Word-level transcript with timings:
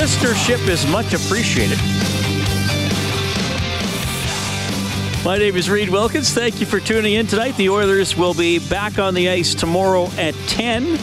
Listenership 0.00 0.66
is 0.66 0.86
much 0.86 1.12
appreciated. 1.12 1.76
My 5.22 5.36
name 5.36 5.56
is 5.56 5.68
Reed 5.68 5.90
Wilkins. 5.90 6.32
Thank 6.32 6.58
you 6.58 6.64
for 6.64 6.80
tuning 6.80 7.12
in 7.12 7.26
tonight. 7.26 7.54
The 7.58 7.68
Oilers 7.68 8.16
will 8.16 8.32
be 8.32 8.66
back 8.70 8.98
on 8.98 9.12
the 9.12 9.28
ice 9.28 9.54
tomorrow 9.54 10.06
at 10.16 10.32
10. 10.46 10.96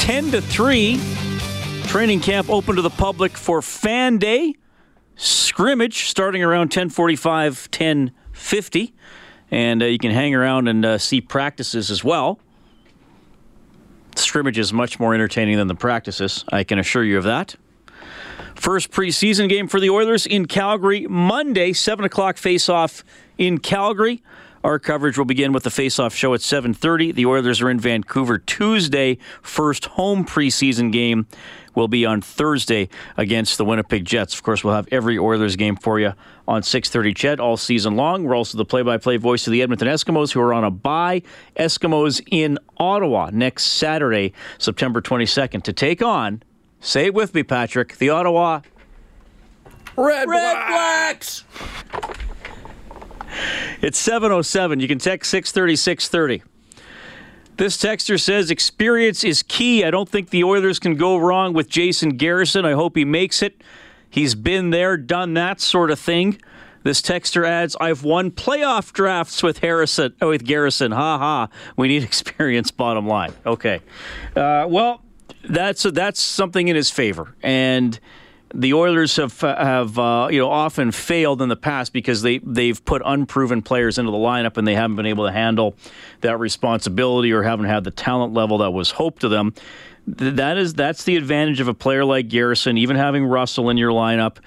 10 0.00 0.30
to 0.32 0.40
3. 0.40 1.00
Training 1.84 2.18
camp 2.18 2.50
open 2.50 2.74
to 2.74 2.82
the 2.82 2.90
public 2.90 3.36
for 3.36 3.62
Fan 3.62 4.18
Day. 4.18 4.54
Scrimmage 5.14 6.08
starting 6.08 6.42
around 6.42 6.62
1045, 6.62 7.68
1050. 7.70 8.94
And 9.52 9.84
uh, 9.84 9.86
you 9.86 9.98
can 9.98 10.10
hang 10.10 10.34
around 10.34 10.66
and 10.66 10.84
uh, 10.84 10.98
see 10.98 11.20
practices 11.20 11.92
as 11.92 12.02
well. 12.02 12.40
Scrimmage 14.16 14.58
is 14.58 14.72
much 14.72 14.98
more 14.98 15.14
entertaining 15.14 15.58
than 15.58 15.68
the 15.68 15.76
practices. 15.76 16.44
I 16.50 16.64
can 16.64 16.80
assure 16.80 17.04
you 17.04 17.18
of 17.18 17.24
that. 17.24 17.54
First 18.56 18.90
preseason 18.90 19.48
game 19.48 19.68
for 19.68 19.78
the 19.78 19.90
Oilers 19.90 20.26
in 20.26 20.46
Calgary 20.46 21.06
Monday, 21.08 21.72
7 21.72 22.04
o'clock 22.04 22.36
face-off 22.36 23.04
in 23.38 23.58
Calgary. 23.58 24.22
Our 24.64 24.80
coverage 24.80 25.16
will 25.16 25.26
begin 25.26 25.52
with 25.52 25.62
the 25.62 25.70
face-off 25.70 26.14
show 26.14 26.34
at 26.34 26.40
7:30. 26.40 27.12
The 27.12 27.26
Oilers 27.26 27.60
are 27.60 27.70
in 27.70 27.78
Vancouver 27.78 28.38
Tuesday. 28.38 29.18
First 29.40 29.84
home 29.84 30.24
preseason 30.24 30.90
game 30.90 31.26
will 31.76 31.86
be 31.86 32.04
on 32.04 32.20
Thursday 32.20 32.88
against 33.16 33.58
the 33.58 33.64
Winnipeg 33.64 34.04
Jets. 34.04 34.34
Of 34.34 34.42
course, 34.42 34.64
we'll 34.64 34.74
have 34.74 34.88
every 34.90 35.18
Oilers 35.18 35.54
game 35.54 35.76
for 35.76 36.00
you 36.00 36.14
on 36.48 36.62
6:30 36.62 37.14
Ched 37.14 37.38
all 37.38 37.56
season 37.56 37.94
long. 37.94 38.24
We're 38.24 38.34
also 38.34 38.58
the 38.58 38.64
play-by-play 38.64 39.18
voice 39.18 39.46
of 39.46 39.52
the 39.52 39.62
Edmonton 39.62 39.86
Eskimos 39.86 40.32
who 40.32 40.40
are 40.40 40.52
on 40.52 40.64
a 40.64 40.70
bye. 40.72 41.22
Eskimos 41.56 42.20
in 42.28 42.58
Ottawa 42.78 43.30
next 43.32 43.64
Saturday, 43.64 44.32
September 44.58 45.00
22nd 45.00 45.62
to 45.62 45.72
take 45.72 46.02
on 46.02 46.42
Say 46.80 47.06
it 47.06 47.14
with 47.14 47.34
me, 47.34 47.42
Patrick. 47.42 47.96
The 47.96 48.10
Ottawa 48.10 48.60
Red, 49.96 50.28
Red 50.28 50.54
Blacks. 50.68 51.44
It's 53.80 53.98
707. 53.98 54.80
You 54.80 54.88
can 54.88 54.98
text 54.98 55.30
630 55.30 55.76
630. 55.76 56.42
This 57.56 57.78
texter 57.78 58.20
says 58.20 58.50
experience 58.50 59.24
is 59.24 59.42
key. 59.42 59.82
I 59.84 59.90
don't 59.90 60.08
think 60.08 60.28
the 60.28 60.44
Oilers 60.44 60.78
can 60.78 60.96
go 60.96 61.16
wrong 61.16 61.54
with 61.54 61.70
Jason 61.70 62.10
Garrison. 62.10 62.66
I 62.66 62.72
hope 62.72 62.96
he 62.96 63.04
makes 63.06 63.42
it. 63.42 63.62
He's 64.10 64.34
been 64.34 64.70
there, 64.70 64.96
done 64.98 65.34
that 65.34 65.60
sort 65.60 65.90
of 65.90 65.98
thing. 65.98 66.40
This 66.82 67.00
texter 67.00 67.46
adds, 67.46 67.74
I've 67.80 68.04
won 68.04 68.30
playoff 68.30 68.92
drafts 68.92 69.42
with 69.42 69.58
Harrison, 69.58 70.14
oh, 70.20 70.28
with 70.28 70.44
Garrison. 70.44 70.92
Ha 70.92 71.18
ha. 71.18 71.48
We 71.76 71.88
need 71.88 72.02
experience, 72.04 72.70
bottom 72.70 73.06
line. 73.06 73.32
Okay. 73.46 73.80
Uh, 74.36 74.66
well, 74.68 75.02
that's 75.48 75.82
that's 75.84 76.20
something 76.20 76.68
in 76.68 76.76
his 76.76 76.90
favor. 76.90 77.34
And 77.42 77.98
the 78.54 78.74
Oilers 78.74 79.16
have 79.16 79.40
have 79.40 79.98
uh, 79.98 80.28
you 80.30 80.38
know 80.38 80.50
often 80.50 80.92
failed 80.92 81.42
in 81.42 81.48
the 81.48 81.56
past 81.56 81.92
because 81.92 82.22
they 82.22 82.38
they've 82.38 82.82
put 82.84 83.02
unproven 83.04 83.62
players 83.62 83.98
into 83.98 84.10
the 84.10 84.16
lineup 84.16 84.56
and 84.56 84.66
they 84.66 84.74
haven't 84.74 84.96
been 84.96 85.06
able 85.06 85.26
to 85.26 85.32
handle 85.32 85.76
that 86.20 86.38
responsibility 86.38 87.32
or 87.32 87.42
haven't 87.42 87.66
had 87.66 87.84
the 87.84 87.90
talent 87.90 88.32
level 88.32 88.58
that 88.58 88.70
was 88.70 88.90
hoped 88.92 89.24
of 89.24 89.30
them. 89.30 89.54
That 90.06 90.56
is 90.56 90.74
that's 90.74 91.04
the 91.04 91.16
advantage 91.16 91.60
of 91.60 91.68
a 91.68 91.74
player 91.74 92.04
like 92.04 92.28
Garrison, 92.28 92.78
even 92.78 92.96
having 92.96 93.24
Russell 93.24 93.70
in 93.70 93.76
your 93.76 93.90
lineup. 93.90 94.38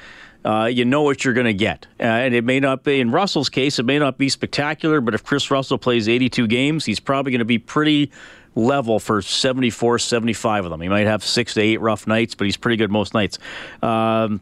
Uh, 0.44 0.70
you 0.72 0.86
know 0.86 1.02
what 1.02 1.26
you're 1.26 1.34
going 1.34 1.46
to 1.46 1.54
get. 1.54 1.86
Uh, 2.00 2.04
and 2.04 2.34
it 2.34 2.46
may 2.46 2.62
not 2.62 2.86
be, 2.86 3.02
in 3.02 3.12
Russell's 3.12 3.50
case, 3.50 3.78
it 3.78 3.84
may 3.84 4.00
not 4.00 4.18
be 4.18 4.30
spectacular, 4.30 5.02
but 5.02 5.14
if 5.14 5.22
Kris 5.22 5.52
Russell 5.52 5.78
plays 5.78 6.08
82 6.08 6.48
games, 6.48 6.86
he's 6.86 7.02
probably 7.02 7.34
going 7.34 7.40
to 7.40 7.46
be 7.46 7.58
pretty 7.58 8.10
level 8.60 9.00
for 9.00 9.22
74, 9.22 10.00
75 10.00 10.66
of 10.66 10.72
them. 10.72 10.82
He 10.82 10.90
might 10.90 11.08
have 11.08 11.24
six 11.24 11.54
to 11.56 11.62
eight 11.62 11.82
rough 11.82 12.08
nights, 12.08 12.36
but 12.36 12.46
he's 12.46 12.58
pretty 12.58 12.78
good 12.78 12.92
most 12.92 13.14
nights. 13.14 13.40
Um, 13.82 14.42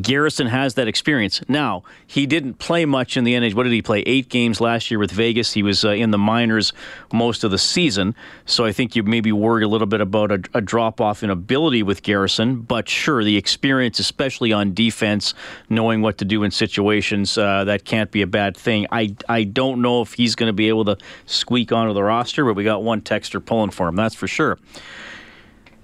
Garrison 0.00 0.46
has 0.46 0.74
that 0.74 0.88
experience. 0.88 1.40
Now, 1.48 1.82
he 2.06 2.26
didn't 2.26 2.54
play 2.54 2.84
much 2.84 3.16
in 3.16 3.24
the 3.24 3.34
NHL. 3.34 3.54
What 3.54 3.64
did 3.64 3.72
he 3.72 3.82
play? 3.82 4.00
Eight 4.00 4.28
games 4.28 4.60
last 4.60 4.90
year 4.90 4.98
with 4.98 5.10
Vegas. 5.10 5.52
He 5.52 5.62
was 5.62 5.84
uh, 5.84 5.90
in 5.90 6.10
the 6.10 6.18
minors 6.18 6.72
most 7.12 7.44
of 7.44 7.50
the 7.50 7.58
season. 7.58 8.14
So 8.44 8.64
I 8.64 8.72
think 8.72 8.96
you 8.96 9.02
maybe 9.02 9.32
worry 9.32 9.64
a 9.64 9.68
little 9.68 9.86
bit 9.86 10.00
about 10.00 10.32
a, 10.32 10.42
a 10.54 10.60
drop 10.60 11.00
off 11.00 11.22
in 11.22 11.30
ability 11.30 11.82
with 11.82 12.02
Garrison. 12.02 12.60
But 12.60 12.88
sure, 12.88 13.24
the 13.24 13.36
experience, 13.36 13.98
especially 13.98 14.52
on 14.52 14.74
defense, 14.74 15.34
knowing 15.68 16.02
what 16.02 16.18
to 16.18 16.24
do 16.24 16.42
in 16.42 16.50
situations, 16.50 17.38
uh, 17.38 17.64
that 17.64 17.84
can't 17.84 18.10
be 18.10 18.22
a 18.22 18.26
bad 18.26 18.56
thing. 18.56 18.86
I, 18.92 19.14
I 19.28 19.44
don't 19.44 19.82
know 19.82 20.02
if 20.02 20.14
he's 20.14 20.34
going 20.34 20.48
to 20.48 20.54
be 20.54 20.68
able 20.68 20.84
to 20.86 20.98
squeak 21.26 21.72
onto 21.72 21.94
the 21.94 22.02
roster, 22.02 22.44
but 22.44 22.54
we 22.54 22.64
got 22.64 22.82
one 22.82 23.00
texter 23.00 23.44
pulling 23.44 23.70
for 23.70 23.88
him, 23.88 23.96
that's 23.96 24.14
for 24.14 24.28
sure. 24.28 24.58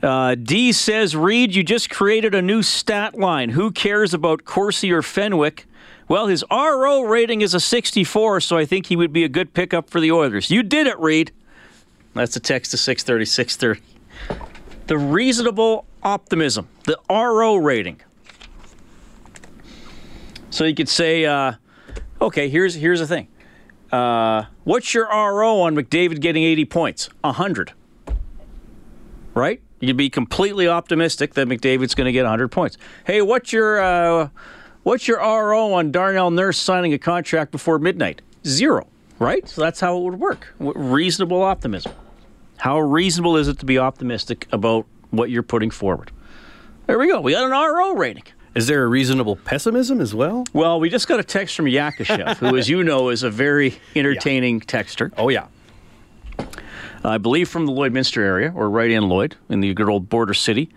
Uh, 0.02 0.34
D 0.34 0.72
says, 0.72 1.14
Reed, 1.14 1.54
you 1.54 1.62
just 1.62 1.88
created 1.88 2.34
a 2.34 2.42
new 2.42 2.62
stat 2.62 3.16
line. 3.16 3.50
Who 3.50 3.70
cares 3.70 4.12
about 4.12 4.44
Corsi 4.44 4.90
or 4.90 5.00
Fenwick? 5.00 5.66
Well, 6.08 6.26
his 6.26 6.44
RO 6.50 7.02
rating 7.02 7.40
is 7.40 7.54
a 7.54 7.60
64, 7.60 8.40
so 8.40 8.58
I 8.58 8.64
think 8.64 8.86
he 8.86 8.96
would 8.96 9.12
be 9.12 9.22
a 9.22 9.28
good 9.28 9.54
pickup 9.54 9.88
for 9.88 10.00
the 10.00 10.10
Oilers. 10.10 10.50
You 10.50 10.62
did 10.64 10.86
it, 10.88 10.98
Reed. 10.98 11.30
That's 12.14 12.36
a 12.36 12.40
text 12.40 12.72
to 12.72 12.76
630, 12.76 13.24
630. 13.24 14.46
The 14.88 14.98
reasonable 14.98 15.86
optimism, 16.02 16.69
the 16.84 16.98
RO 17.08 17.56
rating. 17.56 18.00
So 20.50 20.64
you 20.64 20.74
could 20.74 20.88
say, 20.88 21.24
uh, 21.24 21.54
okay, 22.20 22.48
here's 22.48 22.74
here's 22.74 23.00
the 23.00 23.06
thing. 23.06 23.28
Uh, 23.90 24.44
what's 24.64 24.92
your 24.92 25.06
RO 25.06 25.60
on 25.60 25.74
McDavid 25.74 26.20
getting 26.20 26.42
80 26.42 26.64
points? 26.66 27.08
100. 27.22 27.72
Right? 29.34 29.62
You 29.82 29.88
would 29.88 29.97
be 29.97 30.10
completely 30.10 30.69
optimistic 30.69 31.34
that 31.34 31.48
McDavid's 31.48 31.97
going 31.97 32.04
to 32.04 32.12
get 32.12 32.22
100 32.22 32.48
points. 32.48 32.78
Hey, 33.04 33.20
what's 33.20 33.53
your 33.53 33.82
uh, 33.82 34.28
what's 34.84 35.09
your 35.09 35.19
RO 35.19 35.72
on 35.72 35.91
Darnell 35.91 36.31
Nurse 36.31 36.56
signing 36.56 36.93
a 36.94 36.98
contract 36.98 37.50
before 37.50 37.81
midnight? 37.81 38.22
Zero, 38.47 38.87
right? 39.19 39.47
So 39.48 39.60
that's 39.60 39.81
how 39.81 39.98
it 39.98 40.03
would 40.04 40.20
work. 40.20 40.54
Reasonable 40.60 41.43
optimism. 41.43 41.93
How 42.59 42.78
reasonable 42.78 43.37
is 43.37 43.48
it 43.48 43.59
to 43.59 43.66
be 43.66 43.76
optimistic 43.76 44.47
about 44.53 44.87
what 45.10 45.31
you're 45.31 45.43
putting 45.43 45.70
forward? 45.70 46.12
There 46.87 46.97
we 46.97 47.09
go. 47.09 47.20
We 47.20 47.32
got 47.32 47.44
an 47.44 47.50
RO 47.50 47.97
rating. 47.97 48.25
Is 48.55 48.69
there 48.69 48.85
a 48.85 48.87
reasonable 48.87 49.35
pessimism 49.35 50.00
as 50.00 50.14
well? 50.14 50.44
Well, 50.52 50.78
we 50.78 50.90
just 50.90 51.08
got 51.08 51.19
a 51.19 51.25
text 51.25 51.56
from 51.56 51.64
Yakashev, 51.64 52.37
who, 52.37 52.56
as 52.56 52.69
you 52.69 52.85
know, 52.85 53.08
is 53.08 53.25
a 53.25 53.31
very 53.31 53.81
entertaining 53.96 54.61
yeah. 54.61 54.64
texter. 54.67 55.12
Oh, 55.17 55.28
yeah. 55.28 55.46
I 57.04 57.19
believe 57.19 57.49
from 57.49 57.66
the 57.66 57.72
Lloydminster 57.72 58.19
area, 58.19 58.52
or 58.54 58.70
right 58.70 58.90
in 58.90 59.08
Lloyd, 59.08 59.37
in 59.49 59.60
the 59.60 59.75
good 59.75 59.88
old 59.88 60.08
border 60.08 60.34
city. 60.34 60.70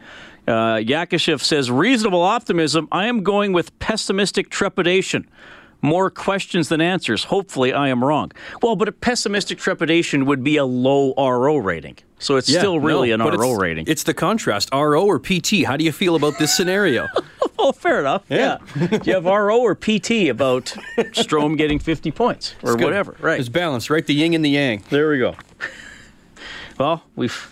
Uh, 0.48 0.78
Yakashev 0.78 1.42
says, 1.42 1.72
reasonable 1.72 2.22
optimism. 2.22 2.88
I 2.92 3.08
am 3.08 3.24
going 3.24 3.52
with 3.52 3.78
pessimistic 3.80 4.50
trepidation. 4.50 5.28
More 5.82 6.10
questions 6.10 6.70
than 6.70 6.82
answers. 6.82 7.26
Hopefully, 7.26 7.74
I 7.74 7.90
am 7.90 8.04
wrong. 8.04 8.32
Well, 8.62 8.76
but 8.76 8.88
a 8.88 8.92
pessimistic 8.92 9.60
trepidation 9.60 10.26
would 10.26 10.44
be 10.44 10.58
a 10.58 10.66
low 10.66 11.14
RO 11.16 11.58
rating. 11.58 11.98
So 12.18 12.38
it's 12.38 12.50
yeah, 12.50 12.60
still 12.60 12.80
really 12.80 13.16
no, 13.16 13.28
an 13.28 13.38
RO 13.38 13.52
it's, 13.52 13.62
rating. 13.62 13.86
It's 13.88 14.04
the 14.04 14.14
contrast 14.14 14.70
RO 14.74 15.06
or 15.06 15.20
PT. 15.20 15.64
How 15.66 15.78
do 15.78 15.84
you 15.84 15.92
feel 15.92 16.16
about 16.16 16.40
this 16.40 16.56
scenario? 16.56 17.08
oh, 17.60 17.72
fair 17.72 18.00
enough. 18.00 18.24
Yeah. 18.30 18.58
yeah. 18.76 18.88
do 18.88 19.02
you 19.04 19.14
have 19.14 19.26
RO 19.26 19.60
or 19.60 19.76
PT 19.76 20.30
about 20.30 20.66
Strome 21.14 21.58
getting 21.58 21.78
50 21.78 22.12
points 22.12 22.56
or 22.64 22.78
whatever? 22.78 23.16
Right. 23.20 23.40
It's 23.40 23.50
balanced, 23.50 23.90
right? 23.90 24.06
The 24.06 24.16
yin 24.16 24.34
and 24.34 24.44
the 24.44 24.50
yang. 24.50 24.84
There 24.90 25.10
we 25.10 25.20
go. 25.20 25.36
Well, 26.78 27.04
we've. 27.16 27.52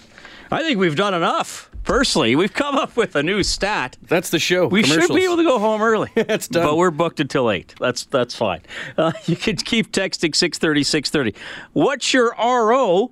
I 0.51 0.61
think 0.61 0.79
we've 0.79 0.95
done 0.95 1.13
enough. 1.13 1.69
Personally, 1.83 2.35
we've 2.35 2.53
come 2.53 2.75
up 2.75 2.95
with 2.95 3.15
a 3.15 3.23
new 3.23 3.43
stat. 3.43 3.97
That's 4.03 4.29
the 4.29 4.39
show. 4.39 4.67
We 4.67 4.83
should 4.83 5.13
be 5.13 5.25
able 5.25 5.37
to 5.37 5.43
go 5.43 5.59
home 5.59 5.81
early. 5.81 6.09
That's 6.15 6.47
done. 6.47 6.65
But 6.65 6.77
we're 6.77 6.91
booked 6.91 7.19
until 7.19 7.51
8. 7.51 7.75
That's 7.79 8.05
that's 8.05 8.33
fine. 8.33 8.61
Uh, 8.97 9.11
you 9.25 9.35
can 9.35 9.57
keep 9.57 9.91
texting 9.91 10.33
630 10.33 10.83
630. 10.83 11.45
What's 11.73 12.13
your 12.13 12.33
RO 12.37 13.11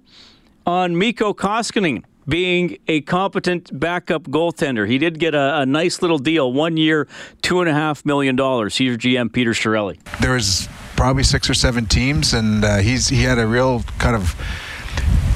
on 0.65 0.97
Mikko 0.97 1.33
Koskinen 1.33 2.03
being 2.29 2.77
a 2.87 3.01
competent 3.01 3.77
backup 3.77 4.23
goaltender? 4.23 4.87
He 4.87 4.97
did 4.97 5.19
get 5.19 5.35
a, 5.35 5.59
a 5.59 5.65
nice 5.65 6.01
little 6.01 6.19
deal, 6.19 6.53
one 6.53 6.77
year, 6.77 7.09
$2.5 7.41 8.05
million. 8.05 8.37
Here's 8.37 8.97
GM 8.97 9.33
Peter 9.33 9.51
Chiarelli. 9.51 9.99
There 10.19 10.33
was 10.33 10.69
probably 10.95 11.23
six 11.23 11.49
or 11.49 11.55
seven 11.55 11.87
teams, 11.87 12.33
and 12.33 12.63
uh, 12.63 12.77
he's 12.77 13.09
he 13.09 13.23
had 13.23 13.37
a 13.37 13.47
real 13.47 13.83
kind 13.97 14.15
of 14.15 14.35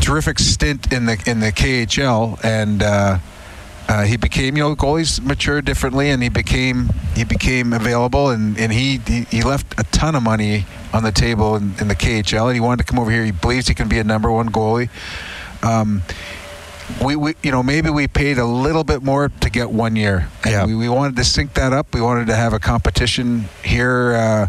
terrific 0.01 0.39
stint 0.39 0.91
in 0.91 1.05
the 1.05 1.21
in 1.25 1.39
the 1.39 1.51
KHL, 1.51 2.43
and 2.43 2.81
uh, 2.81 3.19
uh, 3.87 4.03
he 4.03 4.17
became 4.17 4.57
you 4.57 4.63
know 4.63 4.75
goalies 4.75 5.21
mature 5.21 5.61
differently, 5.61 6.09
and 6.09 6.21
he 6.23 6.29
became 6.29 6.89
he 7.15 7.23
became 7.23 7.73
available, 7.73 8.29
and 8.29 8.57
and 8.57 8.71
he 8.71 8.99
he, 9.05 9.23
he 9.25 9.43
left 9.43 9.79
a 9.79 9.83
ton 9.85 10.15
of 10.15 10.23
money 10.23 10.65
on 10.93 11.03
the 11.03 11.11
table 11.11 11.55
in, 11.55 11.75
in, 11.79 11.87
the 11.87 11.95
KHL, 11.95 12.45
and 12.47 12.53
he 12.53 12.59
wanted 12.59 12.85
to 12.85 12.91
come 12.91 12.99
over 12.99 13.11
here. 13.11 13.25
He 13.25 13.31
believes 13.31 13.67
he 13.67 13.73
can 13.73 13.89
be 13.89 13.99
a 13.99 14.03
number 14.03 14.31
one 14.31 14.49
goalie. 14.49 14.89
Um, 15.61 16.03
we, 17.01 17.15
we, 17.15 17.35
you 17.41 17.51
know, 17.51 17.63
maybe 17.63 17.89
we 17.89 18.07
paid 18.07 18.37
a 18.37 18.45
little 18.45 18.83
bit 18.83 19.01
more 19.01 19.29
to 19.29 19.49
get 19.49 19.71
one 19.71 19.95
year. 19.95 20.29
And 20.43 20.51
yeah. 20.51 20.65
we, 20.65 20.75
we 20.75 20.89
wanted 20.89 21.15
to 21.17 21.23
sync 21.23 21.53
that 21.55 21.73
up. 21.73 21.93
We 21.93 22.01
wanted 22.01 22.27
to 22.27 22.35
have 22.35 22.53
a 22.53 22.59
competition 22.59 23.45
here, 23.63 24.13
uh, 24.13 24.47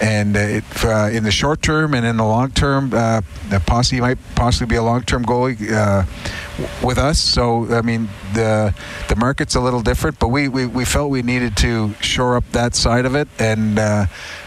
and 0.00 0.36
uh, 0.36 0.40
it, 0.40 0.84
uh, 0.84 1.10
in 1.12 1.24
the 1.24 1.30
short 1.30 1.62
term 1.62 1.94
and 1.94 2.06
in 2.06 2.16
the 2.16 2.24
long 2.24 2.50
term, 2.52 2.92
uh, 2.94 3.22
possibly 3.66 4.00
might 4.00 4.18
possibly 4.36 4.66
be 4.66 4.76
a 4.76 4.82
long 4.82 5.02
term 5.02 5.24
goalie 5.24 5.72
uh, 5.72 6.04
with 6.86 6.98
us. 6.98 7.18
So 7.18 7.72
I 7.74 7.82
mean, 7.82 8.08
the 8.34 8.74
the 9.08 9.16
market's 9.16 9.56
a 9.56 9.60
little 9.60 9.82
different, 9.82 10.18
but 10.18 10.28
we, 10.28 10.48
we, 10.48 10.66
we 10.66 10.84
felt 10.84 11.10
we 11.10 11.22
needed 11.22 11.56
to 11.58 11.92
shore 12.00 12.36
up 12.36 12.44
that 12.52 12.74
side 12.76 13.04
of 13.04 13.16
it, 13.16 13.28
and 13.38 13.78
uh, 13.78 14.06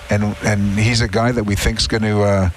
and 0.10 0.36
and 0.44 0.80
he's 0.80 1.02
a 1.02 1.08
guy 1.10 1.34
that 1.34 1.44
we 1.44 1.56
think's 1.56 1.88
going 1.88 2.04
to 2.04 2.22
uh, 2.22 2.50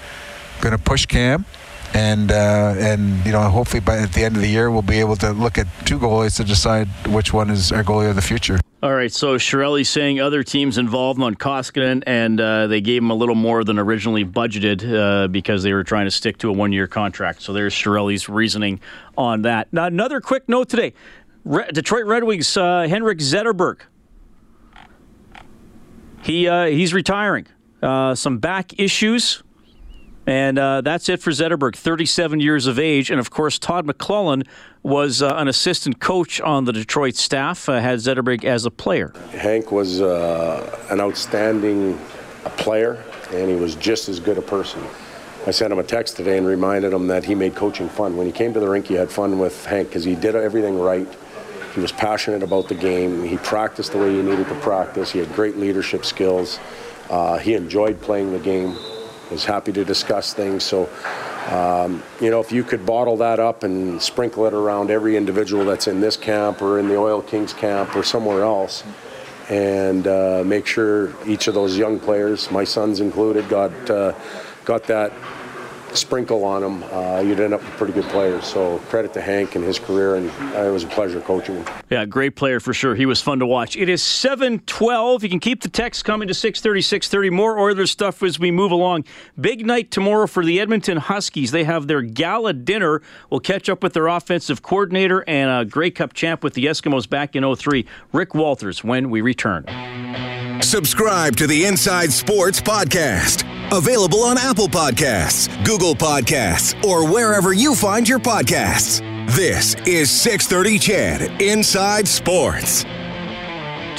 going 0.61 0.75
to 0.75 0.81
push 0.81 1.05
Cam 1.05 1.45
and 1.93 2.31
uh, 2.31 2.73
and 2.77 3.25
you 3.25 3.31
know 3.31 3.41
hopefully 3.41 3.79
by 3.79 3.97
at 3.97 4.13
the 4.13 4.23
end 4.23 4.35
of 4.35 4.41
the 4.41 4.47
year 4.47 4.71
we'll 4.71 4.81
be 4.81 4.99
able 4.99 5.15
to 5.17 5.31
look 5.31 5.57
at 5.57 5.67
two 5.85 5.99
goalies 5.99 6.37
to 6.37 6.43
decide 6.43 6.87
which 7.07 7.33
one 7.33 7.49
is 7.49 7.71
our 7.71 7.83
goalie 7.83 8.09
of 8.09 8.15
the 8.15 8.21
future. 8.21 8.59
All 8.83 8.95
right, 8.95 9.11
so 9.11 9.35
Chiarelli 9.35 9.85
saying 9.85 10.19
other 10.19 10.41
teams 10.41 10.79
involved 10.79 11.21
on 11.21 11.35
Koskinen, 11.35 12.01
and 12.07 12.41
uh, 12.41 12.65
they 12.65 12.81
gave 12.81 13.03
him 13.03 13.11
a 13.11 13.13
little 13.13 13.35
more 13.35 13.63
than 13.63 13.77
originally 13.77 14.25
budgeted 14.25 14.81
uh, 14.91 15.27
because 15.27 15.61
they 15.61 15.71
were 15.71 15.83
trying 15.83 16.05
to 16.05 16.11
stick 16.11 16.39
to 16.39 16.49
a 16.49 16.51
one-year 16.51 16.87
contract. 16.87 17.43
So 17.43 17.53
there's 17.53 17.75
Chiarelli's 17.75 18.27
reasoning 18.27 18.79
on 19.15 19.43
that. 19.43 19.71
Now, 19.71 19.85
another 19.85 20.19
quick 20.19 20.49
note 20.49 20.67
today: 20.67 20.93
Re- 21.45 21.69
Detroit 21.71 22.05
Red 22.05 22.23
Wings 22.23 22.57
uh, 22.57 22.87
Henrik 22.89 23.19
Zetterberg. 23.19 23.81
He 26.23 26.47
uh, 26.47 26.65
he's 26.65 26.91
retiring. 26.91 27.45
Uh, 27.83 28.15
some 28.15 28.39
back 28.39 28.79
issues 28.79 29.43
and 30.31 30.57
uh, 30.57 30.79
that's 30.79 31.09
it 31.09 31.21
for 31.21 31.31
Zetterberg, 31.31 31.75
37 31.75 32.39
years 32.39 32.65
of 32.65 32.79
age. 32.79 33.11
And 33.11 33.19
of 33.19 33.29
course, 33.29 33.59
Todd 33.59 33.85
McLellan 33.85 34.47
was 34.81 35.21
uh, 35.21 35.35
an 35.35 35.49
assistant 35.49 35.99
coach 35.99 36.39
on 36.39 36.63
the 36.63 36.71
Detroit 36.71 37.15
staff, 37.17 37.67
uh, 37.67 37.81
had 37.81 37.99
Zetterberg 37.99 38.45
as 38.45 38.65
a 38.65 38.71
player. 38.71 39.11
Hank 39.31 39.73
was 39.73 39.99
uh, 39.99 40.87
an 40.89 41.01
outstanding 41.01 41.97
player, 42.55 43.03
and 43.33 43.49
he 43.49 43.57
was 43.57 43.75
just 43.75 44.07
as 44.07 44.21
good 44.21 44.37
a 44.37 44.41
person. 44.41 44.81
I 45.45 45.51
sent 45.51 45.73
him 45.73 45.79
a 45.79 45.83
text 45.83 46.15
today 46.15 46.37
and 46.37 46.47
reminded 46.47 46.93
him 46.93 47.07
that 47.07 47.25
he 47.25 47.35
made 47.35 47.53
coaching 47.53 47.89
fun. 47.89 48.15
When 48.15 48.25
he 48.25 48.31
came 48.31 48.53
to 48.53 48.61
the 48.61 48.69
rink, 48.69 48.87
he 48.87 48.93
had 48.93 49.11
fun 49.11 49.37
with 49.37 49.65
Hank 49.65 49.89
because 49.89 50.05
he 50.05 50.15
did 50.15 50.37
everything 50.37 50.79
right. 50.79 51.13
He 51.75 51.81
was 51.81 51.91
passionate 51.91 52.41
about 52.41 52.69
the 52.69 52.75
game. 52.75 53.25
He 53.25 53.35
practiced 53.35 53.91
the 53.91 53.97
way 53.97 54.15
he 54.15 54.21
needed 54.21 54.47
to 54.47 54.55
practice. 54.61 55.11
He 55.11 55.19
had 55.19 55.33
great 55.33 55.57
leadership 55.57 56.05
skills. 56.05 56.57
Uh, 57.09 57.37
he 57.37 57.53
enjoyed 57.53 57.99
playing 57.99 58.31
the 58.31 58.39
game 58.39 58.77
was 59.31 59.45
happy 59.45 59.71
to 59.71 59.85
discuss 59.85 60.33
things. 60.33 60.63
So, 60.63 60.89
um, 61.49 62.03
you 62.19 62.29
know, 62.29 62.39
if 62.39 62.51
you 62.51 62.63
could 62.63 62.85
bottle 62.85 63.17
that 63.17 63.39
up 63.39 63.63
and 63.63 64.01
sprinkle 64.01 64.45
it 64.45 64.53
around 64.53 64.91
every 64.91 65.15
individual 65.17 65.65
that's 65.65 65.87
in 65.87 66.01
this 66.01 66.17
camp 66.17 66.61
or 66.61 66.79
in 66.79 66.87
the 66.87 66.97
Oil 66.97 67.21
Kings 67.21 67.53
camp 67.53 67.95
or 67.95 68.03
somewhere 68.03 68.43
else, 68.43 68.83
and 69.49 70.07
uh, 70.07 70.43
make 70.45 70.65
sure 70.65 71.13
each 71.25 71.47
of 71.47 71.53
those 71.53 71.77
young 71.77 71.99
players, 71.99 72.51
my 72.51 72.63
sons 72.63 72.99
included, 72.99 73.49
got 73.49 73.89
uh, 73.89 74.13
got 74.65 74.83
that 74.83 75.11
sprinkle 75.93 76.43
on 76.43 76.61
them, 76.61 76.83
uh, 76.91 77.19
you'd 77.19 77.39
end 77.39 77.53
up 77.53 77.61
with 77.61 77.71
pretty 77.71 77.93
good 77.93 78.05
players. 78.05 78.45
So 78.45 78.79
credit 78.89 79.13
to 79.13 79.21
Hank 79.21 79.55
and 79.55 79.63
his 79.63 79.79
career, 79.79 80.15
and 80.15 80.29
uh, 80.55 80.63
it 80.63 80.71
was 80.71 80.83
a 80.83 80.87
pleasure 80.87 81.21
coaching 81.21 81.55
him. 81.55 81.65
Yeah, 81.89 82.05
great 82.05 82.35
player 82.35 82.59
for 82.59 82.73
sure. 82.73 82.95
He 82.95 83.05
was 83.05 83.21
fun 83.21 83.39
to 83.39 83.45
watch. 83.45 83.75
It 83.75 83.89
is 83.89 84.01
712. 84.01 85.23
You 85.23 85.29
can 85.29 85.39
keep 85.39 85.61
the 85.61 85.69
text 85.69 86.05
coming 86.05 86.27
to 86.27 86.33
630, 86.33 86.81
630. 86.81 87.29
More 87.29 87.59
Oilers 87.59 87.91
stuff 87.91 88.23
as 88.23 88.39
we 88.39 88.51
move 88.51 88.71
along. 88.71 89.05
Big 89.39 89.65
night 89.65 89.91
tomorrow 89.91 90.27
for 90.27 90.45
the 90.45 90.59
Edmonton 90.59 90.97
Huskies. 90.97 91.51
They 91.51 91.63
have 91.63 91.87
their 91.87 92.01
gala 92.01 92.53
dinner. 92.53 93.01
We'll 93.29 93.39
catch 93.39 93.69
up 93.69 93.83
with 93.83 93.93
their 93.93 94.07
offensive 94.07 94.61
coordinator 94.61 95.23
and 95.27 95.49
a 95.49 95.69
Grey 95.69 95.91
Cup 95.91 96.13
champ 96.13 96.43
with 96.43 96.53
the 96.53 96.65
Eskimos 96.65 97.09
back 97.09 97.35
in 97.35 97.55
03, 97.55 97.85
Rick 98.13 98.33
Walters, 98.33 98.83
when 98.83 99.09
we 99.09 99.21
return. 99.21 99.65
Subscribe 100.63 101.35
to 101.37 101.47
the 101.47 101.65
Inside 101.65 102.11
Sports 102.11 102.61
Podcast. 102.61 103.43
Available 103.75 104.21
on 104.23 104.37
Apple 104.37 104.67
Podcasts, 104.67 105.49
Google 105.65 105.95
Podcasts, 105.95 106.81
or 106.83 107.09
wherever 107.09 107.51
you 107.51 107.73
find 107.73 108.07
your 108.07 108.19
podcasts. 108.19 108.99
This 109.35 109.75
is 109.87 110.09
630 110.11 110.79
Ched 110.79 111.41
Inside 111.41 112.07
Sports. 112.07 112.85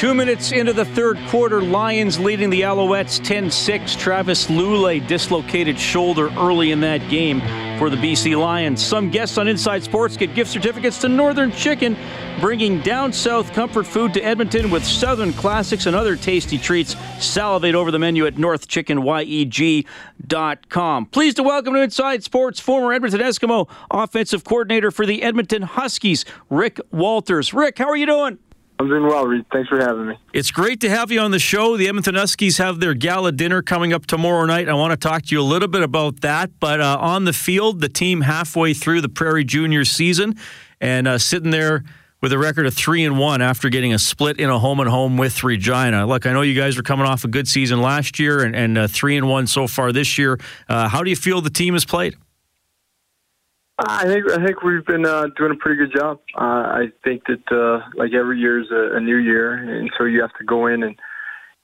Two 0.03 0.15
minutes 0.15 0.51
into 0.51 0.73
the 0.73 0.85
third 0.85 1.17
quarter, 1.29 1.63
Lions 1.63 2.19
leading 2.19 2.51
the 2.51 2.63
Alouettes 2.63 3.23
10 3.23 3.53
6. 3.53 3.95
Travis 3.95 4.49
Lulay 4.49 5.07
dislocated 5.07 5.79
shoulder 5.79 6.29
early 6.37 6.73
in 6.73 6.81
that 6.81 7.09
game 7.09 7.39
for 7.79 7.89
the 7.89 7.95
BC 7.95 8.37
Lions. 8.37 8.85
Some 8.85 9.11
guests 9.11 9.39
on 9.39 9.47
Inside 9.47 9.85
Sports 9.85 10.17
get 10.17 10.35
gift 10.35 10.51
certificates 10.51 11.01
to 11.03 11.09
Northern 11.09 11.53
Chicken, 11.53 11.97
bringing 12.41 12.81
down 12.81 13.13
south 13.13 13.53
comfort 13.53 13.87
food 13.87 14.13
to 14.15 14.21
Edmonton 14.23 14.73
with 14.73 14.85
Southern 14.85 15.33
classics 15.35 15.87
and 15.87 15.95
other 15.95 16.17
tasty 16.17 16.59
treats. 16.59 16.97
Salivate 17.21 17.77
over 17.77 17.93
the 17.93 18.01
menu 18.01 18.27
at 18.27 18.35
northchickenyeg.com. 18.35 21.07
Pleased 21.07 21.37
to 21.37 21.45
welcome 21.45 21.75
to 21.75 21.81
Inside 21.81 22.25
Sports 22.25 22.59
former 22.59 22.93
Edmonton 22.93 23.21
Eskimo 23.21 23.71
offensive 23.89 24.43
coordinator 24.43 24.91
for 24.91 25.07
the 25.07 25.23
Edmonton 25.23 25.63
Huskies, 25.63 26.25
Rick 26.51 26.81
Walters. 26.91 27.55
Rick, 27.55 27.79
how 27.79 27.89
are 27.89 27.97
you 27.97 28.07
doing? 28.07 28.41
I'm 28.83 28.89
doing 28.89 29.07
well, 29.07 29.27
Reed. 29.27 29.47
Thanks 29.53 29.69
for 29.69 29.79
having 29.79 30.09
me. 30.09 30.19
It's 30.33 30.51
great 30.51 30.81
to 30.81 30.91
have 30.91 31.13
you 31.13 31.21
on 31.21 31.31
the 31.31 31.39
show. 31.39 31.77
The 31.77 31.87
Edmonton 31.87 32.17
Huskies 32.17 32.59
have 32.59 32.81
their 32.81 32.95
gala 32.95 33.31
dinner 33.31 33.63
coming 33.63 33.93
up 33.93 34.07
tomorrow 34.07 34.45
night. 34.45 34.69
I 34.69 34.75
want 34.75 34.91
to 34.91 34.97
talk 34.97 35.23
to 35.27 35.35
you 35.35 35.41
a 35.41 35.45
little 35.45 35.69
bit 35.69 35.83
about 35.83 36.23
that. 36.23 36.51
But 36.59 36.81
uh, 36.81 36.99
on 37.01 37.25
the 37.25 37.33
field, 37.33 37.81
the 37.81 37.89
team 37.89 38.23
halfway 38.23 38.75
through 38.75 39.01
the 39.01 39.09
Prairie 39.09 39.45
Junior 39.45 39.85
season 39.85 40.35
and 40.81 41.07
uh, 41.07 41.19
sitting 41.19 41.53
there 41.53 41.85
with 42.21 42.33
a 42.33 42.39
record 42.39 42.67
of 42.67 42.75
three 42.75 43.05
and 43.05 43.19
one 43.19 43.41
after 43.41 43.69
getting 43.69 43.95
a 43.95 44.01
split 44.01 44.41
in 44.41 44.51
a 44.51 44.59
home 44.59 44.81
and 44.81 44.91
home 44.91 45.17
with 45.17 45.45
Regina. 45.45 46.05
Look, 46.05 46.27
I 46.27 46.33
know 46.33 46.43
you 46.43 46.61
guys 46.61 46.77
are 46.77 46.83
coming 46.83 47.07
off 47.07 47.23
a 47.23 47.29
good 47.29 47.47
season 47.47 47.81
last 47.81 48.19
year 48.19 48.43
and, 48.43 48.57
and 48.57 48.79
uh, 48.79 48.89
three 48.89 49.17
and 49.17 49.29
one 49.29 49.47
so 49.47 49.69
far 49.69 49.93
this 49.93 50.19
year. 50.19 50.41
Uh, 50.69 50.89
how 50.89 51.05
do 51.05 51.11
you 51.11 51.17
feel 51.17 51.41
the 51.41 51.51
team 51.51 51.75
has 51.75 51.85
played? 51.85 52.17
I 53.87 54.05
think 54.05 54.31
I 54.31 54.45
think 54.45 54.63
we've 54.63 54.85
been 54.85 55.07
uh, 55.07 55.27
doing 55.37 55.53
a 55.53 55.57
pretty 55.57 55.77
good 55.77 55.99
job. 55.99 56.21
Uh, 56.35 56.83
I 56.83 56.85
think 57.05 57.23
that 57.27 57.45
uh, 57.51 57.89
like 57.97 58.13
every 58.13 58.39
year 58.39 58.61
is 58.61 58.71
a, 58.71 58.97
a 58.97 59.01
new 59.01 59.17
year, 59.17 59.55
and 59.55 59.91
so 59.99 60.05
you 60.05 60.21
have 60.21 60.33
to 60.39 60.45
go 60.45 60.67
in 60.67 60.83
and 60.83 60.97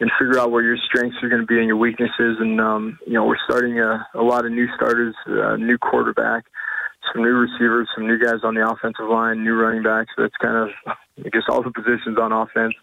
and 0.01 0.11
figure 0.19 0.39
out 0.39 0.51
where 0.51 0.63
your 0.63 0.77
strengths 0.87 1.17
are 1.23 1.29
going 1.29 1.41
to 1.41 1.47
be 1.47 1.59
and 1.59 1.67
your 1.67 1.77
weaknesses. 1.77 2.37
And 2.41 2.61
um, 2.61 2.99
you 3.07 3.15
know, 3.15 3.25
we're 3.25 3.39
starting 3.49 3.79
a, 3.81 4.07
a 4.15 4.23
lot 4.23 4.47
of 4.47 4.53
new 4.53 4.67
starters, 4.77 5.15
a 5.27 5.57
new 5.59 5.79
quarterback, 5.79 6.45
some 7.13 7.23
new 7.23 7.35
receivers, 7.35 7.89
some 7.95 8.07
new 8.07 8.19
guys 8.19 8.41
on 8.43 8.55
the 8.55 8.69
offensive 8.69 9.09
line, 9.09 9.45
new 9.45 9.55
running 9.55 9.83
backs. 9.83 10.11
So 10.17 10.23
that's 10.23 10.37
kind 10.41 10.57
of 10.57 10.69
I 11.25 11.29
guess 11.29 11.43
all 11.49 11.63
the 11.63 11.73
positions 11.73 12.19
on 12.21 12.33
offense. 12.33 12.75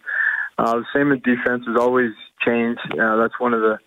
Uh, 0.58 0.76
the 0.78 0.86
same 0.94 1.12
in 1.12 1.20
defense 1.20 1.64
has 1.68 1.78
always 1.78 2.12
changed. 2.46 2.80
Uh, 2.92 3.18
that's 3.18 3.40
one 3.40 3.54
of 3.54 3.62
the 3.62 3.78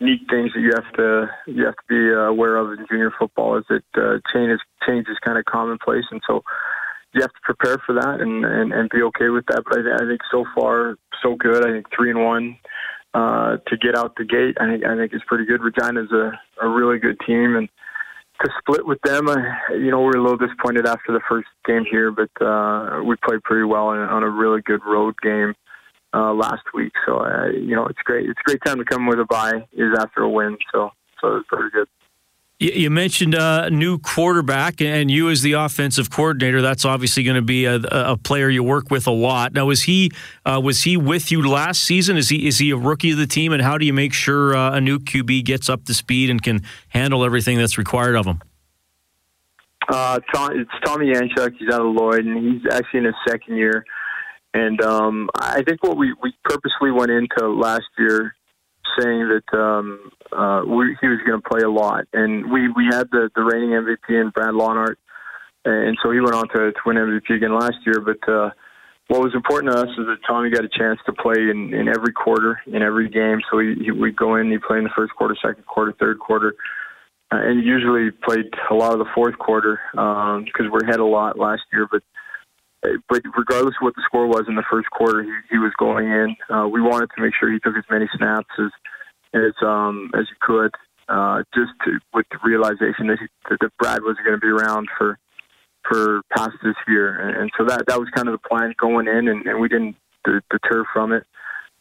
neat 0.00 0.20
things 0.28 0.50
that 0.54 0.60
you 0.60 0.72
have 0.74 0.92
to 0.94 1.30
you 1.46 1.64
have 1.64 1.76
to 1.76 1.88
be 1.88 2.12
uh, 2.12 2.28
aware 2.30 2.56
of 2.56 2.72
in 2.72 2.86
junior 2.90 3.12
football 3.18 3.56
is 3.56 3.64
that 3.68 3.84
uh, 3.96 4.18
change 4.32 4.50
is 4.50 4.60
change 4.86 5.06
is 5.08 5.18
kind 5.24 5.38
of 5.38 5.44
commonplace, 5.44 6.04
and 6.10 6.20
so 6.26 6.42
you 7.12 7.20
have 7.20 7.32
to 7.32 7.40
prepare 7.42 7.78
for 7.86 7.92
that 7.94 8.20
and, 8.20 8.44
and, 8.44 8.72
and 8.72 8.90
be 8.90 9.00
okay 9.02 9.28
with 9.28 9.46
that. 9.46 9.62
But 9.64 9.78
I, 9.78 10.04
I 10.04 10.08
think 10.08 10.20
so 10.30 10.44
far 10.54 10.96
so 11.22 11.36
good. 11.36 11.64
I 11.64 11.70
think 11.70 11.86
three 11.94 12.10
and 12.10 12.24
one 12.24 12.58
uh, 13.14 13.58
to 13.68 13.76
get 13.76 13.96
out 13.96 14.16
the 14.16 14.24
gate. 14.24 14.56
I 14.60 14.66
think 14.66 14.84
I 14.84 14.96
think 14.96 15.12
it's 15.12 15.24
pretty 15.26 15.44
good. 15.44 15.62
Regina's 15.62 16.10
a, 16.12 16.32
a 16.60 16.68
really 16.68 16.98
good 16.98 17.18
team, 17.26 17.56
and 17.56 17.68
to 18.42 18.50
split 18.58 18.84
with 18.84 19.00
them, 19.02 19.28
uh, 19.28 19.36
you 19.70 19.92
know, 19.92 20.00
we're 20.00 20.18
a 20.18 20.22
little 20.22 20.36
disappointed 20.36 20.86
after 20.86 21.12
the 21.12 21.20
first 21.28 21.46
game 21.64 21.84
here, 21.88 22.10
but 22.10 22.44
uh, 22.44 23.00
we 23.04 23.14
played 23.24 23.42
pretty 23.44 23.64
well 23.64 23.86
on 23.86 24.22
a 24.24 24.28
really 24.28 24.60
good 24.62 24.80
road 24.84 25.14
game 25.22 25.54
uh, 26.14 26.32
last 26.32 26.62
week. 26.72 26.92
So 27.06 27.18
uh, 27.18 27.48
you 27.48 27.74
know, 27.74 27.86
it's 27.86 28.00
great. 28.04 28.28
It's 28.28 28.38
a 28.40 28.44
great 28.44 28.60
time 28.64 28.78
to 28.78 28.84
come 28.84 29.06
with 29.06 29.18
a 29.18 29.24
bye 29.24 29.66
is 29.72 29.98
after 29.98 30.22
a 30.22 30.28
win. 30.28 30.56
So 30.72 30.90
so 31.20 31.36
it's 31.36 31.48
pretty 31.48 31.70
good. 31.70 31.88
You 32.60 32.88
mentioned 32.88 33.34
a 33.34 33.64
uh, 33.64 33.68
new 33.68 33.98
quarterback, 33.98 34.80
and 34.80 35.10
you 35.10 35.28
as 35.28 35.42
the 35.42 35.54
offensive 35.54 36.08
coordinator, 36.08 36.62
that's 36.62 36.84
obviously 36.84 37.24
going 37.24 37.34
to 37.34 37.42
be 37.42 37.64
a, 37.64 37.80
a, 37.90 38.16
player 38.16 38.48
you 38.48 38.62
work 38.62 38.92
with 38.92 39.08
a 39.08 39.10
lot. 39.10 39.52
Now, 39.52 39.66
was 39.66 39.82
he 39.82 40.12
uh, 40.46 40.60
was 40.62 40.84
he 40.84 40.96
with 40.96 41.32
you 41.32 41.46
last 41.46 41.82
season? 41.82 42.16
Is 42.16 42.28
he 42.28 42.46
is 42.46 42.58
he 42.58 42.70
a 42.70 42.76
rookie 42.76 43.10
of 43.10 43.18
the 43.18 43.26
team? 43.26 43.52
And 43.52 43.60
how 43.60 43.76
do 43.76 43.84
you 43.84 43.92
make 43.92 44.12
sure 44.12 44.56
uh, 44.56 44.76
a 44.76 44.80
new 44.80 45.00
QB 45.00 45.44
gets 45.44 45.68
up 45.68 45.84
to 45.86 45.94
speed 45.94 46.30
and 46.30 46.40
can 46.40 46.62
handle 46.88 47.24
everything 47.24 47.58
that's 47.58 47.76
required 47.76 48.14
of 48.14 48.24
him? 48.24 48.40
Uh, 49.88 50.20
Tom, 50.32 50.52
it's 50.58 50.70
Tommy 50.84 51.12
Yanchuk. 51.12 51.54
He's 51.58 51.74
out 51.74 51.80
of 51.80 51.92
Lloyd, 51.92 52.24
and 52.24 52.38
he's 52.38 52.62
actually 52.72 53.00
in 53.00 53.04
his 53.06 53.14
second 53.26 53.56
year. 53.56 53.84
And 54.54 54.80
um, 54.82 55.30
I 55.34 55.62
think 55.62 55.82
what 55.82 55.96
we, 55.96 56.14
we 56.22 56.32
purposely 56.44 56.92
went 56.92 57.10
into 57.10 57.48
last 57.48 57.88
year 57.98 58.36
saying 58.98 59.28
that 59.28 59.58
um, 59.58 60.12
uh, 60.32 60.62
we, 60.64 60.96
he 61.00 61.08
was 61.08 61.18
going 61.26 61.42
to 61.42 61.48
play 61.48 61.62
a 61.62 61.70
lot, 61.70 62.04
and 62.12 62.50
we 62.50 62.68
we 62.68 62.86
had 62.86 63.08
the 63.10 63.30
the 63.34 63.42
reigning 63.42 63.70
MVP 63.70 64.08
in 64.08 64.30
Brad 64.30 64.54
Lawnart, 64.54 64.94
and 65.64 65.98
so 66.02 66.12
he 66.12 66.20
went 66.20 66.34
on 66.34 66.48
to, 66.50 66.70
to 66.70 66.80
win 66.86 66.96
MVP 66.96 67.36
again 67.36 67.58
last 67.58 67.78
year. 67.84 68.00
But 68.00 68.30
uh, 68.30 68.50
what 69.08 69.22
was 69.22 69.34
important 69.34 69.72
to 69.72 69.80
us 69.80 69.88
is 69.98 70.06
that 70.06 70.18
Tommy 70.26 70.50
got 70.50 70.64
a 70.64 70.68
chance 70.68 71.00
to 71.06 71.12
play 71.12 71.50
in, 71.50 71.74
in 71.74 71.88
every 71.88 72.12
quarter, 72.12 72.60
in 72.66 72.82
every 72.82 73.08
game. 73.08 73.40
So 73.50 73.58
he, 73.58 73.74
he 73.82 73.90
we'd 73.90 74.16
go 74.16 74.36
in, 74.36 74.50
he'd 74.50 74.62
play 74.62 74.78
in 74.78 74.84
the 74.84 74.94
first 74.94 75.14
quarter, 75.14 75.36
second 75.44 75.66
quarter, 75.66 75.92
third 75.98 76.20
quarter, 76.20 76.54
uh, 77.32 77.38
and 77.38 77.64
usually 77.64 78.12
played 78.12 78.46
a 78.70 78.74
lot 78.74 78.92
of 78.92 79.00
the 79.00 79.10
fourth 79.14 79.36
quarter 79.38 79.80
because 79.92 80.66
um, 80.66 80.70
we're 80.70 80.86
ahead 80.86 81.00
a 81.00 81.04
lot 81.04 81.38
last 81.38 81.62
year. 81.72 81.88
But 81.90 82.02
but 83.08 83.22
regardless 83.36 83.74
of 83.80 83.84
what 83.84 83.94
the 83.94 84.02
score 84.04 84.26
was 84.26 84.44
in 84.48 84.54
the 84.54 84.64
first 84.70 84.90
quarter, 84.90 85.22
he, 85.22 85.30
he 85.50 85.58
was 85.58 85.72
going 85.78 86.06
in. 86.08 86.36
Uh, 86.50 86.68
we 86.68 86.80
wanted 86.80 87.08
to 87.16 87.22
make 87.22 87.34
sure 87.38 87.50
he 87.52 87.58
took 87.58 87.76
as 87.76 87.84
many 87.90 88.06
snaps 88.16 88.50
as 88.58 88.70
as 89.34 89.52
um, 89.62 90.10
as 90.14 90.26
he 90.28 90.34
could, 90.40 90.74
uh, 91.08 91.42
just 91.54 91.72
to, 91.84 91.98
with 92.12 92.26
the 92.30 92.38
realization 92.44 93.08
that, 93.08 93.18
he, 93.18 93.26
that, 93.50 93.70
Brad 93.78 94.02
was 94.02 94.16
going 94.24 94.38
to 94.38 94.40
be 94.40 94.48
around 94.48 94.88
for 94.96 95.18
for 95.88 96.22
past 96.34 96.56
this 96.62 96.76
year, 96.88 97.20
and, 97.20 97.36
and, 97.36 97.50
so 97.58 97.64
that 97.66 97.86
that 97.88 97.98
was 97.98 98.08
kind 98.14 98.28
of 98.28 98.32
the 98.32 98.48
plan 98.48 98.72
going 98.78 99.06
in, 99.06 99.28
and, 99.28 99.46
and 99.46 99.60
we 99.60 99.68
didn't 99.68 99.96
deter 100.24 100.84
from 100.92 101.12
it. 101.12 101.24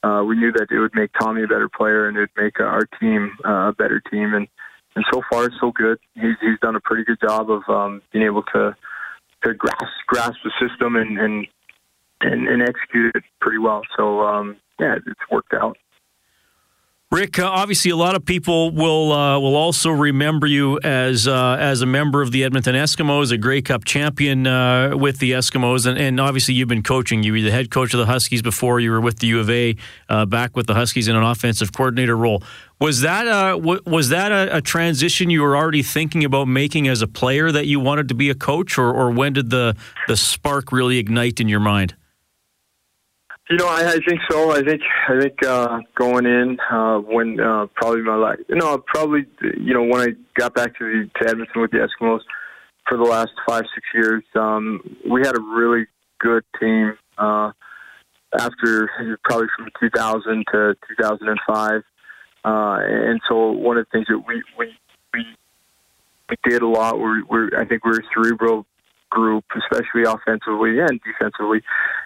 Uh, 0.03 0.21
we 0.27 0.35
knew 0.35 0.51
that 0.51 0.67
it 0.69 0.79
would 0.79 0.93
make 0.93 1.09
Tommy 1.17 1.43
a 1.43 1.47
better 1.47 1.69
player, 1.69 2.07
and 2.07 2.17
it 2.17 2.21
would 2.21 2.43
make 2.43 2.59
our 2.59 2.85
team 2.99 3.31
uh, 3.45 3.69
a 3.69 3.73
better 3.77 4.01
team, 4.11 4.33
and 4.33 4.47
and 4.95 5.05
so 5.11 5.21
far 5.31 5.49
so 5.59 5.71
good. 5.71 5.97
He's 6.15 6.35
he's 6.41 6.59
done 6.61 6.75
a 6.75 6.81
pretty 6.81 7.03
good 7.03 7.19
job 7.21 7.49
of 7.49 7.63
um, 7.69 8.01
being 8.11 8.25
able 8.25 8.43
to 8.53 8.75
to 9.43 9.53
grasp 9.53 9.85
grasp 10.07 10.37
the 10.43 10.51
system 10.59 10.95
and 10.95 11.17
and 11.17 11.47
and, 12.21 12.47
and 12.47 12.61
execute 12.61 13.15
it 13.15 13.23
pretty 13.41 13.57
well. 13.57 13.81
So 13.97 14.21
um, 14.21 14.57
yeah, 14.79 14.95
it's 14.95 15.31
worked 15.31 15.53
out. 15.53 15.77
Rick, 17.13 17.37
uh, 17.37 17.45
obviously, 17.45 17.91
a 17.91 17.95
lot 17.95 18.15
of 18.15 18.25
people 18.25 18.71
will 18.71 19.11
uh, 19.11 19.37
will 19.39 19.55
also 19.55 19.91
remember 19.91 20.47
you 20.47 20.79
as 20.83 21.27
uh, 21.27 21.57
as 21.59 21.83
a 21.83 21.85
member 21.85 22.23
of 22.23 22.31
the 22.31 22.43
Edmonton 22.43 22.73
Eskimos, 22.73 23.31
a 23.31 23.37
Grey 23.37 23.61
Cup 23.61 23.85
champion 23.85 24.47
uh, 24.47 24.97
with 24.97 25.19
the 25.19 25.33
Eskimos, 25.33 25.85
and, 25.85 25.99
and, 25.99 26.19
obviously 26.19 26.55
you've 26.55 26.69
been 26.69 26.81
coaching. 26.81 27.21
You 27.21 27.33
were 27.33 27.41
the 27.41 27.51
head 27.51 27.69
coach 27.69 27.93
of 27.93 27.99
the 27.99 28.07
Huskies 28.07 28.41
before. 28.41 28.79
You 28.79 28.89
were 28.89 28.99
with 28.99 29.19
the 29.19 29.27
U 29.27 29.39
of 29.39 29.51
A, 29.51 29.75
uh, 30.09 30.25
back 30.25 30.55
with 30.55 30.65
the 30.65 30.73
Huskies 30.73 31.07
in 31.07 31.15
an 31.15 31.21
offensive 31.21 31.71
coordinator 31.71 32.17
role. 32.17 32.41
Was 32.79 33.01
that 33.01 33.27
uh, 33.27 33.59
was 33.59 34.09
that 34.09 34.31
a, 34.31 34.57
a, 34.57 34.61
transition 34.61 35.29
you 35.29 35.43
were 35.43 35.55
already 35.55 35.83
thinking 35.83 36.25
about 36.25 36.47
making 36.47 36.87
as 36.87 37.03
a 37.03 37.07
player 37.07 37.51
that 37.51 37.67
you 37.67 37.79
wanted 37.79 38.07
to 38.07 38.15
be 38.15 38.31
a 38.31 38.35
coach, 38.35 38.79
or, 38.79 38.91
or 38.91 39.11
when 39.11 39.33
did 39.33 39.51
the 39.51 39.75
the 40.07 40.17
spark 40.17 40.71
really 40.71 40.97
ignite 40.97 41.39
in 41.39 41.47
your 41.47 41.59
mind? 41.59 41.93
You 43.53 43.59
know, 43.59 43.67
I, 43.67 43.87
I 43.87 43.99
think 43.99 44.19
so. 44.31 44.49
I 44.49 44.63
think 44.63 44.81
I 45.07 45.19
think 45.19 45.45
uh, 45.45 45.81
going 45.93 46.25
in 46.25 46.57
uh, 46.71 46.97
when 46.97 47.39
uh, 47.39 47.67
probably 47.75 48.01
my 48.01 48.15
life. 48.15 48.39
Know, 48.49 48.79
probably 48.79 49.27
you 49.43 49.75
know 49.75 49.83
when 49.83 50.01
I 50.01 50.07
got 50.33 50.55
back 50.55 50.75
to 50.79 50.83
the 50.83 51.19
to 51.19 51.29
Edmonton 51.29 51.61
with 51.61 51.69
the 51.69 51.77
Eskimos 51.77 52.21
for 52.89 52.97
the 52.97 53.03
last 53.03 53.29
five 53.47 53.61
six 53.75 53.85
years, 53.93 54.23
um, 54.33 54.81
we 55.07 55.21
had 55.21 55.37
a 55.37 55.39
really 55.39 55.85
good 56.17 56.43
team. 56.59 56.97
Uh, 57.19 57.51
after 58.39 58.89
probably 59.23 59.45
from 59.55 59.69
2000 59.79 60.45
to 60.51 60.75
2005, 60.97 61.83
uh, 62.45 62.77
and 62.81 63.21
so 63.29 63.51
one 63.51 63.77
of 63.77 63.85
the 63.85 63.91
things 63.91 64.07
that 64.09 64.17
we 64.17 64.41
we 64.57 64.75
we, 65.13 65.25
we 66.27 66.35
did 66.49 66.63
a 66.63 66.67
lot. 66.67 66.97
We're, 66.97 67.23
we're 67.25 67.49
I 67.55 67.65
think 67.65 67.85
we 67.85 67.91
we're 67.91 67.99
cerebral 68.15 68.65
group, 69.13 69.45
especially 69.55 70.03
offensively 70.03 70.79
and 70.79 70.99
defensively. 71.05 71.61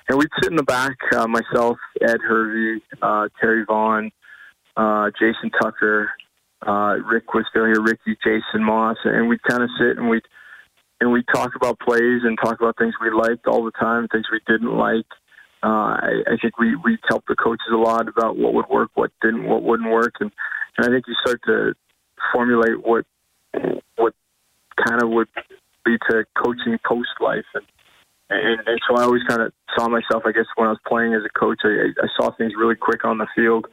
And 0.10 0.18
we'd 0.18 0.30
sit 0.42 0.52
in 0.52 0.58
the 0.58 0.64
back, 0.64 0.98
uh, 1.16 1.28
myself, 1.28 1.78
Ed 2.02 2.20
Hervey, 2.22 2.82
uh, 3.02 3.30
Terry 3.40 3.64
Vaughn, 3.64 4.12
uh, 4.76 5.10
Jason 5.18 5.50
Tucker, 5.62 6.12
uh, 6.66 6.96
Rick 7.10 7.34
was 7.34 7.46
still 7.50 7.66
here, 7.66 7.82
Ricky, 7.82 8.18
Jason 8.24 8.64
Moss, 8.64 8.98
and 9.04 9.30
we'd 9.30 9.42
kind 9.44 9.64
of 9.64 9.70
sit 9.80 9.98
and 9.98 10.10
we'd 10.10 10.24
and 11.00 11.12
we 11.12 11.24
talk 11.32 11.52
about 11.56 11.80
plays 11.80 12.22
and 12.24 12.38
talk 12.44 12.60
about 12.60 12.76
things 12.78 12.96
we 13.00 13.12
liked 13.12 13.46
all 13.46 13.64
the 13.64 13.72
time, 13.72 14.08
things 14.08 14.26
we 14.32 14.42
didn't 14.48 14.76
like. 14.76 15.06
Uh, 15.64 15.94
I, 16.02 16.12
I 16.28 16.38
think 16.42 16.58
we 16.58 16.76
we 16.76 16.98
helped 17.08 17.28
the 17.28 17.36
coaches 17.36 17.68
a 17.72 17.78
lot 17.78 18.08
about 18.08 18.38
what 18.38 18.54
would 18.54 18.68
work, 18.70 18.92
what 18.96 19.12
didn't, 19.22 19.46
what 19.46 19.64
wouldn't 19.64 19.90
work, 19.90 20.16
and, 20.20 20.32
and 20.78 20.88
I 20.88 20.90
think 20.90 21.06
you 21.08 21.16
start 21.26 21.42
to 21.46 21.74
formulate 22.34 22.86
what 22.86 23.06
what 23.96 24.14
kind 24.86 25.02
of 25.02 25.10
would 25.10 25.28
lead 25.88 26.00
to 26.10 26.26
coaching 26.36 26.78
post 26.86 27.10
life. 27.20 27.46
And, 27.54 27.66
and, 28.30 28.68
and 28.68 28.80
so 28.88 28.98
I 28.98 29.04
always 29.04 29.24
kind 29.24 29.42
of 29.42 29.54
saw 29.78 29.88
myself, 29.88 30.24
I 30.26 30.32
guess, 30.32 30.46
when 30.56 30.68
I 30.68 30.72
was 30.72 30.80
playing 30.88 31.14
as 31.14 31.24
a 31.24 31.40
coach, 31.40 31.60
I, 31.64 31.90
I 32.02 32.08
saw 32.20 32.32
things 32.36 32.54
really 32.58 32.76
quick 32.76 33.06
on 33.06 33.18
the 33.18 33.28
field. 33.36 33.68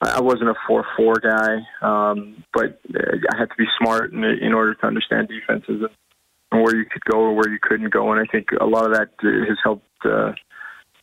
I 0.00 0.20
wasn't 0.20 0.50
a 0.50 0.54
4 0.66 0.84
4 0.94 1.14
guy, 1.14 1.56
um, 1.80 2.44
but 2.52 2.78
I 2.94 3.38
had 3.38 3.48
to 3.48 3.56
be 3.56 3.64
smart 3.78 4.12
in, 4.12 4.22
in 4.24 4.52
order 4.52 4.74
to 4.74 4.86
understand 4.86 5.28
defenses 5.28 5.82
and, 6.50 6.62
where 6.62 6.76
you 6.76 6.84
could 6.84 7.04
go 7.04 7.18
or 7.18 7.34
where 7.34 7.48
you 7.48 7.58
couldn't 7.60 7.90
go. 7.90 8.12
And 8.12 8.20
I 8.20 8.30
think 8.30 8.48
a 8.60 8.66
lot 8.66 8.86
of 8.86 8.92
that 8.92 9.10
has 9.22 9.58
helped 9.62 9.84
uh, 10.04 10.32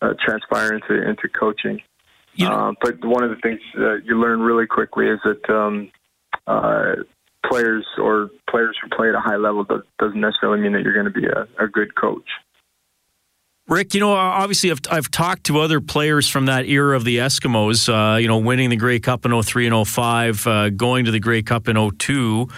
uh, 0.01 0.13
transpire 0.23 0.73
into, 0.73 1.07
into 1.07 1.27
coaching. 1.27 1.81
You 2.35 2.49
know, 2.49 2.55
uh, 2.55 2.73
but 2.81 3.03
one 3.05 3.23
of 3.23 3.29
the 3.29 3.35
things 3.37 3.59
uh, 3.77 3.95
you 4.03 4.19
learn 4.19 4.41
really 4.41 4.65
quickly 4.65 5.07
is 5.07 5.19
that 5.23 5.49
um, 5.53 5.91
uh, 6.47 6.95
players 7.47 7.85
or 7.97 8.29
players 8.49 8.77
who 8.81 8.89
play 8.95 9.09
at 9.09 9.15
a 9.15 9.19
high 9.19 9.35
level 9.35 9.65
doesn't 9.99 10.19
necessarily 10.19 10.61
mean 10.61 10.73
that 10.73 10.83
you're 10.83 10.93
going 10.93 11.05
to 11.05 11.11
be 11.11 11.25
a, 11.25 11.47
a 11.63 11.67
good 11.67 11.95
coach. 11.95 12.27
Rick, 13.67 13.93
you 13.93 14.01
know, 14.01 14.11
obviously 14.11 14.71
I've, 14.71 14.81
I've 14.91 15.09
talked 15.09 15.45
to 15.45 15.59
other 15.59 15.79
players 15.79 16.27
from 16.27 16.47
that 16.47 16.65
era 16.65 16.97
of 16.97 17.05
the 17.05 17.17
Eskimos, 17.17 17.87
uh, 17.87 18.17
you 18.17 18.27
know, 18.27 18.37
winning 18.37 18.69
the 18.69 18.75
Grey 18.75 18.99
Cup 18.99 19.25
in 19.25 19.41
03 19.41 19.67
and 19.67 19.87
05, 19.87 20.47
uh, 20.47 20.69
going 20.69 21.05
to 21.05 21.11
the 21.11 21.19
Grey 21.19 21.43
Cup 21.43 21.69
in 21.69 21.91
02. 21.97 22.49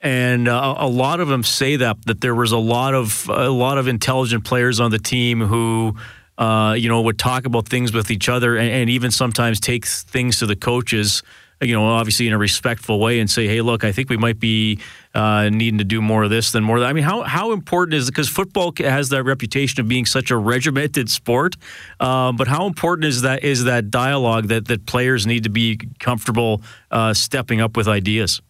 And 0.00 0.46
uh, 0.46 0.74
a 0.78 0.86
lot 0.86 1.18
of 1.18 1.28
them 1.28 1.42
say 1.42 1.76
that 1.76 2.04
that 2.06 2.20
there 2.20 2.34
was 2.34 2.52
a 2.52 2.58
lot 2.58 2.94
of 2.94 3.28
a 3.28 3.48
lot 3.48 3.78
of 3.78 3.88
intelligent 3.88 4.44
players 4.44 4.78
on 4.78 4.90
the 4.90 4.98
team 4.98 5.40
who, 5.40 5.96
uh, 6.36 6.76
you 6.78 6.88
know, 6.88 7.00
would 7.00 7.18
talk 7.18 7.46
about 7.46 7.66
things 7.66 7.92
with 7.92 8.10
each 8.10 8.28
other 8.28 8.56
and, 8.56 8.68
and 8.68 8.90
even 8.90 9.10
sometimes 9.10 9.58
take 9.58 9.86
things 9.86 10.38
to 10.40 10.46
the 10.46 10.56
coaches 10.56 11.22
you 11.60 11.72
know, 11.72 11.86
obviously 11.86 12.26
in 12.26 12.32
a 12.32 12.38
respectful 12.38 12.98
way 13.00 13.20
and 13.20 13.30
say, 13.30 13.46
hey, 13.46 13.60
look, 13.60 13.84
I 13.84 13.92
think 13.92 14.08
we 14.08 14.16
might 14.16 14.38
be 14.38 14.78
uh, 15.14 15.48
needing 15.48 15.78
to 15.78 15.84
do 15.84 16.02
more 16.02 16.24
of 16.24 16.30
this 16.30 16.52
than 16.52 16.64
more 16.64 16.76
of 16.76 16.82
that. 16.82 16.88
I 16.88 16.92
mean, 16.92 17.04
how, 17.04 17.22
how 17.22 17.52
important 17.52 17.94
is 17.94 18.08
it? 18.08 18.12
Because 18.12 18.28
football 18.28 18.72
has 18.78 19.08
that 19.10 19.22
reputation 19.24 19.80
of 19.80 19.88
being 19.88 20.06
such 20.06 20.30
a 20.30 20.36
regimented 20.36 21.08
sport, 21.08 21.56
uh, 22.00 22.32
but 22.32 22.48
how 22.48 22.66
important 22.66 23.06
is 23.06 23.22
that 23.22 23.44
is 23.44 23.64
that 23.64 23.90
dialogue 23.90 24.48
that, 24.48 24.66
that 24.68 24.86
players 24.86 25.26
need 25.26 25.44
to 25.44 25.50
be 25.50 25.78
comfortable 25.98 26.62
uh, 26.90 27.14
stepping 27.14 27.60
up 27.60 27.76
with 27.76 27.88
ideas? 27.88 28.40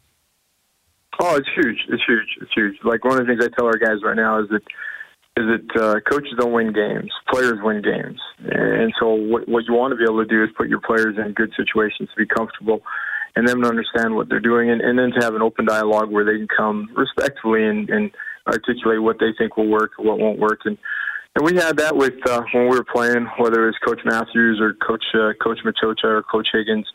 Oh, 1.20 1.37
it's 1.37 1.49
huge. 1.54 1.78
It's 1.88 2.02
huge. 2.06 2.37
It's 2.40 2.52
huge. 2.54 2.76
Like 2.82 3.04
one 3.04 3.20
of 3.20 3.26
the 3.26 3.32
things 3.32 3.44
I 3.44 3.49
tell 3.56 3.66
our 3.66 3.76
guys 3.76 4.02
right 4.02 4.16
now 4.16 4.40
is 4.40 4.49
that 4.49 4.62
is 5.36 5.46
that 5.46 5.82
uh, 5.82 6.00
coaches 6.08 6.32
don't 6.38 6.52
win 6.52 6.72
games, 6.72 7.10
players 7.28 7.58
win 7.60 7.82
games. 7.82 8.20
And 8.38 8.94
so 9.00 9.14
what, 9.14 9.48
what 9.48 9.64
you 9.66 9.74
want 9.74 9.90
to 9.90 9.96
be 9.96 10.04
able 10.04 10.22
to 10.22 10.28
do 10.28 10.44
is 10.44 10.50
put 10.56 10.68
your 10.68 10.80
players 10.80 11.16
in 11.18 11.32
good 11.32 11.52
situations 11.56 12.08
to 12.10 12.16
be 12.16 12.26
comfortable 12.26 12.82
and 13.34 13.48
them 13.48 13.60
to 13.62 13.68
understand 13.68 14.14
what 14.14 14.28
they're 14.28 14.38
doing 14.38 14.70
and, 14.70 14.80
and 14.80 14.96
then 14.96 15.10
to 15.10 15.24
have 15.24 15.34
an 15.34 15.42
open 15.42 15.64
dialogue 15.64 16.08
where 16.08 16.24
they 16.24 16.38
can 16.38 16.46
come 16.46 16.88
respectfully 16.96 17.64
and, 17.64 17.90
and 17.90 18.12
articulate 18.46 19.02
what 19.02 19.18
they 19.18 19.32
think 19.36 19.56
will 19.56 19.66
work 19.66 19.92
or 19.98 20.04
what 20.04 20.20
won't 20.20 20.38
work. 20.38 20.60
And, 20.66 20.78
and 21.34 21.44
we 21.44 21.56
had 21.56 21.78
that 21.78 21.96
with 21.96 22.14
uh, 22.28 22.42
when 22.52 22.68
we 22.68 22.76
were 22.76 22.84
playing, 22.84 23.26
whether 23.38 23.64
it 23.64 23.66
was 23.66 23.78
Coach 23.84 24.00
Matthews 24.04 24.60
or 24.60 24.74
Coach 24.74 25.04
uh, 25.14 25.32
Coach 25.42 25.58
Maciocia 25.64 26.04
or 26.04 26.22
Coach 26.22 26.46
Higgins. 26.52 26.86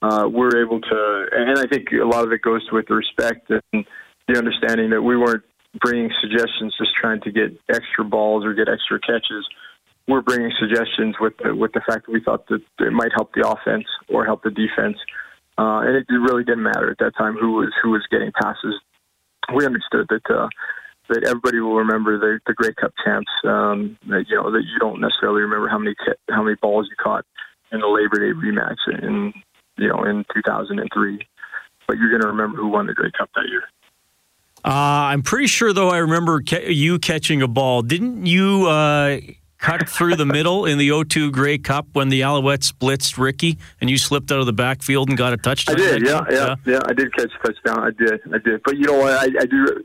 Uh, 0.00 0.26
we 0.26 0.40
were 0.40 0.62
able 0.62 0.80
to, 0.80 1.26
and 1.32 1.58
I 1.58 1.66
think 1.66 1.88
a 1.92 2.04
lot 2.04 2.24
of 2.24 2.32
it 2.32 2.42
goes 2.42 2.62
with 2.72 2.86
the 2.88 2.94
respect 2.94 3.50
and 3.50 3.84
the 4.28 4.38
understanding 4.38 4.90
that 4.90 5.02
we 5.02 5.16
weren't 5.16 5.44
bringing 5.80 6.10
suggestions, 6.20 6.74
just 6.78 6.94
trying 7.00 7.20
to 7.22 7.32
get 7.32 7.58
extra 7.68 8.04
balls 8.04 8.44
or 8.44 8.54
get 8.54 8.68
extra 8.68 9.00
catches. 9.00 9.46
We're 10.06 10.22
bringing 10.22 10.52
suggestions 10.60 11.16
with 11.20 11.34
the, 11.42 11.54
with 11.54 11.72
the 11.72 11.80
fact 11.80 12.06
that 12.06 12.12
we 12.12 12.22
thought 12.22 12.46
that 12.48 12.60
it 12.80 12.92
might 12.92 13.12
help 13.14 13.32
the 13.34 13.48
offense 13.48 13.86
or 14.08 14.24
help 14.24 14.42
the 14.42 14.50
defense, 14.50 14.98
uh, 15.56 15.80
and 15.80 15.96
it 15.96 16.06
really 16.10 16.44
didn't 16.44 16.62
matter 16.62 16.90
at 16.90 16.98
that 16.98 17.16
time 17.16 17.34
who 17.34 17.52
was 17.52 17.72
who 17.82 17.90
was 17.90 18.02
getting 18.10 18.32
passes. 18.32 18.74
We 19.54 19.64
understood 19.64 20.06
that 20.10 20.30
uh, 20.30 20.48
that 21.08 21.24
everybody 21.24 21.60
will 21.60 21.76
remember 21.76 22.18
the 22.18 22.40
the 22.46 22.54
Grey 22.54 22.74
Cup 22.74 22.92
champs. 23.04 23.30
Um, 23.44 23.96
that 24.08 24.24
you 24.28 24.36
know 24.36 24.50
that 24.50 24.64
you 24.64 24.78
don't 24.78 25.00
necessarily 25.00 25.42
remember 25.42 25.68
how 25.68 25.78
many 25.78 25.94
how 26.28 26.42
many 26.42 26.56
balls 26.60 26.88
you 26.90 26.96
caught 27.02 27.24
in 27.72 27.80
the 27.80 27.86
Labor 27.86 28.20
Day 28.20 28.36
rematch 28.36 28.80
in 29.02 29.32
you 29.78 29.88
know 29.88 30.04
in 30.04 30.24
2003, 30.34 31.18
but 31.86 31.96
you're 31.96 32.10
going 32.10 32.22
to 32.22 32.28
remember 32.28 32.58
who 32.58 32.68
won 32.68 32.86
the 32.86 32.94
Grey 32.94 33.10
Cup 33.16 33.30
that 33.34 33.48
year. 33.48 33.64
Uh, 34.64 35.12
I'm 35.12 35.22
pretty 35.22 35.46
sure, 35.46 35.72
though, 35.72 35.90
I 35.90 35.98
remember 35.98 36.42
ca- 36.42 36.70
you 36.70 36.98
catching 36.98 37.42
a 37.42 37.48
ball. 37.48 37.82
Didn't 37.82 38.24
you 38.24 38.66
uh, 38.66 39.18
cut 39.58 39.88
through 39.88 40.16
the 40.16 40.24
middle 40.24 40.64
in 40.64 40.78
the 40.78 40.88
O2 40.88 41.32
Grey 41.32 41.58
Cup 41.58 41.86
when 41.92 42.08
the 42.08 42.22
Alouettes 42.22 42.72
blitzed 42.72 43.18
Ricky 43.18 43.58
and 43.80 43.90
you 43.90 43.98
slipped 43.98 44.32
out 44.32 44.40
of 44.40 44.46
the 44.46 44.54
backfield 44.54 45.10
and 45.10 45.18
got 45.18 45.34
a 45.34 45.36
touchdown? 45.36 45.76
I 45.76 45.78
did, 45.78 46.06
yeah, 46.06 46.20
yeah, 46.30 46.36
yeah, 46.36 46.54
yeah, 46.64 46.80
I 46.86 46.94
did 46.94 47.14
catch 47.14 47.30
a 47.42 47.46
touchdown. 47.46 47.80
I 47.80 47.90
did, 47.90 48.20
I 48.32 48.38
did. 48.38 48.62
But 48.64 48.78
you 48.78 48.84
know 48.84 48.98
what? 48.98 49.12
I, 49.12 49.26
I 49.40 49.44
do. 49.44 49.84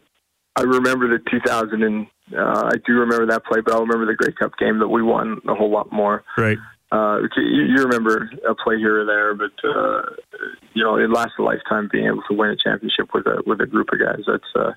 I 0.55 0.61
remember 0.63 1.07
the 1.09 1.19
2000 1.29 1.83
and 1.83 2.07
uh, 2.37 2.69
I 2.73 2.77
do 2.85 2.93
remember 2.93 3.25
that 3.27 3.45
play, 3.45 3.61
but 3.61 3.73
I 3.73 3.79
remember 3.79 4.05
the 4.05 4.15
Grey 4.15 4.33
Cup 4.33 4.57
game 4.57 4.79
that 4.79 4.87
we 4.87 5.01
won 5.01 5.41
a 5.47 5.55
whole 5.55 5.71
lot 5.71 5.91
more. 5.91 6.23
Right. 6.37 6.57
Uh, 6.91 7.19
you, 7.37 7.83
remember 7.83 8.31
a 8.47 8.55
play 8.55 8.77
here 8.77 9.01
or 9.01 9.05
there, 9.05 9.35
but 9.35 9.51
uh, 9.63 10.01
you 10.73 10.83
know 10.83 10.95
it 10.95 11.09
lasts 11.09 11.35
a 11.37 11.43
lifetime 11.43 11.87
being 11.91 12.07
able 12.07 12.23
to 12.27 12.35
win 12.35 12.49
a 12.49 12.55
championship 12.55 13.09
with 13.13 13.27
a 13.27 13.43
with 13.45 13.61
a 13.61 13.67
group 13.67 13.89
of 13.93 13.99
guys. 13.99 14.23
That's 14.25 14.43
uh, 14.55 14.71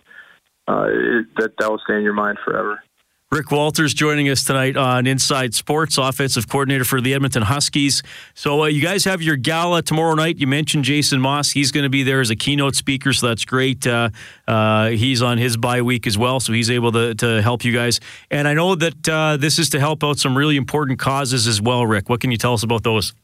uh, 0.68 0.84
it, 0.88 1.26
that 1.38 1.54
that 1.58 1.70
will 1.70 1.80
stay 1.84 1.96
in 1.96 2.02
your 2.02 2.12
mind 2.12 2.38
forever. 2.44 2.82
Rick 3.32 3.50
Walters 3.50 3.94
joining 3.94 4.28
us 4.28 4.44
tonight 4.44 4.76
on 4.76 5.06
Inside 5.06 5.54
Sports, 5.54 5.96
offensive 5.96 6.46
coordinator 6.50 6.84
for 6.84 7.00
the 7.00 7.14
Edmonton 7.14 7.40
Huskies. 7.40 8.02
So, 8.34 8.64
uh, 8.64 8.66
you 8.66 8.82
guys 8.82 9.06
have 9.06 9.22
your 9.22 9.36
gala 9.36 9.80
tomorrow 9.80 10.14
night. 10.14 10.36
You 10.36 10.46
mentioned 10.46 10.84
Jason 10.84 11.18
Moss. 11.18 11.50
He's 11.50 11.72
going 11.72 11.84
to 11.84 11.88
be 11.88 12.02
there 12.02 12.20
as 12.20 12.28
a 12.28 12.36
keynote 12.36 12.76
speaker, 12.76 13.10
so 13.14 13.28
that's 13.28 13.46
great. 13.46 13.86
Uh, 13.86 14.10
uh, 14.46 14.88
he's 14.88 15.22
on 15.22 15.38
his 15.38 15.56
bye 15.56 15.80
week 15.80 16.06
as 16.06 16.18
well, 16.18 16.40
so 16.40 16.52
he's 16.52 16.70
able 16.70 16.92
to, 16.92 17.14
to 17.14 17.40
help 17.40 17.64
you 17.64 17.72
guys. 17.72 18.00
And 18.30 18.46
I 18.46 18.52
know 18.52 18.74
that 18.74 19.08
uh, 19.08 19.38
this 19.38 19.58
is 19.58 19.70
to 19.70 19.80
help 19.80 20.04
out 20.04 20.18
some 20.18 20.36
really 20.36 20.58
important 20.58 20.98
causes 20.98 21.46
as 21.46 21.58
well, 21.58 21.86
Rick. 21.86 22.10
What 22.10 22.20
can 22.20 22.32
you 22.32 22.36
tell 22.36 22.52
us 22.52 22.62
about 22.62 22.82
those? 22.82 23.14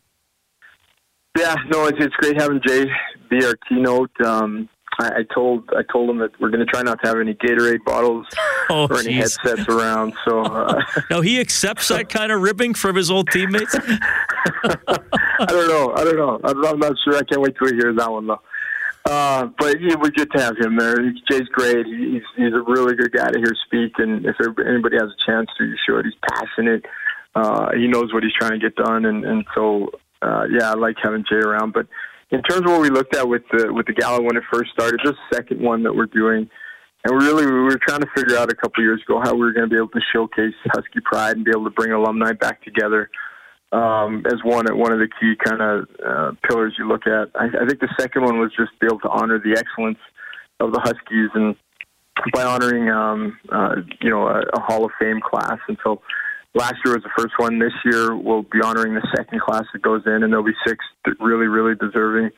Yeah, 1.36 1.54
no, 1.70 1.86
it's, 1.86 1.98
it's 2.00 2.16
great 2.16 2.40
having 2.40 2.62
Jay 2.66 2.86
be 3.28 3.44
our 3.44 3.56
keynote. 3.68 4.10
Um, 4.24 4.70
I, 4.98 5.18
I 5.18 5.34
told 5.34 5.68
I 5.76 5.82
told 5.92 6.10
him 6.10 6.18
that 6.18 6.30
we're 6.40 6.50
going 6.50 6.64
to 6.64 6.66
try 6.66 6.82
not 6.82 7.00
to 7.02 7.08
have 7.08 7.18
any 7.18 7.34
Gatorade 7.34 7.84
bottles 7.84 8.26
oh, 8.70 8.88
or 8.88 8.98
any 8.98 9.14
geez. 9.14 9.36
headsets 9.42 9.68
around. 9.68 10.14
So 10.26 10.42
uh, 10.42 10.82
now 11.10 11.20
he 11.20 11.40
accepts 11.40 11.88
that 11.88 12.08
kind 12.08 12.32
of 12.32 12.40
ribbing 12.42 12.74
from 12.74 12.96
his 12.96 13.10
old 13.10 13.28
teammates. 13.30 13.74
I 14.64 15.46
don't 15.46 15.68
know. 15.68 15.92
I 15.94 16.04
don't 16.04 16.16
know. 16.16 16.40
I'm 16.44 16.78
not 16.78 16.94
sure. 17.04 17.16
I 17.16 17.22
can't 17.22 17.40
wait 17.40 17.54
till 17.58 17.68
he 17.68 17.76
hears 17.76 17.96
that 17.96 18.10
one 18.10 18.26
though. 18.26 18.40
Uh, 19.04 19.48
but 19.58 19.76
it 19.76 19.98
was 19.98 20.10
good 20.10 20.30
to 20.32 20.42
have 20.42 20.56
him 20.58 20.76
there. 20.76 20.96
Jay's 21.30 21.48
great. 21.52 21.86
He's 21.86 22.22
he's 22.36 22.52
a 22.52 22.62
really 22.66 22.94
good 22.94 23.12
guy 23.12 23.30
to 23.30 23.38
hear 23.38 23.54
speak, 23.66 23.92
and 23.98 24.26
if 24.26 24.36
anybody 24.66 24.96
has 24.96 25.08
a 25.10 25.30
chance 25.30 25.48
to, 25.56 25.64
you 25.64 25.76
should. 25.88 26.04
He's 26.04 26.14
passionate. 26.30 26.84
Uh, 27.34 27.70
he 27.74 27.86
knows 27.86 28.12
what 28.12 28.22
he's 28.22 28.32
trying 28.38 28.52
to 28.52 28.58
get 28.58 28.74
done, 28.76 29.06
and 29.06 29.24
and 29.24 29.46
so 29.54 29.90
uh, 30.20 30.44
yeah, 30.50 30.72
I 30.72 30.74
like 30.74 30.96
having 31.02 31.24
Jay 31.28 31.36
around. 31.36 31.72
But 31.72 31.86
in 32.30 32.42
terms 32.42 32.66
of 32.66 32.73
what 32.73 32.80
we 32.80 32.90
looked 32.90 33.16
at 33.16 33.26
with 33.26 33.42
the 33.52 33.73
with 33.73 33.87
the 33.87 33.92
gala 33.92 34.23
when 34.23 34.37
it 34.37 34.42
first 34.52 34.70
started, 34.73 35.00
the 35.02 35.14
second 35.32 35.61
one 35.61 35.82
that 35.82 35.94
we're 35.94 36.06
doing, 36.06 36.49
and 37.04 37.23
really 37.23 37.47
we 37.47 37.52
were 37.52 37.78
trying 37.87 38.00
to 38.00 38.08
figure 38.16 38.37
out 38.37 38.52
a 38.52 38.54
couple 38.54 38.82
years 38.82 39.00
ago 39.02 39.20
how 39.23 39.35
we 39.35 39.40
were 39.40 39.52
going 39.52 39.68
to 39.68 39.70
be 39.70 39.76
able 39.76 39.88
to 39.88 40.00
showcase 40.12 40.54
Husky 40.73 41.00
pride 41.04 41.37
and 41.37 41.44
be 41.44 41.50
able 41.50 41.64
to 41.64 41.70
bring 41.70 41.92
alumni 41.92 42.32
back 42.32 42.62
together 42.62 43.11
um, 43.73 44.25
as 44.26 44.42
one 44.44 44.66
one 44.76 44.92
of 44.92 44.99
the 44.99 45.08
key 45.20 45.35
kind 45.42 45.62
of 45.62 45.88
uh, 46.04 46.32
pillars 46.47 46.75
you 46.78 46.87
look 46.87 47.06
at. 47.06 47.30
I, 47.35 47.47
I 47.47 47.66
think 47.66 47.80
the 47.80 47.94
second 47.99 48.25
one 48.25 48.38
was 48.38 48.50
just 48.56 48.78
be 48.80 48.87
able 48.87 49.00
to 49.00 49.08
honor 49.08 49.38
the 49.38 49.56
excellence 49.58 49.99
of 50.61 50.73
the 50.73 50.80
Huskies 50.80 51.30
and 51.35 51.56
by 52.35 52.42
honoring 52.42 52.90
um, 52.90 53.38
uh, 53.50 53.76
you 54.00 54.11
know 54.11 54.26
a, 54.26 54.40
a 54.40 54.61
Hall 54.61 54.85
of 54.85 54.90
Fame 55.00 55.20
class, 55.20 55.58
and 55.68 55.78
so 55.82 56.02
last 56.54 56.76
year 56.84 56.94
was 56.94 57.02
the 57.02 57.10
first 57.16 57.34
one. 57.38 57.58
This 57.58 57.72
year 57.84 58.16
we'll 58.16 58.42
be 58.42 58.60
honoring 58.62 58.94
the 58.94 59.06
second 59.16 59.40
class 59.40 59.64
that 59.72 59.82
goes 59.82 60.02
in, 60.06 60.22
and 60.22 60.32
there'll 60.32 60.44
be 60.44 60.56
six 60.66 60.84
really, 61.20 61.46
really 61.46 61.74
deserving 61.74 62.30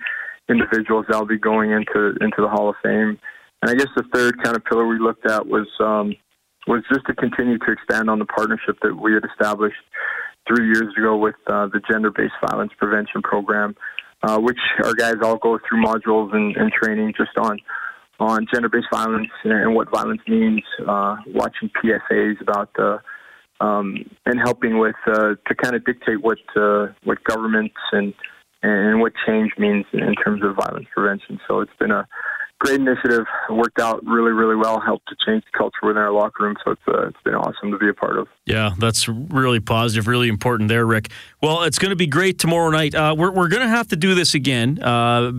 individuals 0.49 1.07
that'll 1.09 1.27
be 1.27 1.39
going 1.39 1.71
into 1.71 2.17
into 2.21 2.39
the 2.39 2.49
Hall 2.49 2.69
of 2.69 2.77
Fame. 2.83 3.19
And 3.63 3.71
I 3.71 3.75
guess 3.75 3.89
the 3.97 4.05
third 4.13 4.43
kind 4.43 4.57
of 4.57 4.65
pillar 4.65 4.87
we 4.87 4.99
looked 4.99 5.31
at 5.31 5.47
was 5.47 5.67
um, 5.81 6.15
was 6.67 6.83
just 6.93 7.07
to 7.07 7.15
continue 7.15 7.59
to 7.59 7.73
expand 7.73 8.11
on 8.11 8.19
the 8.19 8.25
partnership 8.25 8.77
that 8.83 8.95
we 8.95 9.15
had 9.15 9.25
established 9.25 9.81
three 10.49 10.67
years 10.67 10.93
ago 10.97 11.17
with 11.17 11.37
uh, 11.47 11.67
the 11.67 11.81
gender-based 11.91 12.35
violence 12.49 12.73
prevention 12.79 13.23
program, 13.23 13.77
uh, 14.23 14.39
which 14.39 14.59
our 14.85 14.95
guys 14.95 15.17
all 15.23 15.37
go 15.37 15.59
through 15.69 15.83
modules 15.85 16.35
and, 16.35 16.57
and 16.57 16.73
training 16.73 17.13
just 17.17 17.37
on 17.39 17.59
on 18.19 18.47
gender-based 18.53 18.89
violence 18.93 19.31
and 19.45 19.75
what 19.75 19.91
violence 19.91 20.21
means, 20.29 20.63
uh, 20.87 21.17
watching 21.29 21.71
PSAs 21.83 22.39
about 22.43 22.71
the 22.75 23.01
um, 23.61 24.05
and 24.27 24.41
helping 24.41 24.79
with 24.79 24.97
uh, 25.07 25.35
to 25.47 25.55
kind 25.55 25.75
of 25.75 25.85
dictate 25.85 26.23
what 26.23 26.39
uh, 26.57 26.89
what 27.05 27.23
governments 27.25 27.77
and 27.93 28.15
and 28.63 29.01
what 29.01 29.13
change 29.27 29.53
means 29.59 29.87
in 29.93 30.15
terms 30.17 30.43
of 30.45 30.57
violence 30.57 30.87
prevention. 30.95 31.41
So 31.49 31.61
it's 31.61 31.73
been 31.79 31.91
a 31.91 32.07
great 32.61 32.79
initiative. 32.79 33.25
Worked 33.49 33.81
out 33.81 34.05
really, 34.07 34.33
really 34.33 34.55
well. 34.55 34.81
Helped 34.81 35.09
to 35.09 35.17
change 35.27 35.45
the 35.45 35.59
culture 35.59 35.79
within 35.83 35.97
our 35.97 36.13
locker 36.13 36.45
room. 36.45 36.57
So 36.65 36.73
it's 36.73 36.83
uh, 36.87 37.09
it's 37.09 37.23
been 37.25 37.35
awesome 37.35 37.73
to 37.73 37.79
be 37.79 37.89
a 37.89 37.95
part 37.95 38.19
of. 38.19 38.29
Yeah, 38.47 38.71
that's 38.79 39.09
really 39.09 39.61
positive, 39.61 40.07
really 40.07 40.29
important 40.29 40.69
there, 40.69 40.87
Rick. 40.87 41.11
Well, 41.43 41.63
it's 41.63 41.79
going 41.79 41.91
to 41.91 41.97
be 41.97 42.07
great 42.07 42.39
tomorrow 42.39 42.71
night. 42.71 42.95
Uh, 42.95 43.15
we're 43.17 43.33
we're 43.33 43.49
going 43.49 43.63
to 43.63 43.69
have 43.69 43.89
to 43.89 43.97
do 43.97 44.15
this 44.15 44.35
again. 44.35 44.79
Uh, 44.83 45.33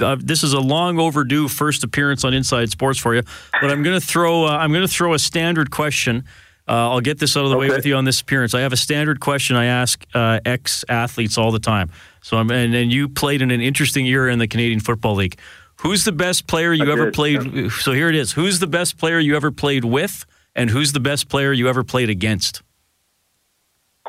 uh, 0.00 0.16
this 0.18 0.42
is 0.42 0.52
a 0.52 0.60
long 0.60 0.98
overdue 0.98 1.48
first 1.48 1.84
appearance 1.84 2.24
on 2.24 2.32
Inside 2.32 2.70
Sports 2.70 2.98
for 2.98 3.14
you, 3.14 3.22
but 3.60 3.70
I'm 3.70 3.82
going 3.82 3.98
to 3.98 4.06
throw 4.06 4.44
uh, 4.44 4.50
I'm 4.50 4.72
going 4.72 4.86
to 4.86 4.92
throw 4.92 5.14
a 5.14 5.18
standard 5.18 5.70
question. 5.70 6.24
Uh, 6.68 6.90
I'll 6.90 7.00
get 7.00 7.18
this 7.18 7.36
out 7.36 7.44
of 7.44 7.50
the 7.50 7.56
okay. 7.56 7.70
way 7.70 7.74
with 7.74 7.86
you 7.86 7.96
on 7.96 8.04
this 8.04 8.20
appearance. 8.20 8.52
I 8.52 8.60
have 8.60 8.74
a 8.74 8.76
standard 8.76 9.20
question 9.20 9.56
I 9.56 9.64
ask 9.66 10.04
uh, 10.14 10.40
ex 10.44 10.84
athletes 10.88 11.38
all 11.38 11.50
the 11.50 11.58
time. 11.58 11.90
So, 12.22 12.36
I'm, 12.36 12.50
and, 12.50 12.74
and 12.74 12.92
you 12.92 13.08
played 13.08 13.40
in 13.40 13.50
an 13.50 13.62
interesting 13.62 14.06
era 14.06 14.30
in 14.32 14.38
the 14.38 14.46
Canadian 14.46 14.80
Football 14.80 15.14
League. 15.14 15.38
Who's 15.80 16.04
the 16.04 16.12
best 16.12 16.46
player 16.46 16.72
you 16.72 16.84
I 16.84 16.92
ever 16.92 17.06
did, 17.06 17.14
played? 17.14 17.54
Yeah. 17.54 17.68
So 17.70 17.92
here 17.92 18.08
it 18.08 18.14
is. 18.14 18.32
Who's 18.32 18.58
the 18.58 18.66
best 18.66 18.98
player 18.98 19.18
you 19.18 19.34
ever 19.34 19.50
played 19.50 19.84
with, 19.84 20.26
and 20.54 20.68
who's 20.68 20.92
the 20.92 21.00
best 21.00 21.28
player 21.28 21.52
you 21.52 21.68
ever 21.68 21.84
played 21.84 22.10
against? 22.10 22.62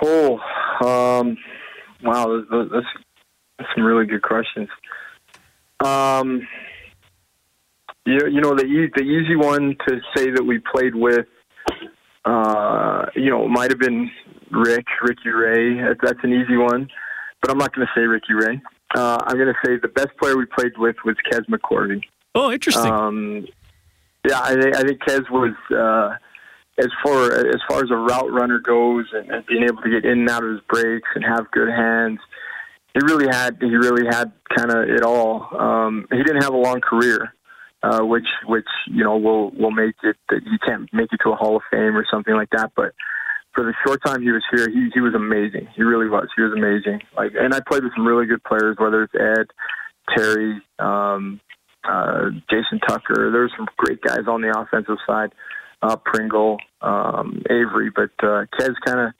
Oh, 0.01 0.39
um, 0.83 1.37
wow, 2.03 2.41
that's, 2.51 2.85
that's 3.57 3.69
some 3.75 3.83
really 3.85 4.05
good 4.05 4.21
questions. 4.21 4.67
Um, 5.85 6.47
you, 8.05 8.27
you 8.27 8.41
know 8.41 8.55
the 8.55 8.89
the 8.95 9.03
easy 9.03 9.35
one 9.35 9.77
to 9.87 10.01
say 10.15 10.31
that 10.31 10.43
we 10.43 10.59
played 10.59 10.95
with 10.95 11.27
uh, 12.25 13.05
you 13.15 13.29
know, 13.29 13.45
it 13.45 13.49
might 13.49 13.71
have 13.71 13.79
been 13.79 14.11
Rick, 14.51 14.85
Ricky 15.01 15.29
Ray. 15.29 15.75
That's 16.01 16.19
an 16.23 16.33
easy 16.33 16.57
one, 16.57 16.89
but 17.41 17.51
I'm 17.51 17.57
not 17.57 17.73
going 17.73 17.87
to 17.87 17.99
say 17.99 18.05
Ricky 18.05 18.33
Ray. 18.33 18.61
Uh, 18.95 19.17
I'm 19.25 19.37
going 19.37 19.53
to 19.53 19.59
say 19.65 19.77
the 19.77 19.87
best 19.87 20.09
player 20.21 20.37
we 20.37 20.45
played 20.45 20.77
with 20.77 20.95
was 21.05 21.15
Kez 21.31 21.45
McCorvey. 21.47 22.01
Oh, 22.35 22.51
interesting. 22.51 22.91
Um, 22.91 23.47
yeah, 24.27 24.39
I, 24.39 24.53
I 24.53 24.83
think 24.83 24.99
Kez 25.01 25.29
was 25.29 25.55
uh, 25.71 26.15
as 26.79 26.89
far 27.03 27.31
as 27.31 27.61
far 27.67 27.83
as 27.83 27.91
a 27.91 27.95
route 27.95 28.31
runner 28.31 28.59
goes, 28.59 29.05
and, 29.13 29.29
and 29.29 29.45
being 29.45 29.63
able 29.63 29.81
to 29.81 29.89
get 29.89 30.05
in 30.05 30.19
and 30.19 30.29
out 30.29 30.43
of 30.43 30.51
his 30.51 30.61
breaks 30.67 31.09
and 31.15 31.23
have 31.23 31.49
good 31.51 31.69
hands. 31.69 32.19
He 32.93 32.99
really 33.03 33.27
had 33.29 33.57
he 33.61 33.75
really 33.75 34.05
had 34.05 34.31
kind 34.57 34.71
of 34.71 34.89
it 34.89 35.03
all. 35.03 35.47
Um, 35.57 36.07
he 36.11 36.17
didn't 36.17 36.41
have 36.41 36.53
a 36.53 36.57
long 36.57 36.81
career, 36.81 37.33
uh, 37.83 38.01
which 38.01 38.27
which 38.45 38.67
you 38.87 39.03
know 39.03 39.17
will 39.17 39.51
will 39.51 39.71
make 39.71 39.95
it 40.03 40.17
that 40.29 40.41
you 40.45 40.57
can't 40.65 40.91
make 40.93 41.11
it 41.11 41.19
to 41.23 41.31
a 41.31 41.35
Hall 41.35 41.55
of 41.55 41.63
Fame 41.71 41.95
or 41.95 42.05
something 42.11 42.33
like 42.33 42.49
that. 42.51 42.71
But 42.75 42.93
for 43.53 43.63
the 43.63 43.73
short 43.85 44.01
time 44.05 44.21
he 44.21 44.31
was 44.31 44.43
here, 44.51 44.69
he 44.69 44.89
he 44.93 45.01
was 45.01 45.13
amazing. 45.15 45.67
He 45.75 45.83
really 45.83 46.09
was. 46.09 46.27
He 46.35 46.41
was 46.41 46.53
amazing. 46.53 47.01
Like, 47.17 47.31
and 47.39 47.53
I 47.53 47.59
played 47.67 47.83
with 47.83 47.93
some 47.95 48.07
really 48.07 48.25
good 48.25 48.43
players, 48.43 48.75
whether 48.77 49.03
it's 49.03 49.15
Ed, 49.15 49.47
Terry, 50.15 50.61
um, 50.79 51.39
uh, 51.87 52.29
Jason 52.49 52.79
Tucker. 52.87 53.31
There 53.31 53.41
were 53.41 53.51
some 53.55 53.67
great 53.77 54.01
guys 54.01 54.27
on 54.27 54.41
the 54.41 54.57
offensive 54.57 54.97
side. 55.07 55.33
Uh, 55.81 55.95
Pringle, 55.95 56.57
um, 56.81 57.41
Avery, 57.49 57.89
but 57.89 58.11
uh, 58.21 58.43
Kez 58.59 58.75
kind 58.85 58.99
of 58.99 59.13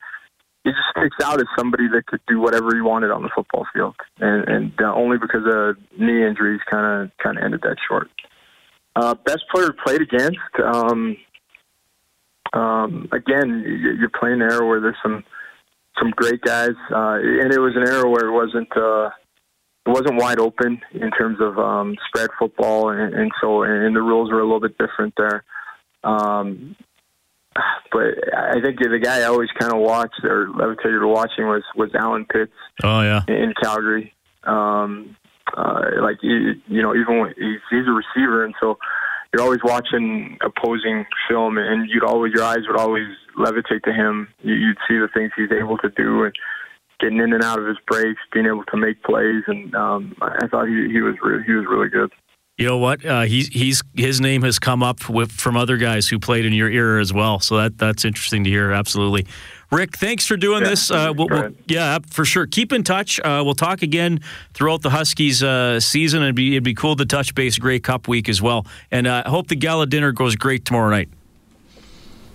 he 0.64 0.70
just 0.70 0.82
sticks 0.90 1.16
out 1.24 1.40
as 1.40 1.46
somebody 1.58 1.88
that 1.88 2.06
could 2.06 2.20
do 2.28 2.38
whatever 2.38 2.74
he 2.74 2.82
wanted 2.82 3.10
on 3.10 3.22
the 3.22 3.30
football 3.34 3.66
field, 3.72 3.94
and, 4.18 4.46
and 4.46 4.72
uh, 4.78 4.92
only 4.94 5.16
because 5.16 5.44
of 5.46 5.76
knee 5.98 6.26
injuries, 6.26 6.60
kind 6.70 7.04
of 7.04 7.10
kind 7.16 7.38
of 7.38 7.44
ended 7.44 7.62
that 7.62 7.76
short. 7.88 8.08
Uh, 8.96 9.14
best 9.14 9.44
player 9.52 9.70
played 9.84 10.02
against. 10.02 10.38
Um, 10.62 11.16
um, 12.52 13.08
again, 13.12 13.64
you're 13.98 14.10
playing 14.10 14.42
an 14.42 14.50
era 14.50 14.66
where 14.66 14.80
there's 14.80 14.96
some 15.02 15.24
some 15.98 16.10
great 16.10 16.40
guys, 16.40 16.74
uh, 16.90 17.18
and 17.20 17.52
it 17.52 17.60
was 17.60 17.76
an 17.76 17.86
era 17.86 18.08
where 18.08 18.26
it 18.26 18.32
wasn't 18.32 18.68
uh, 18.76 19.10
it 19.86 19.90
wasn't 19.90 20.16
wide 20.16 20.40
open 20.40 20.80
in 20.92 21.10
terms 21.12 21.38
of 21.40 21.58
um, 21.58 21.96
spread 22.08 22.30
football, 22.38 22.90
and, 22.90 23.14
and 23.14 23.30
so 23.40 23.62
and 23.62 23.94
the 23.94 24.02
rules 24.02 24.30
were 24.30 24.40
a 24.40 24.44
little 24.44 24.60
bit 24.60 24.76
different 24.78 25.14
there. 25.16 25.44
Um, 26.02 26.76
but 27.92 28.34
I 28.36 28.60
think 28.60 28.78
the 28.78 29.00
guy 29.02 29.20
I 29.20 29.24
always 29.24 29.50
kind 29.58 29.72
of 29.72 29.80
watched 29.80 30.24
or 30.24 30.50
levitated 30.50 31.02
watching 31.02 31.46
was 31.46 31.62
was 31.76 31.90
Allen 31.94 32.26
Pitts. 32.26 32.52
Oh 32.82 33.02
yeah, 33.02 33.22
in 33.28 33.54
Calgary. 33.60 34.12
Um, 34.44 35.16
uh, 35.56 36.02
like 36.02 36.18
you, 36.22 36.54
you 36.66 36.82
know, 36.82 36.94
even 36.94 37.20
when 37.20 37.34
he's, 37.36 37.60
he's 37.70 37.86
a 37.86 37.92
receiver, 37.92 38.44
and 38.44 38.54
so 38.60 38.78
you're 39.32 39.42
always 39.42 39.60
watching 39.62 40.38
opposing 40.42 41.06
film, 41.28 41.58
and 41.58 41.88
you'd 41.88 42.04
always 42.04 42.32
your 42.32 42.44
eyes 42.44 42.66
would 42.66 42.78
always 42.78 43.08
levitate 43.38 43.82
to 43.84 43.92
him. 43.92 44.28
You'd 44.42 44.78
see 44.88 44.98
the 44.98 45.08
things 45.14 45.32
he's 45.36 45.52
able 45.52 45.78
to 45.78 45.90
do, 45.90 46.24
and 46.24 46.34
getting 47.00 47.18
in 47.18 47.32
and 47.32 47.42
out 47.42 47.58
of 47.58 47.66
his 47.66 47.78
breaks, 47.86 48.20
being 48.32 48.46
able 48.46 48.64
to 48.64 48.76
make 48.76 49.02
plays, 49.02 49.42
and 49.46 49.74
um, 49.74 50.14
I 50.20 50.46
thought 50.48 50.68
he, 50.68 50.88
he 50.92 51.00
was 51.00 51.14
really, 51.22 51.44
he 51.44 51.52
was 51.52 51.66
really 51.68 51.88
good. 51.88 52.12
You 52.60 52.66
know 52.66 52.76
what? 52.76 53.02
Uh, 53.02 53.22
he's 53.22 53.48
he's 53.48 53.82
his 53.94 54.20
name 54.20 54.42
has 54.42 54.58
come 54.58 54.82
up 54.82 55.08
with 55.08 55.32
from 55.32 55.56
other 55.56 55.78
guys 55.78 56.08
who 56.08 56.18
played 56.18 56.44
in 56.44 56.52
your 56.52 56.68
era 56.68 57.00
as 57.00 57.10
well. 57.10 57.40
So 57.40 57.56
that 57.56 57.78
that's 57.78 58.04
interesting 58.04 58.44
to 58.44 58.50
hear. 58.50 58.70
Absolutely. 58.70 59.26
Rick, 59.72 59.96
thanks 59.96 60.26
for 60.26 60.36
doing 60.36 60.60
Yeah, 60.62 60.68
this. 60.68 60.90
Uh, 60.90 61.14
we'll, 61.16 61.28
we'll, 61.30 61.52
yeah, 61.68 62.00
for 62.10 62.26
sure. 62.26 62.46
Keep 62.46 62.74
in 62.74 62.82
touch. 62.82 63.18
Uh, 63.18 63.40
we'll 63.46 63.54
talk 63.54 63.80
again 63.80 64.20
throughout 64.52 64.82
the 64.82 64.90
Huskies 64.90 65.42
uh, 65.42 65.80
season. 65.80 66.22
It'd 66.22 66.34
be, 66.34 66.52
it'd 66.52 66.64
be 66.64 66.74
cool 66.74 66.96
to 66.96 67.06
touch 67.06 67.34
base 67.34 67.56
Grey 67.56 67.80
Cup 67.80 68.08
week 68.08 68.28
as 68.28 68.42
well. 68.42 68.66
And 68.90 69.08
I 69.08 69.20
uh, 69.20 69.30
hope 69.30 69.48
the 69.48 69.56
gala 69.56 69.86
dinner 69.86 70.12
goes 70.12 70.36
great 70.36 70.66
tomorrow 70.66 70.90
night. 70.90 71.08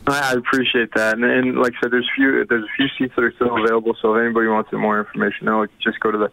I 0.08 0.34
appreciate 0.34 0.94
that, 0.96 1.16
and, 1.16 1.26
and 1.26 1.58
like 1.58 1.74
I 1.78 1.82
said, 1.82 1.92
there's 1.92 2.10
few 2.16 2.46
there's 2.46 2.64
a 2.64 2.76
few 2.78 2.88
seats 2.98 3.14
that 3.16 3.24
are 3.24 3.34
still 3.34 3.58
available. 3.64 3.96
So 4.02 4.16
if 4.16 4.24
anybody 4.24 4.48
wants 4.48 4.72
more 4.72 5.00
information, 5.00 5.46
no, 5.46 5.68
just 5.84 6.00
go 6.00 6.12
to 6.12 6.18
the 6.18 6.32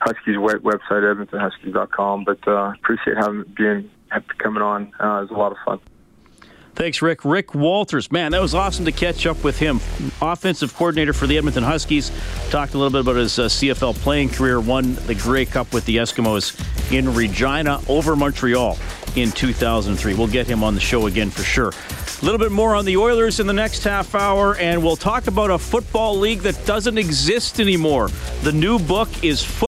Huskies 0.00 0.38
web, 0.38 0.62
website, 0.62 1.02
EdmontonHuskies.com. 1.02 2.24
But 2.24 2.46
uh, 2.46 2.72
appreciate 2.74 3.16
having 3.16 3.44
being 3.56 3.90
coming 4.38 4.62
on. 4.62 4.92
Uh, 5.00 5.18
it 5.18 5.22
was 5.22 5.30
a 5.30 5.34
lot 5.34 5.52
of 5.52 5.58
fun. 5.64 5.80
Thanks, 6.78 7.02
Rick. 7.02 7.24
Rick 7.24 7.56
Walters. 7.56 8.12
Man, 8.12 8.30
that 8.30 8.40
was 8.40 8.54
awesome 8.54 8.84
to 8.84 8.92
catch 8.92 9.26
up 9.26 9.42
with 9.42 9.58
him. 9.58 9.80
Offensive 10.22 10.76
coordinator 10.76 11.12
for 11.12 11.26
the 11.26 11.36
Edmonton 11.36 11.64
Huskies. 11.64 12.12
Talked 12.50 12.74
a 12.74 12.78
little 12.78 12.92
bit 12.92 13.00
about 13.00 13.16
his 13.16 13.36
uh, 13.36 13.46
CFL 13.46 13.96
playing 13.96 14.28
career. 14.28 14.60
Won 14.60 14.94
the 15.06 15.16
Grey 15.16 15.44
Cup 15.44 15.72
with 15.74 15.84
the 15.86 15.96
Eskimos 15.96 16.56
in 16.96 17.12
Regina 17.12 17.80
over 17.88 18.14
Montreal 18.14 18.78
in 19.16 19.32
2003. 19.32 20.14
We'll 20.14 20.28
get 20.28 20.46
him 20.46 20.62
on 20.62 20.74
the 20.74 20.80
show 20.80 21.06
again 21.06 21.30
for 21.30 21.42
sure. 21.42 21.72
A 22.20 22.24
little 22.24 22.38
bit 22.38 22.52
more 22.52 22.76
on 22.76 22.84
the 22.84 22.96
Oilers 22.96 23.40
in 23.40 23.48
the 23.48 23.52
next 23.52 23.82
half 23.82 24.14
hour, 24.14 24.54
and 24.56 24.80
we'll 24.80 24.96
talk 24.96 25.26
about 25.26 25.50
a 25.50 25.58
football 25.58 26.16
league 26.16 26.40
that 26.40 26.64
doesn't 26.64 26.96
exist 26.96 27.58
anymore. 27.58 28.08
The 28.42 28.52
new 28.52 28.78
book 28.78 29.08
is 29.24 29.42
Football. 29.42 29.67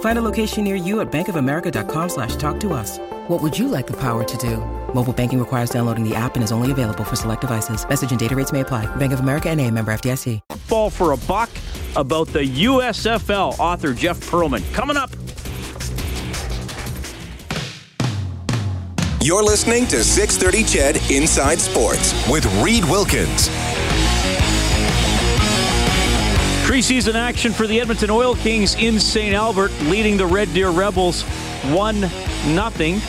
Find 0.00 0.18
a 0.18 0.22
location 0.22 0.64
near 0.64 0.76
you 0.76 1.00
at 1.00 1.10
bankofamerica.com 1.10 2.08
slash 2.08 2.36
talk 2.36 2.60
to 2.60 2.72
us. 2.72 2.98
What 3.28 3.42
would 3.42 3.58
you 3.58 3.68
like 3.68 3.86
the 3.88 3.98
power 3.98 4.22
to 4.22 4.36
do? 4.36 4.58
Mobile 4.94 5.12
banking 5.12 5.38
requires 5.40 5.70
downloading 5.70 6.08
the 6.08 6.14
app 6.14 6.36
and 6.36 6.44
is 6.44 6.52
only 6.52 6.70
available 6.70 7.04
for 7.04 7.16
select 7.16 7.40
devices. 7.40 7.86
Message 7.88 8.10
and 8.12 8.20
data 8.20 8.36
rates 8.36 8.52
may 8.52 8.60
apply. 8.60 8.86
Bank 8.96 9.12
of 9.12 9.20
America 9.20 9.50
and 9.50 9.60
a 9.60 9.70
member 9.70 9.92
FDIC. 9.92 10.40
Ball 10.68 10.88
for 10.88 11.12
a 11.12 11.16
buck 11.16 11.50
about 11.96 12.28
the 12.28 12.44
USFL. 12.44 13.58
Author 13.58 13.92
Jeff 13.92 14.20
Pearlman 14.20 14.62
coming 14.72 14.96
up. 14.96 15.10
You're 19.22 19.42
listening 19.42 19.86
to 19.86 20.04
630 20.04 20.98
Ched 20.98 21.16
Inside 21.16 21.58
Sports 21.58 22.12
with 22.28 22.44
Reed 22.62 22.84
Wilkins. 22.84 23.48
Preseason 26.74 27.14
action 27.14 27.52
for 27.52 27.68
the 27.68 27.80
Edmonton 27.80 28.10
Oil 28.10 28.34
Kings 28.34 28.74
in 28.74 28.98
St. 28.98 29.32
Albert, 29.32 29.70
leading 29.82 30.16
the 30.16 30.26
Red 30.26 30.52
Deer 30.52 30.70
Rebels 30.70 31.22
1 31.22 32.00
nothing. 32.52 33.00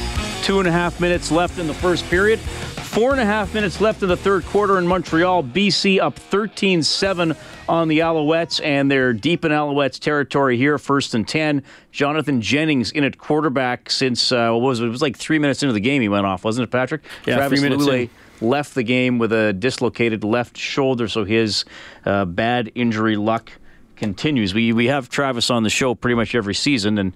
Two 0.43 0.60
and 0.60 0.67
a 0.67 0.71
half 0.71 0.99
minutes 0.99 1.32
left 1.32 1.58
in 1.58 1.65
the 1.65 1.73
first 1.73 2.06
period. 2.06 2.39
Four 2.39 3.13
and 3.13 3.19
a 3.19 3.25
half 3.25 3.56
minutes 3.56 3.82
left 3.82 4.04
in 4.04 4.10
the 4.10 4.17
third 4.17 4.45
quarter 4.45 4.78
in 4.78 4.86
Montreal. 4.86 5.41
BC 5.45 5.99
up 5.99 6.15
13 6.15 6.84
7 6.84 7.36
on 7.67 7.88
the 7.88 7.99
Alouettes, 8.01 8.63
and 8.63 8.91
they're 8.91 9.13
deep 9.13 9.43
in 9.43 9.51
Alouettes 9.51 9.97
territory 9.97 10.58
here, 10.58 10.78
first 10.78 11.15
and 11.15 11.28
10. 11.28 11.63
Jonathan 11.91 12.41
Jennings 12.41 12.91
in 12.91 13.04
at 13.04 13.17
quarterback 13.17 13.89
since, 13.89 14.32
uh, 14.32 14.51
what 14.51 14.62
was 14.62 14.80
it? 14.80 14.86
It 14.86 14.89
was 14.89 15.01
like 15.01 15.17
three 15.17 15.39
minutes 15.39 15.63
into 15.63 15.73
the 15.73 15.80
game 15.80 16.04
he 16.04 16.10
went 16.10 16.28
off, 16.28 16.43
wasn't 16.43 16.67
it, 16.67 16.71
Patrick? 16.71 17.01
Yeah, 17.25 17.38
Travis 17.38 17.60
three 17.60 17.67
minutes 17.67 17.88
in. 17.88 18.10
Left 18.41 18.76
the 18.76 18.84
game 18.84 19.17
with 19.17 19.32
a 19.32 19.54
dislocated 19.54 20.24
left 20.24 20.58
shoulder, 20.58 21.08
so 21.08 21.24
his 21.24 21.65
uh, 22.06 22.26
bad 22.26 22.71
injury 22.76 23.15
luck 23.15 23.52
continues. 23.95 24.54
We 24.54 24.74
we 24.74 24.88
have 24.88 25.10
Travis 25.10 25.50
on 25.50 25.63
the 25.63 25.69
show 25.69 25.95
pretty 25.95 26.15
much 26.15 26.36
every 26.36 26.54
season, 26.54 26.98
and 26.98 27.13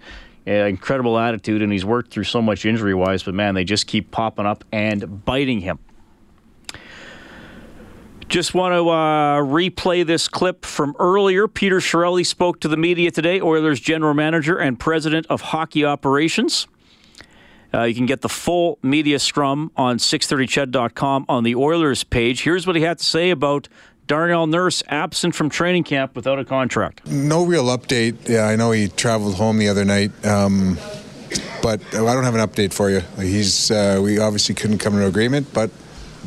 uh, 0.47 0.51
incredible 0.51 1.17
attitude, 1.17 1.61
and 1.61 1.71
he's 1.71 1.85
worked 1.85 2.11
through 2.11 2.23
so 2.23 2.41
much 2.41 2.65
injury 2.65 2.95
wise. 2.95 3.23
But 3.23 3.33
man, 3.33 3.55
they 3.55 3.63
just 3.63 3.87
keep 3.87 4.11
popping 4.11 4.45
up 4.45 4.63
and 4.71 5.23
biting 5.25 5.61
him. 5.61 5.79
Just 8.29 8.53
want 8.53 8.73
to 8.73 8.87
uh, 8.89 9.37
replay 9.39 10.05
this 10.05 10.27
clip 10.27 10.63
from 10.63 10.95
earlier. 10.99 11.47
Peter 11.47 11.77
Chiarelli 11.77 12.23
spoke 12.23 12.59
to 12.59 12.67
the 12.67 12.77
media 12.77 13.09
today, 13.09 13.41
Oilers 13.41 13.79
general 13.79 14.13
manager 14.13 14.55
and 14.55 14.79
president 14.79 15.25
of 15.31 15.41
hockey 15.41 15.83
operations. 15.83 16.67
Uh, 17.73 17.83
you 17.83 17.93
can 17.93 18.05
get 18.05 18.21
the 18.21 18.29
full 18.29 18.79
media 18.81 19.19
scrum 19.19 19.71
on 19.75 19.97
630ched.com 19.97 21.25
on 21.29 21.43
the 21.43 21.55
Oilers 21.55 22.03
page. 22.03 22.43
Here's 22.43 22.65
what 22.65 22.75
he 22.75 22.81
had 22.81 22.99
to 22.99 23.05
say 23.05 23.29
about 23.29 23.67
Darnell 24.07 24.47
Nurse 24.47 24.81
absent 24.87 25.35
from 25.35 25.49
training 25.49 25.83
camp 25.83 26.15
without 26.15 26.39
a 26.39 26.45
contract. 26.45 27.05
No 27.05 27.45
real 27.45 27.65
update. 27.65 28.27
Yeah, 28.27 28.45
I 28.45 28.55
know 28.55 28.71
he 28.71 28.87
traveled 28.87 29.35
home 29.35 29.59
the 29.59 29.69
other 29.69 29.85
night, 29.85 30.11
um, 30.25 30.79
but 31.61 31.79
I 31.93 32.13
don't 32.13 32.23
have 32.23 32.33
an 32.33 32.41
update 32.41 32.73
for 32.73 32.89
you. 32.89 33.01
He's 33.19 33.69
uh, 33.69 33.99
we 34.03 34.17
obviously 34.17 34.55
couldn't 34.55 34.79
come 34.79 34.93
to 34.93 35.01
an 35.01 35.05
agreement, 35.07 35.53
but 35.53 35.69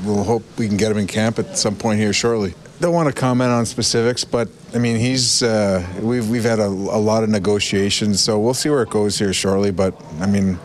we'll 0.04 0.22
hope 0.22 0.44
we 0.56 0.68
can 0.68 0.76
get 0.76 0.92
him 0.92 0.98
in 0.98 1.08
camp 1.08 1.40
at 1.40 1.58
some 1.58 1.74
point 1.74 1.98
here 1.98 2.12
shortly. 2.12 2.54
Don't 2.80 2.94
want 2.94 3.08
to 3.08 3.14
comment 3.14 3.50
on 3.50 3.66
specifics, 3.66 4.22
but 4.24 4.48
I 4.74 4.78
mean 4.78 4.96
he's 4.96 5.42
uh, 5.42 5.84
we've 6.00 6.28
we've 6.28 6.44
had 6.44 6.60
a, 6.60 6.66
a 6.66 7.02
lot 7.02 7.24
of 7.24 7.30
negotiations, 7.30 8.22
so 8.22 8.38
we'll 8.38 8.54
see 8.54 8.70
where 8.70 8.82
it 8.82 8.90
goes 8.90 9.18
here 9.18 9.32
shortly. 9.32 9.72
But 9.72 10.00
I 10.20 10.26
mean, 10.26 10.56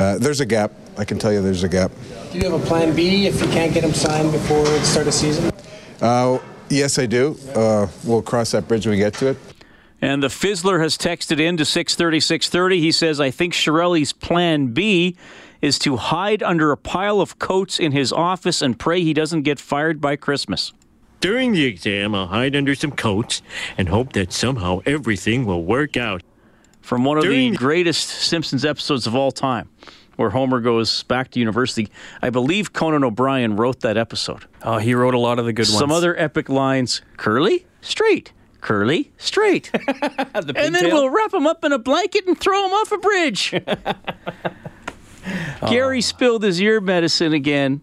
uh, 0.00 0.18
there's 0.18 0.40
a 0.40 0.46
gap. 0.46 0.72
I 0.96 1.04
can 1.04 1.18
tell 1.18 1.32
you, 1.32 1.42
there's 1.42 1.62
a 1.62 1.68
gap. 1.68 1.92
Do 2.32 2.38
you 2.38 2.50
have 2.50 2.60
a 2.60 2.66
plan 2.66 2.94
B 2.96 3.26
if 3.26 3.40
you 3.40 3.48
can't 3.48 3.72
get 3.74 3.84
him 3.84 3.92
signed 3.92 4.32
before 4.32 4.64
the 4.64 4.84
start 4.84 5.06
of 5.06 5.14
season? 5.14 5.52
Uh, 6.00 6.38
yes, 6.68 6.98
I 6.98 7.06
do. 7.06 7.36
Uh, 7.54 7.86
we'll 8.04 8.22
cross 8.22 8.52
that 8.52 8.66
bridge 8.66 8.86
when 8.86 8.96
we 8.96 8.98
get 8.98 9.14
to 9.14 9.28
it. 9.28 9.36
And 10.02 10.22
the 10.22 10.28
Fizzler 10.28 10.80
has 10.80 10.96
texted 10.96 11.38
in 11.38 11.58
to 11.58 11.64
630, 11.64 12.20
630. 12.20 12.80
He 12.80 12.92
says, 12.92 13.20
I 13.20 13.30
think 13.30 13.52
Chiarelli's 13.52 14.14
plan 14.14 14.68
B 14.68 15.16
is 15.60 15.78
to 15.80 15.96
hide 15.96 16.42
under 16.42 16.72
a 16.72 16.76
pile 16.76 17.20
of 17.20 17.38
coats 17.38 17.78
in 17.78 17.92
his 17.92 18.12
office 18.12 18.62
and 18.62 18.78
pray 18.78 19.02
he 19.02 19.12
doesn't 19.12 19.42
get 19.42 19.60
fired 19.60 20.00
by 20.00 20.16
Christmas. 20.16 20.72
During 21.20 21.52
the 21.52 21.66
exam, 21.66 22.14
I'll 22.14 22.28
hide 22.28 22.56
under 22.56 22.74
some 22.74 22.92
coats 22.92 23.42
and 23.76 23.90
hope 23.90 24.14
that 24.14 24.32
somehow 24.32 24.80
everything 24.86 25.44
will 25.44 25.62
work 25.62 25.98
out. 25.98 26.22
From 26.90 27.04
one 27.04 27.18
of 27.18 27.22
During- 27.22 27.52
the 27.52 27.56
greatest 27.56 28.08
Simpsons 28.08 28.64
episodes 28.64 29.06
of 29.06 29.14
all 29.14 29.30
time, 29.30 29.68
where 30.16 30.30
Homer 30.30 30.58
goes 30.58 31.04
back 31.04 31.30
to 31.30 31.38
university. 31.38 31.88
I 32.20 32.30
believe 32.30 32.72
Conan 32.72 33.04
O'Brien 33.04 33.54
wrote 33.54 33.78
that 33.82 33.96
episode. 33.96 34.46
Oh, 34.64 34.78
he 34.78 34.92
wrote 34.92 35.14
a 35.14 35.18
lot 35.18 35.38
of 35.38 35.44
the 35.44 35.52
good 35.52 35.68
ones. 35.68 35.78
Some 35.78 35.92
other 35.92 36.18
epic 36.18 36.48
lines 36.48 37.00
curly, 37.16 37.64
straight, 37.80 38.32
curly, 38.60 39.12
straight. 39.18 39.70
the 39.72 40.52
and 40.56 40.74
then 40.74 40.86
we'll 40.86 41.10
wrap 41.10 41.32
him 41.32 41.46
up 41.46 41.64
in 41.64 41.70
a 41.70 41.78
blanket 41.78 42.26
and 42.26 42.36
throw 42.36 42.66
him 42.66 42.72
off 42.72 42.90
a 42.90 42.98
bridge. 42.98 43.52
Gary 45.70 45.98
oh. 45.98 46.00
spilled 46.00 46.42
his 46.42 46.60
ear 46.60 46.80
medicine 46.80 47.32
again. 47.32 47.82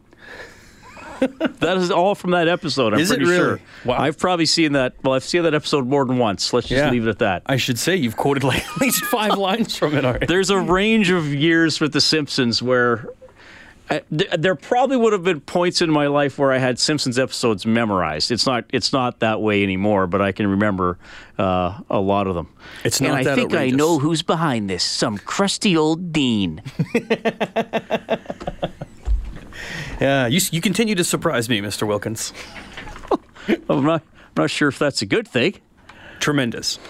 that 1.60 1.78
is 1.78 1.92
all 1.92 2.16
from 2.16 2.32
that 2.32 2.48
episode. 2.48 2.94
I'm 2.94 3.00
Is 3.00 3.12
it 3.12 3.18
pretty 3.18 3.32
really? 3.32 3.58
sure. 3.58 3.60
Wow. 3.86 3.98
I've 4.00 4.18
probably 4.18 4.46
seen 4.46 4.74
that. 4.74 4.94
Well, 5.04 5.14
I've 5.14 5.24
seen 5.24 5.44
that 5.44 5.54
episode 5.54 5.88
more 5.88 6.06
than 6.06 6.18
once. 6.18 6.52
Let's 6.54 6.68
just 6.68 6.78
Yeah. 6.84 6.90
leave 6.92 7.06
it 7.08 7.10
at 7.10 7.20
that. 7.20 7.44
I 7.46 7.58
should 7.58 7.80
say 7.80 7.96
you've 7.96 8.18
quoted 8.18 8.44
like 8.44 8.66
at 8.66 8.78
least 8.82 9.04
five 9.06 9.38
lines 9.38 9.76
from 9.76 9.96
it 9.96 10.06
already. 10.06 10.26
There's 10.26 10.50
a 10.50 10.60
range 10.60 11.10
of 11.12 11.34
years 11.34 11.80
with 11.80 11.94
The 11.94 12.02
Simpsons 12.02 12.62
where 12.62 13.08
uh, 13.90 14.00
th- 14.16 14.32
there 14.38 14.54
probably 14.56 14.98
would 14.98 15.14
have 15.14 15.24
been 15.24 15.40
points 15.40 15.82
in 15.82 15.90
my 15.90 16.08
life 16.08 16.38
where 16.38 16.52
I 16.52 16.58
had 16.58 16.78
Simpsons 16.78 17.18
episodes 17.18 17.66
memorized. 17.66 18.32
It's 18.32 18.46
not 18.46 18.66
it's 18.74 18.92
not 18.92 19.22
that 19.22 19.42
way 19.42 19.64
anymore, 19.64 20.08
but 20.08 20.22
I 20.22 20.34
can 20.34 20.46
remember 20.48 20.98
uh, 21.40 21.80
a 21.90 21.98
lot 22.00 22.28
of 22.28 22.36
them. 22.36 22.50
It's 22.84 23.00
and 23.00 23.08
not 23.10 23.18
I 23.20 23.24
that 23.24 23.36
think 23.36 23.54
I 23.54 23.70
know 23.70 23.98
who's 23.98 24.22
behind 24.24 24.70
this. 24.70 24.84
Some 24.84 25.18
crusty 25.18 25.78
old 25.78 26.12
dean. 26.12 26.62
Yeah, 30.00 30.28
you, 30.28 30.40
you 30.52 30.62
continue 30.62 30.96
to 30.96 31.04
surprise 31.04 31.50
me, 31.50 31.60
Mr. 31.60 31.88
Wilkins. 31.88 32.34
I'm 33.70 33.84
not, 33.84 34.04
I'm 34.04 34.34
not 34.44 34.52
sure 34.52 34.68
if 34.68 34.78
that's 34.78 35.02
a 35.02 35.06
good 35.06 35.28
thing. 35.28 35.56
Tremendous. 36.20 36.80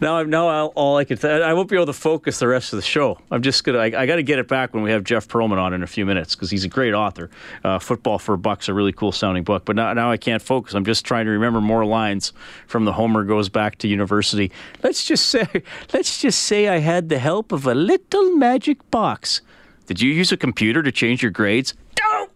Now 0.00 0.16
I'm 0.16 0.30
now 0.30 0.48
I'll, 0.48 0.66
all 0.68 0.96
I 0.96 1.04
can. 1.04 1.18
Th- 1.18 1.42
I 1.42 1.52
won't 1.52 1.68
be 1.68 1.76
able 1.76 1.84
to 1.86 1.92
focus 1.92 2.38
the 2.38 2.48
rest 2.48 2.72
of 2.72 2.78
the 2.78 2.82
show. 2.82 3.18
I'm 3.30 3.42
just 3.42 3.64
gonna. 3.64 3.78
I, 3.78 3.84
I 3.84 4.06
got 4.06 4.16
to 4.16 4.22
get 4.22 4.38
it 4.38 4.48
back 4.48 4.72
when 4.72 4.82
we 4.82 4.90
have 4.92 5.04
Jeff 5.04 5.28
Pearlman 5.28 5.58
on 5.58 5.74
in 5.74 5.82
a 5.82 5.86
few 5.86 6.06
minutes 6.06 6.34
because 6.34 6.50
he's 6.50 6.64
a 6.64 6.68
great 6.68 6.94
author. 6.94 7.28
Uh, 7.62 7.78
Football 7.78 8.18
for 8.18 8.32
a 8.32 8.38
Buck's 8.38 8.70
a 8.70 8.74
really 8.74 8.92
cool 8.92 9.12
sounding 9.12 9.44
book, 9.44 9.66
but 9.66 9.76
now 9.76 9.92
now 9.92 10.10
I 10.10 10.16
can't 10.16 10.40
focus. 10.40 10.72
I'm 10.72 10.86
just 10.86 11.04
trying 11.04 11.26
to 11.26 11.32
remember 11.32 11.60
more 11.60 11.84
lines 11.84 12.32
from 12.66 12.86
the 12.86 12.94
Homer 12.94 13.24
goes 13.24 13.50
back 13.50 13.76
to 13.78 13.88
university. 13.88 14.50
Let's 14.82 15.04
just 15.04 15.26
say. 15.26 15.46
Let's 15.92 16.18
just 16.22 16.40
say 16.44 16.68
I 16.68 16.78
had 16.78 17.10
the 17.10 17.18
help 17.18 17.52
of 17.52 17.66
a 17.66 17.74
little 17.74 18.34
magic 18.36 18.90
box. 18.90 19.42
Did 19.90 20.00
you 20.00 20.12
use 20.12 20.30
a 20.30 20.36
computer 20.36 20.84
to 20.84 20.92
change 20.92 21.20
your 21.20 21.32
grades? 21.32 21.74
Don't. 21.96 22.30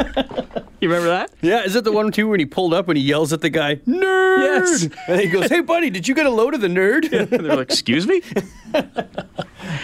you 0.80 0.88
remember 0.88 1.06
that? 1.06 1.30
Yeah, 1.40 1.62
is 1.62 1.76
it 1.76 1.84
the 1.84 1.92
one 1.92 2.10
too 2.10 2.26
when 2.26 2.40
he 2.40 2.46
pulled 2.46 2.74
up 2.74 2.88
and 2.88 2.98
he 2.98 3.04
yells 3.04 3.32
at 3.32 3.42
the 3.42 3.48
guy, 3.48 3.76
"Nerd!" 3.76 4.38
Yes. 4.40 4.88
and 5.06 5.20
he 5.20 5.28
goes, 5.28 5.48
"Hey, 5.48 5.60
buddy, 5.60 5.88
did 5.88 6.08
you 6.08 6.16
get 6.16 6.26
a 6.26 6.30
load 6.30 6.52
of 6.52 6.60
the 6.60 6.66
nerd?" 6.66 7.12
And 7.12 7.28
they're 7.30 7.54
like, 7.54 7.70
"Excuse 7.70 8.08
me." 8.08 8.22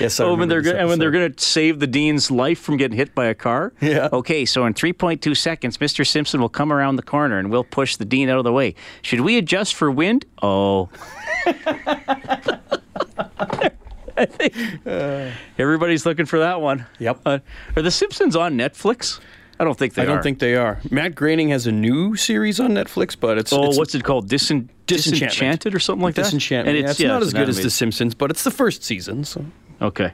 yes, 0.00 0.18
I 0.18 0.24
Oh, 0.24 0.34
when 0.34 0.48
they're 0.48 0.62
this 0.62 0.72
go- 0.72 0.78
and 0.80 0.88
when 0.88 0.98
they're 0.98 1.12
going 1.12 1.32
to 1.32 1.40
save 1.44 1.78
the 1.78 1.86
dean's 1.86 2.28
life 2.28 2.58
from 2.58 2.76
getting 2.76 2.96
hit 2.96 3.14
by 3.14 3.26
a 3.26 3.36
car. 3.36 3.72
Yeah. 3.80 4.08
Okay, 4.12 4.44
so 4.44 4.64
in 4.66 4.74
3.2 4.74 5.36
seconds, 5.36 5.78
Mr. 5.78 6.04
Simpson 6.04 6.40
will 6.40 6.48
come 6.48 6.72
around 6.72 6.96
the 6.96 7.02
corner 7.04 7.38
and 7.38 7.52
we'll 7.52 7.62
push 7.62 7.94
the 7.98 8.04
dean 8.04 8.28
out 8.28 8.38
of 8.38 8.44
the 8.44 8.52
way. 8.52 8.74
Should 9.02 9.20
we 9.20 9.38
adjust 9.38 9.76
for 9.76 9.92
wind? 9.92 10.24
Oh. 10.42 10.88
I 14.20 14.26
think 14.26 14.54
everybody's 15.58 16.04
looking 16.06 16.26
for 16.26 16.38
that 16.40 16.60
one. 16.60 16.86
Yep. 16.98 17.20
Uh, 17.24 17.38
are 17.76 17.82
the 17.82 17.90
Simpsons 17.90 18.36
on 18.36 18.56
Netflix? 18.56 19.20
I 19.58 19.64
don't 19.64 19.76
think 19.78 19.92
they 19.94 20.02
are 20.02 20.04
I 20.04 20.08
don't 20.08 20.18
are. 20.18 20.22
think 20.22 20.38
they 20.38 20.54
are. 20.56 20.80
Matt 20.90 21.14
Groening 21.14 21.50
has 21.50 21.66
a 21.66 21.72
new 21.72 22.16
series 22.16 22.60
on 22.60 22.70
Netflix, 22.70 23.14
but 23.18 23.36
it's 23.36 23.52
Oh, 23.52 23.68
it's 23.68 23.76
what's 23.78 23.94
it 23.94 24.04
called? 24.04 24.26
Disen- 24.28 24.68
Disenchantment. 24.86 24.86
Disenchanted 24.86 25.74
or 25.74 25.78
something 25.78 26.02
like 26.02 26.14
that? 26.14 26.22
Disenchantment. 26.24 26.76
And 26.78 26.84
yeah, 26.86 26.90
it's 26.90 27.00
yeah, 27.00 27.08
not 27.08 27.18
it's 27.18 27.26
as 27.26 27.32
good 27.34 27.48
as 27.48 27.62
The 27.62 27.68
Simpsons, 27.70 28.14
but 28.14 28.30
it's 28.30 28.42
the 28.44 28.50
first 28.50 28.82
season, 28.84 29.24
so 29.24 29.44
Okay. 29.82 30.12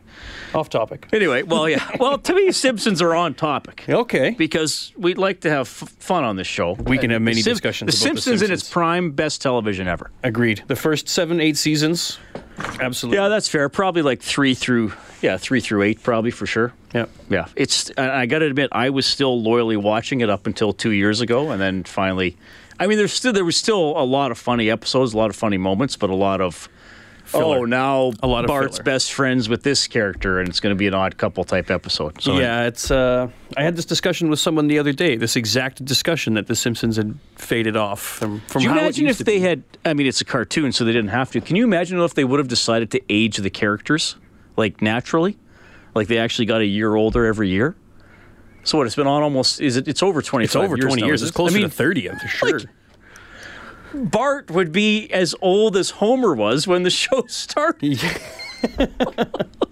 off 0.55 0.69
topic. 0.69 1.09
Anyway, 1.13 1.43
well, 1.43 1.69
yeah. 1.69 1.85
Well, 1.99 2.19
to 2.19 2.35
me, 2.35 2.53
Simpsons 2.53 3.03
are 3.03 3.15
on 3.15 3.35
topic. 3.35 3.85
Okay. 3.89 4.31
because 4.31 4.93
we'd 4.97 5.19
like 5.19 5.41
to 5.41 5.51
have 5.51 5.63
f- 5.67 5.89
fun 5.99 6.25
on 6.25 6.37
this 6.37 6.47
show. 6.47 6.75
We 6.75 6.99
can 6.99 7.11
have 7.11 7.23
many 7.23 7.43
Sim- 7.43 7.55
discussions 7.55 7.93
The 8.01 8.07
about 8.07 8.15
The 8.17 8.21
Simpsons 8.23 8.43
in 8.43 8.53
its 8.53 8.69
prime, 8.71 9.11
best 9.13 9.43
television 9.43 9.89
ever. 9.89 10.11
Agreed. 10.23 10.63
The 10.67 10.77
first 10.77 11.09
seven, 11.09 11.41
eight 11.41 11.57
seasons, 11.57 12.19
absolutely. 12.81 13.19
Yeah, 13.19 13.29
that's 13.29 13.49
fair. 13.49 13.69
Probably 13.69 14.03
like 14.03 14.21
three 14.23 14.55
through, 14.55 14.93
yeah, 15.21 15.37
three 15.37 15.61
through 15.61 15.83
eight, 15.83 16.03
probably 16.03 16.31
for 16.31 16.47
sure. 16.47 16.73
Yeah. 16.95 17.07
Yeah, 17.29 17.47
it's. 17.57 17.91
I 17.99 18.27
got 18.27 18.39
to 18.39 18.47
admit, 18.47 18.71
I 18.73 18.91
was 18.91 19.05
still 19.07 19.43
loyally 19.43 19.77
watching 19.77 20.21
it 20.21 20.31
up 20.31 20.47
until 20.47 20.73
two 20.73 20.93
years 20.93 21.21
ago, 21.21 21.51
and 21.51 21.61
then 21.61 21.85
finally, 21.85 22.37
I 22.79 22.87
mean, 22.87 22.99
there's 22.99 23.13
still 23.13 23.33
there 23.33 23.45
was 23.45 23.57
still 23.57 23.99
a 23.99 24.05
lot 24.05 24.31
of 24.31 24.39
funny 24.39 24.71
episodes, 24.71 25.13
a 25.13 25.17
lot 25.17 25.29
of 25.31 25.37
funny 25.37 25.59
moments, 25.59 25.97
but 25.97 26.09
a 26.11 26.15
lot 26.15 26.41
of. 26.41 26.69
Filler. 27.27 27.59
Oh, 27.59 27.65
now 27.65 28.13
A 28.23 28.27
lot 28.27 28.45
of 28.45 28.49
Bart's 28.49 28.77
filler. 28.77 28.85
best 28.85 29.13
friends 29.13 29.49
with 29.49 29.63
this 29.63 29.87
character, 29.87 30.39
and 30.39 30.49
it's 30.49 30.61
going 30.61 30.75
to 30.75 30.79
be 30.79 30.87
an 30.87 30.95
odd 30.95 31.17
couple 31.19 31.43
type 31.45 31.71
episode. 31.71 32.23
So 32.23 32.39
yeah, 32.39 32.67
it's. 32.67 32.91
Uh, 32.91 33.29
I 33.57 33.63
had 33.63 33.77
this 33.77 33.85
discussion 33.85 34.31
with 34.31 34.39
someone 34.39 34.69
the 34.69 34.79
other 34.79 34.93
day. 34.93 35.17
This 35.17 35.37
exact 35.37 35.85
discussion 35.85 36.35
that 36.35 36.47
The 36.47 36.55
Simpsons 36.57 36.97
had 36.97 37.19
faded 37.37 37.77
off 37.77 38.01
from 38.01 38.41
from 38.49 38.63
Do 38.63 38.69
you 38.69 38.73
imagine 38.73 39.07
if 39.09 39.19
they 39.19 39.39
be. 39.39 39.41
had? 39.41 39.63
I 39.85 39.93
mean, 39.95 40.07
it's 40.07 40.21
a 40.21 40.25
cartoon, 40.25 40.73
so 40.73 40.85
they 40.85 40.93
didn't 40.93 41.11
have 41.11 41.31
to. 41.33 41.41
Can 41.41 41.57
you 41.57 41.65
imagine 41.65 41.99
if 42.01 42.15
they 42.15 42.25
would 42.25 42.39
have 42.39 42.49
decided 42.49 42.91
to 42.93 43.01
age 43.09 43.37
the 43.39 43.51
characters 43.51 44.17
like 44.57 44.81
naturally, 44.81 45.37
like 45.95 46.09
they 46.09 46.19
actually 46.19 46.47
got 46.47 46.61
a 46.61 46.67
year 46.67 46.95
older 46.95 47.27
every 47.27 47.49
year? 47.49 47.75
So 48.63 48.79
what? 48.79 48.87
It's 48.87 48.97
been 48.97 49.07
on 49.07 49.23
almost. 49.23 49.61
Is 49.61 49.77
it? 49.77 49.87
It's 49.89 50.03
over 50.03 50.23
twenty. 50.23 50.45
It's 50.47 50.57
over 50.57 50.77
years 50.77 50.87
twenty 50.87 51.05
years. 51.05 51.23
It's 51.23 51.31
it? 51.31 51.35
closer 51.35 51.57
I 51.57 51.61
mean, 51.61 51.69
to 51.71 51.75
thirty, 51.75 52.11
I'm 52.11 52.19
for 52.19 52.29
sure. 52.29 52.61
Bart 53.95 54.51
would 54.51 54.73
be 54.73 55.09
as 55.13 55.35
old 55.41 55.77
as 55.77 55.91
Homer 55.91 56.35
was 56.35 56.67
when 56.67 56.83
the 56.83 56.91
show 56.91 57.25
started. 57.29 58.01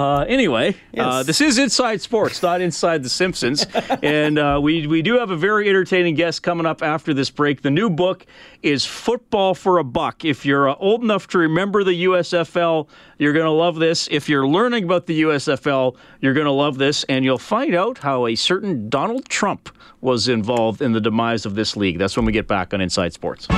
Uh, 0.00 0.24
anyway, 0.28 0.74
uh, 0.96 1.22
this 1.22 1.42
is 1.42 1.58
Inside 1.58 2.00
Sports, 2.00 2.42
not 2.42 2.62
Inside 2.62 3.02
the 3.02 3.10
Simpsons. 3.10 3.66
and 4.02 4.38
uh, 4.38 4.58
we, 4.62 4.86
we 4.86 5.02
do 5.02 5.18
have 5.18 5.30
a 5.30 5.36
very 5.36 5.68
entertaining 5.68 6.14
guest 6.14 6.42
coming 6.42 6.64
up 6.64 6.82
after 6.82 7.12
this 7.12 7.28
break. 7.28 7.60
The 7.60 7.70
new 7.70 7.90
book 7.90 8.24
is 8.62 8.86
Football 8.86 9.54
for 9.54 9.76
a 9.76 9.84
Buck. 9.84 10.24
If 10.24 10.46
you're 10.46 10.70
uh, 10.70 10.74
old 10.76 11.02
enough 11.02 11.26
to 11.28 11.38
remember 11.38 11.84
the 11.84 12.04
USFL, 12.04 12.88
you're 13.18 13.34
going 13.34 13.44
to 13.44 13.50
love 13.50 13.76
this. 13.76 14.08
If 14.10 14.26
you're 14.26 14.46
learning 14.48 14.84
about 14.84 15.04
the 15.04 15.20
USFL, 15.20 15.96
you're 16.20 16.34
going 16.34 16.46
to 16.46 16.50
love 16.50 16.78
this. 16.78 17.04
And 17.04 17.22
you'll 17.22 17.36
find 17.36 17.74
out 17.74 17.98
how 17.98 18.26
a 18.26 18.34
certain 18.34 18.88
Donald 18.88 19.28
Trump 19.28 19.68
was 20.00 20.28
involved 20.28 20.80
in 20.80 20.92
the 20.92 21.00
demise 21.02 21.44
of 21.44 21.56
this 21.56 21.76
league. 21.76 21.98
That's 21.98 22.16
when 22.16 22.24
we 22.24 22.32
get 22.32 22.48
back 22.48 22.72
on 22.72 22.80
Inside 22.80 23.12
Sports. 23.12 23.48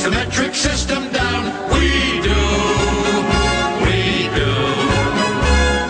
Who 0.00 0.08
the 0.08 0.16
metric 0.16 0.54
system 0.54 1.12
down? 1.12 1.44
We 1.72 2.22
do. 2.22 2.34
We 3.84 4.28
do. 4.34 4.50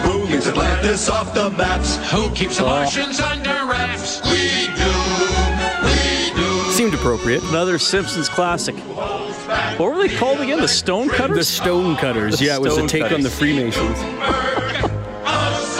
Who 0.03 0.27
keeps 0.27 0.49
Atlantis 0.49 1.09
off 1.09 1.33
the 1.33 1.51
maps? 1.51 1.96
Who 2.11 2.29
keeps 2.31 2.57
the 2.59 2.64
Martians 2.64 3.20
under 3.20 3.51
wraps? 3.51 4.20
We 4.25 4.66
do. 4.75 4.90
We 5.85 6.35
do. 6.35 6.73
Seemed 6.73 6.94
appropriate. 6.94 7.44
Another 7.44 7.79
Simpsons 7.79 8.29
classic. 8.29 8.75
What 9.79 9.94
were 9.94 9.96
they 9.96 10.16
called 10.16 10.40
again? 10.40 10.61
The 10.61 10.66
Stone 10.66 11.11
Cutters? 11.11 11.37
The 11.37 11.44
Stone 11.44 11.96
Cutters. 11.96 12.40
The 12.40 12.46
yeah, 12.46 12.57
it 12.57 12.62
was 12.62 12.73
a 12.73 12.77
Stone 12.77 12.88
take 12.88 13.12
on 13.12 13.20
the 13.20 13.31
Freemasons. 13.31 13.99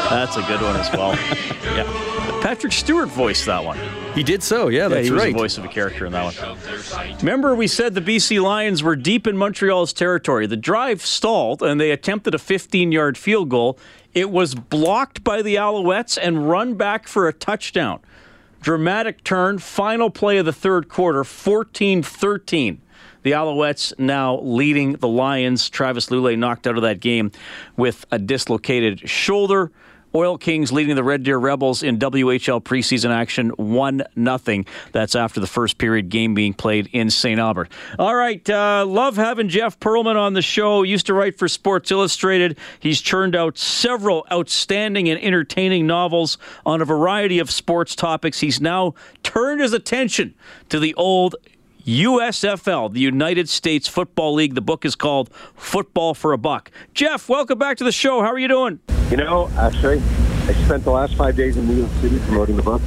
That's 0.09 0.37
a 0.37 0.43
good 0.43 0.61
one 0.61 0.77
as 0.77 0.91
well. 0.93 1.15
yeah. 1.75 2.10
Patrick 2.41 2.73
Stewart 2.73 3.09
voiced 3.09 3.45
that 3.47 3.63
one. 3.63 3.79
He 4.15 4.23
did 4.23 4.43
so. 4.43 4.69
Yeah, 4.69 4.83
Yeah, 4.83 4.89
that's 4.89 5.07
he 5.07 5.13
was 5.13 5.23
right. 5.23 5.33
the 5.33 5.39
voice 5.39 5.59
of 5.59 5.65
a 5.65 5.69
character 5.69 6.07
in 6.07 6.13
that 6.13 6.35
one. 6.35 7.17
Remember, 7.19 7.55
we 7.55 7.67
said 7.67 7.95
the 7.95 8.01
BC 8.01 8.43
Lions 8.43 8.83
were 8.83 8.97
deep 8.97 9.27
in 9.27 9.37
Montreal's 9.37 9.93
territory. 9.93 10.47
The 10.47 10.57
drive 10.57 11.03
stalled, 11.03 11.63
and 11.63 11.79
they 11.81 11.91
attempted 11.91 12.35
a 12.35 12.39
15-yard 12.39 13.19
field 13.19 13.51
goal. 13.51 13.79
It 14.15 14.31
was 14.31 14.55
blocked 14.55 15.23
by 15.23 15.43
the 15.43 15.57
Alouettes 15.57 16.19
and 16.21 16.49
run 16.49 16.75
back 16.75 17.07
for 17.07 17.29
a 17.29 17.33
touchdown. 17.33 18.01
Dramatic 18.63 19.23
turn. 19.23 19.59
Final 19.59 20.09
play 20.11 20.39
of 20.39 20.47
the 20.47 20.53
third 20.53 20.89
quarter. 20.89 21.23
14-13. 21.25 22.79
The 23.23 23.33
Alouettes 23.33 23.93
now 23.99 24.41
leading 24.41 24.95
the 24.95 25.09
Lions. 25.09 25.69
Travis 25.69 26.07
Lulay 26.07 26.39
knocked 26.39 26.67
out 26.67 26.77
of 26.77 26.83
that 26.83 27.01
game 27.01 27.33
with 27.77 28.07
a 28.11 28.19
dislocated 28.19 29.09
shoulder. 29.09 29.71
Oil 30.15 30.39
Kings 30.39 30.73
leading 30.73 30.97
the 30.97 31.05
Red 31.05 31.23
Deer 31.23 31.39
Rebels 31.39 31.83
in 31.83 31.99
WHL 31.99 32.63
preseason 32.63 33.11
action 33.11 33.51
1 33.51 34.03
0. 34.19 34.65
That's 34.93 35.15
after 35.15 35.41
the 35.41 35.47
first 35.47 35.79
period 35.79 36.09
game 36.09 36.35
being 36.35 36.55
played 36.55 36.89
in 36.93 37.11
St. 37.11 37.39
Albert. 37.39 37.71
All 37.99 38.15
right. 38.15 38.49
Uh, 38.49 38.85
love 38.87 39.17
having 39.17 39.49
Jeff 39.49 39.79
Pearlman 39.79 40.17
on 40.17 40.35
the 40.35 40.43
show. 40.43 40.83
Used 40.83 41.07
to 41.07 41.15
write 41.15 41.39
for 41.39 41.49
Sports 41.49 41.91
Illustrated. 41.91 42.59
He's 42.81 43.01
churned 43.01 43.37
out 43.37 43.57
several 43.57 44.27
outstanding 44.33 45.09
and 45.09 45.21
entertaining 45.23 45.87
novels 45.87 46.39
on 46.67 46.81
a 46.81 46.85
variety 46.85 47.39
of 47.39 47.51
sports 47.51 47.95
topics. 47.95 48.41
He's 48.41 48.61
now 48.61 48.95
turned 49.23 49.61
his 49.61 49.73
attention 49.73 50.35
to 50.71 50.81
the 50.81 50.95
old 50.95 51.37
USFL, 51.87 52.93
the 52.93 53.01
United 53.01 53.49
States 53.49 53.89
Football 53.89 54.35
League. 54.35 54.55
The 54.55 54.61
book 54.61 54.85
is 54.85 54.95
called 54.95 55.31
Football 55.55 56.15
for 56.15 56.33
a 56.33 56.39
Buck. 56.39 56.71
Jeff, 56.95 57.29
welcome 57.29 57.59
back 57.59 57.77
to 57.79 57.85
the 57.85 57.93
show. 57.93 58.21
How 58.21 58.29
are 58.29 58.39
you 58.39 58.49
doing? 58.49 58.81
You 59.11 59.17
know, 59.17 59.51
actually, 59.57 59.99
I 60.47 60.53
spent 60.65 60.85
the 60.85 60.91
last 60.91 61.15
five 61.15 61.37
days 61.37 61.57
in 61.57 61.67
New 61.67 61.77
York 61.77 61.91
City 62.01 62.19
promoting 62.21 62.57
the 62.57 62.63
book. 62.63 62.83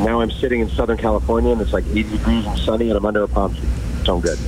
Now 0.00 0.20
I'm 0.20 0.30
sitting 0.30 0.60
in 0.60 0.70
Southern 0.70 0.96
California, 0.96 1.52
and 1.52 1.60
it's 1.60 1.72
like 1.72 1.84
80 1.86 2.02
degrees 2.04 2.46
and 2.46 2.58
sunny, 2.58 2.88
and 2.88 2.96
I'm 2.96 3.04
under 3.04 3.22
a 3.22 3.28
palm 3.28 3.54
tree. 3.54 3.68
So 4.04 4.14
I'm 4.14 4.20
good. 4.20 4.38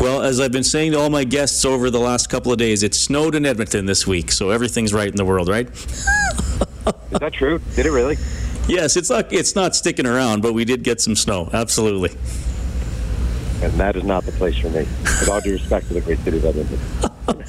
Well, 0.00 0.22
as 0.22 0.40
I've 0.40 0.50
been 0.50 0.64
saying 0.64 0.92
to 0.92 0.98
all 0.98 1.10
my 1.10 1.24
guests 1.24 1.64
over 1.64 1.90
the 1.90 2.00
last 2.00 2.28
couple 2.30 2.50
of 2.50 2.58
days, 2.58 2.82
it 2.82 2.94
snowed 2.94 3.34
in 3.34 3.46
Edmonton 3.46 3.86
this 3.86 4.06
week, 4.06 4.32
so 4.32 4.50
everything's 4.50 4.92
right 4.92 5.08
in 5.08 5.16
the 5.16 5.24
world, 5.24 5.48
right? 5.48 5.68
Is 5.68 7.18
that 7.18 7.32
true? 7.32 7.60
Did 7.76 7.86
it 7.86 7.90
really? 7.90 8.16
Yes, 8.66 8.96
it's 8.96 9.10
not 9.10 9.32
it's 9.32 9.54
not 9.54 9.76
sticking 9.76 10.06
around, 10.06 10.42
but 10.42 10.54
we 10.54 10.64
did 10.64 10.82
get 10.82 11.00
some 11.00 11.16
snow. 11.16 11.50
Absolutely. 11.52 12.10
And 13.62 13.72
that 13.74 13.96
is 13.96 14.04
not 14.04 14.24
the 14.24 14.32
place 14.32 14.56
for 14.56 14.70
me. 14.70 14.80
With 15.02 15.28
all 15.28 15.40
due 15.40 15.52
respect 15.52 15.88
to 15.88 15.94
the 15.94 16.00
great 16.00 16.18
city 16.20 16.38
of 16.38 16.44
Edmonton. 16.44 16.78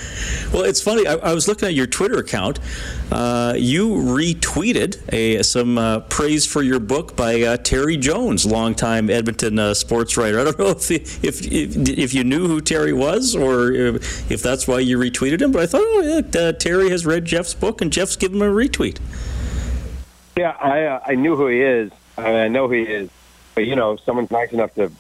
Well, 0.54 0.63
it's 0.63 0.82
funny. 0.82 1.08
I, 1.08 1.13
I 1.13 1.34
was 1.34 1.47
looking 1.47 1.69
at 1.69 1.74
your 1.74 1.88
Twitter 1.88 2.17
account. 2.17 2.60
Uh, 3.10 3.54
you 3.58 3.88
retweeted 3.88 5.02
a, 5.13 5.41
some 5.43 5.78
uh, 5.78 6.02
praise 6.02 6.45
for 6.45 6.62
your 6.62 6.80
book 6.80 7.15
by 7.15 7.41
uh, 7.41 7.58
Terry 7.58 7.95
Jones, 7.95 8.45
longtime 8.45 9.10
Edmonton 9.10 9.58
uh, 9.58 9.74
sports 9.74 10.17
writer. 10.17 10.41
I 10.41 10.43
don't 10.43 10.60
know 10.60 10.67
if, 10.89 10.91
if 10.91 11.24
if 11.24 11.76
if 11.88 12.13
you 12.13 12.26
knew 12.26 12.47
who 12.47 12.60
Terry 12.60 12.91
was 12.91 13.34
or 13.34 13.71
if, 13.71 14.30
if 14.30 14.43
that's 14.43 14.67
why 14.67 14.80
you 14.80 14.97
retweeted 14.97 15.41
him, 15.41 15.54
but 15.54 15.62
I 15.62 15.67
thought, 15.67 15.84
oh, 15.84 16.02
yeah, 16.34 16.41
uh, 16.41 16.52
Terry 16.52 16.89
has 16.89 17.06
read 17.06 17.24
Jeff's 17.24 17.54
book 17.54 17.82
and 17.82 17.91
Jeff's 17.91 18.17
given 18.17 18.41
him 18.41 18.50
a 18.50 18.54
retweet. 18.54 19.00
Yeah, 20.38 20.58
I 20.62 20.84
uh, 20.84 21.00
I 21.06 21.15
knew 21.15 21.38
who 21.38 21.47
he 21.47 21.62
is. 21.62 21.91
I, 22.17 22.24
mean, 22.24 22.36
I 22.36 22.47
know 22.50 22.67
who 22.67 22.74
he 22.74 22.84
is. 22.84 23.10
But, 23.56 23.67
you 23.67 23.76
know, 23.76 23.93
if 23.93 24.02
someone's 24.02 24.32
nice 24.32 24.52
enough 24.52 24.74
to 24.76 24.91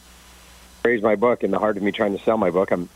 praise 0.81 1.01
my 1.01 1.15
book 1.15 1.43
in 1.43 1.51
the 1.51 1.59
heart 1.59 1.77
of 1.77 1.83
me 1.83 1.91
trying 1.91 2.17
to 2.17 2.23
sell 2.23 2.37
my 2.37 2.49
book, 2.49 2.71
I'm, 2.71 2.89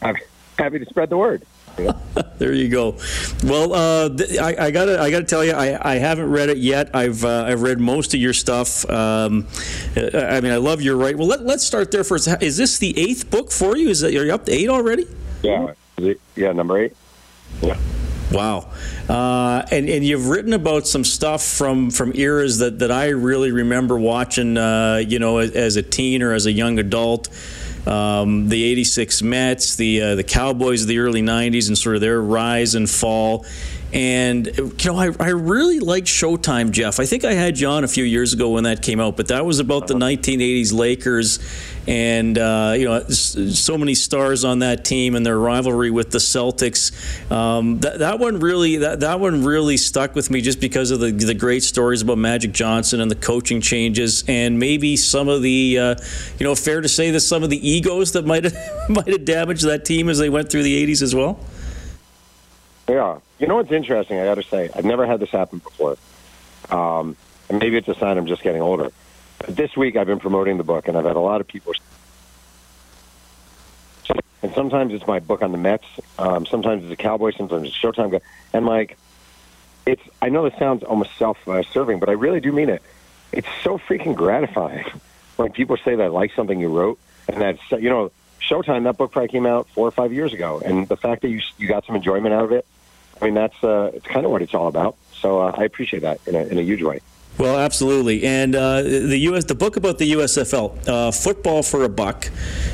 I'm 0.00 0.16
happy 0.58 0.78
to 0.78 0.86
spread 0.86 1.10
the 1.10 1.16
word. 1.16 1.42
there 2.38 2.52
you 2.52 2.68
go. 2.68 2.98
Well, 3.44 3.72
uh, 3.72 4.08
th- 4.10 4.38
I, 4.38 4.66
I, 4.66 4.70
gotta, 4.70 5.00
I 5.00 5.10
gotta 5.10 5.24
tell 5.24 5.44
you, 5.44 5.52
I, 5.52 5.92
I 5.92 5.94
haven't 5.96 6.30
read 6.30 6.50
it 6.50 6.58
yet. 6.58 6.94
I've, 6.94 7.24
uh, 7.24 7.44
I've 7.46 7.62
read 7.62 7.80
most 7.80 8.12
of 8.12 8.20
your 8.20 8.34
stuff. 8.34 8.88
Um, 8.90 9.46
I 9.96 10.40
mean, 10.40 10.52
I 10.52 10.56
love 10.56 10.82
your 10.82 10.96
right. 10.96 11.16
Well, 11.16 11.26
let, 11.26 11.42
let's 11.42 11.64
start 11.64 11.90
there 11.90 12.04
first. 12.04 12.28
Is 12.42 12.56
this 12.56 12.78
the 12.78 12.98
eighth 12.98 13.30
book 13.30 13.50
for 13.50 13.76
you? 13.76 13.88
Is 13.88 14.00
that 14.00 14.14
are 14.14 14.24
you 14.24 14.34
up 14.34 14.44
to 14.46 14.52
eight 14.52 14.68
already? 14.68 15.06
Yeah, 15.42 15.72
yeah, 16.36 16.52
number 16.52 16.78
eight. 16.78 16.94
Yeah. 17.62 17.78
Wow, 18.32 18.70
uh, 19.10 19.62
and 19.70 19.88
and 19.88 20.04
you've 20.04 20.28
written 20.28 20.54
about 20.54 20.86
some 20.86 21.04
stuff 21.04 21.44
from 21.44 21.90
from 21.90 22.12
eras 22.14 22.58
that, 22.58 22.78
that 22.78 22.90
I 22.90 23.08
really 23.08 23.52
remember 23.52 23.98
watching. 23.98 24.56
Uh, 24.56 25.02
you 25.06 25.18
know, 25.18 25.38
as, 25.38 25.50
as, 25.52 25.76
a 25.76 25.82
teen 25.82 26.22
or 26.22 26.32
as 26.32 26.46
a 26.46 26.52
young 26.52 26.78
adult. 26.78 27.28
Um, 27.86 28.48
the 28.48 28.62
'86 28.62 29.22
Mets, 29.22 29.74
the 29.74 30.00
uh, 30.00 30.14
the 30.14 30.24
Cowboys 30.24 30.82
of 30.82 30.88
the 30.88 30.98
early 30.98 31.20
'90s, 31.20 31.68
and 31.68 31.76
sort 31.76 31.96
of 31.96 32.00
their 32.00 32.22
rise 32.22 32.74
and 32.74 32.88
fall. 32.88 33.44
And 33.92 34.46
you 34.56 34.72
know, 34.86 34.96
I, 34.96 35.10
I 35.20 35.28
really 35.28 35.78
like 35.78 36.04
Showtime, 36.04 36.70
Jeff. 36.70 36.98
I 36.98 37.04
think 37.04 37.24
I 37.24 37.34
had 37.34 37.60
you 37.60 37.68
on 37.68 37.84
a 37.84 37.88
few 37.88 38.04
years 38.04 38.32
ago 38.32 38.48
when 38.48 38.64
that 38.64 38.80
came 38.80 39.00
out, 39.00 39.18
but 39.18 39.28
that 39.28 39.44
was 39.44 39.60
about 39.60 39.86
the 39.86 39.94
1980s 39.94 40.72
Lakers, 40.72 41.38
and 41.86 42.38
uh, 42.38 42.72
you 42.74 42.86
know, 42.86 43.06
so 43.10 43.76
many 43.76 43.94
stars 43.94 44.46
on 44.46 44.60
that 44.60 44.86
team 44.86 45.14
and 45.14 45.26
their 45.26 45.38
rivalry 45.38 45.90
with 45.90 46.10
the 46.10 46.18
Celtics. 46.18 46.90
Um, 47.30 47.80
that, 47.80 47.98
that 47.98 48.18
one 48.18 48.40
really, 48.40 48.78
that, 48.78 49.00
that 49.00 49.20
one 49.20 49.44
really 49.44 49.76
stuck 49.76 50.14
with 50.14 50.30
me 50.30 50.40
just 50.40 50.58
because 50.58 50.90
of 50.90 51.00
the 51.00 51.10
the 51.10 51.34
great 51.34 51.62
stories 51.62 52.00
about 52.00 52.16
Magic 52.16 52.52
Johnson 52.52 52.98
and 52.98 53.10
the 53.10 53.16
coaching 53.16 53.60
changes, 53.60 54.24
and 54.26 54.58
maybe 54.58 54.96
some 54.96 55.28
of 55.28 55.42
the, 55.42 55.78
uh, 55.78 55.94
you 56.38 56.44
know, 56.44 56.54
fair 56.54 56.80
to 56.80 56.88
say 56.88 57.10
that 57.10 57.20
some 57.20 57.42
of 57.42 57.50
the 57.50 57.68
egos 57.68 58.12
that 58.12 58.24
might 58.24 58.44
have 58.44 58.56
might 58.88 59.08
have 59.08 59.26
damaged 59.26 59.66
that 59.66 59.84
team 59.84 60.08
as 60.08 60.18
they 60.18 60.30
went 60.30 60.50
through 60.50 60.62
the 60.62 60.86
80s 60.86 61.02
as 61.02 61.14
well. 61.14 61.38
Yeah. 62.88 63.18
You 63.38 63.46
know 63.46 63.56
what's 63.56 63.72
interesting? 63.72 64.18
I 64.18 64.24
got 64.24 64.36
to 64.36 64.42
say, 64.42 64.70
I've 64.74 64.84
never 64.84 65.06
had 65.06 65.20
this 65.20 65.30
happen 65.30 65.58
before. 65.58 65.96
Um, 66.70 67.16
and 67.48 67.58
maybe 67.58 67.76
it's 67.76 67.88
a 67.88 67.94
sign 67.94 68.18
I'm 68.18 68.26
just 68.26 68.42
getting 68.42 68.62
older. 68.62 68.90
But 69.38 69.56
this 69.56 69.76
week, 69.76 69.96
I've 69.96 70.06
been 70.06 70.20
promoting 70.20 70.58
the 70.58 70.64
book, 70.64 70.88
and 70.88 70.96
I've 70.96 71.04
had 71.04 71.16
a 71.16 71.20
lot 71.20 71.40
of 71.40 71.48
people. 71.48 71.72
And 74.42 74.52
sometimes 74.54 74.92
it's 74.92 75.06
my 75.06 75.20
book 75.20 75.42
on 75.42 75.52
the 75.52 75.58
Mets. 75.58 75.86
Um, 76.18 76.46
sometimes 76.46 76.84
it's 76.84 76.92
a 76.92 76.96
Cowboy. 76.96 77.32
Sometimes 77.36 77.68
it's 77.68 77.76
Showtime. 77.76 78.20
And 78.52 78.66
like, 78.66 78.98
it's. 79.86 80.02
I 80.20 80.28
know 80.28 80.48
this 80.48 80.58
sounds 80.58 80.82
almost 80.82 81.16
self-serving, 81.16 81.98
but 81.98 82.08
I 82.08 82.12
really 82.12 82.40
do 82.40 82.52
mean 82.52 82.68
it. 82.68 82.82
It's 83.32 83.48
so 83.62 83.78
freaking 83.78 84.14
gratifying 84.14 84.86
when 85.36 85.52
people 85.52 85.76
say 85.76 85.94
that 85.96 86.12
like 86.12 86.32
something 86.34 86.58
you 86.58 86.68
wrote, 86.68 86.98
and 87.28 87.40
that's 87.40 87.60
you 87.70 87.88
know 87.88 88.10
Showtime, 88.48 88.84
that 88.84 88.96
book 88.96 89.12
probably 89.12 89.28
came 89.28 89.46
out 89.46 89.68
four 89.68 89.86
or 89.86 89.90
five 89.90 90.12
years 90.12 90.32
ago, 90.32 90.60
and 90.64 90.88
the 90.88 90.96
fact 90.96 91.22
that 91.22 91.28
you 91.28 91.40
you 91.58 91.68
got 91.68 91.86
some 91.86 91.96
enjoyment 91.96 92.34
out 92.34 92.44
of 92.44 92.52
it, 92.52 92.66
I 93.20 93.26
mean, 93.26 93.34
that's 93.34 93.62
uh, 93.62 93.92
it's 93.94 94.06
kind 94.06 94.26
of 94.26 94.32
what 94.32 94.42
it's 94.42 94.54
all 94.54 94.68
about. 94.68 94.96
So 95.14 95.40
uh, 95.40 95.52
I 95.56 95.64
appreciate 95.64 96.00
that 96.00 96.20
in 96.26 96.34
a, 96.34 96.44
in 96.44 96.58
a 96.58 96.62
huge 96.62 96.82
way. 96.82 97.00
Well, 97.38 97.58
absolutely, 97.58 98.24
and 98.24 98.54
uh, 98.54 98.82
the 98.82 99.16
U.S. 99.20 99.44
the 99.44 99.54
book 99.54 99.76
about 99.76 99.96
the 99.96 100.12
USFL, 100.12 100.86
uh, 100.86 101.10
football 101.10 101.62
for 101.62 101.82
a 101.84 101.88
buck, 101.88 102.28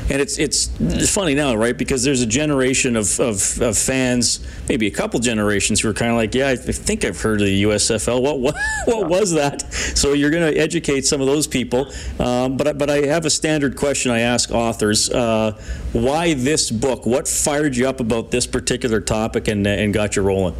and 0.09 0.21
it's, 0.21 0.37
it's 0.37 0.69
it's 0.81 1.13
funny 1.13 1.33
now, 1.33 1.55
right? 1.55 1.77
Because 1.77 2.03
there's 2.03 2.21
a 2.21 2.25
generation 2.25 2.97
of, 2.97 3.19
of, 3.21 3.61
of 3.61 3.77
fans, 3.77 4.45
maybe 4.67 4.85
a 4.85 4.91
couple 4.91 5.19
generations, 5.21 5.79
who 5.79 5.89
are 5.89 5.93
kind 5.93 6.11
of 6.11 6.17
like, 6.17 6.35
yeah, 6.35 6.49
I 6.49 6.57
think 6.57 7.05
I've 7.05 7.19
heard 7.19 7.39
of 7.39 7.47
the 7.47 7.63
USFL. 7.63 8.21
What 8.21 8.39
what, 8.39 8.55
what 8.85 9.07
was 9.07 9.31
that? 9.31 9.71
So 9.73 10.11
you're 10.11 10.29
going 10.29 10.53
to 10.53 10.59
educate 10.59 11.05
some 11.05 11.21
of 11.21 11.27
those 11.27 11.47
people. 11.47 11.91
Um, 12.19 12.57
but 12.57 12.77
but 12.77 12.89
I 12.89 13.05
have 13.05 13.25
a 13.25 13.29
standard 13.29 13.77
question 13.77 14.11
I 14.11 14.19
ask 14.19 14.51
authors: 14.51 15.09
uh, 15.09 15.53
Why 15.93 16.33
this 16.33 16.69
book? 16.69 17.05
What 17.05 17.29
fired 17.29 17.77
you 17.77 17.87
up 17.87 18.01
about 18.01 18.31
this 18.31 18.45
particular 18.45 18.99
topic 18.99 19.47
and 19.47 19.65
and 19.65 19.93
got 19.93 20.17
you 20.17 20.21
rolling? 20.21 20.55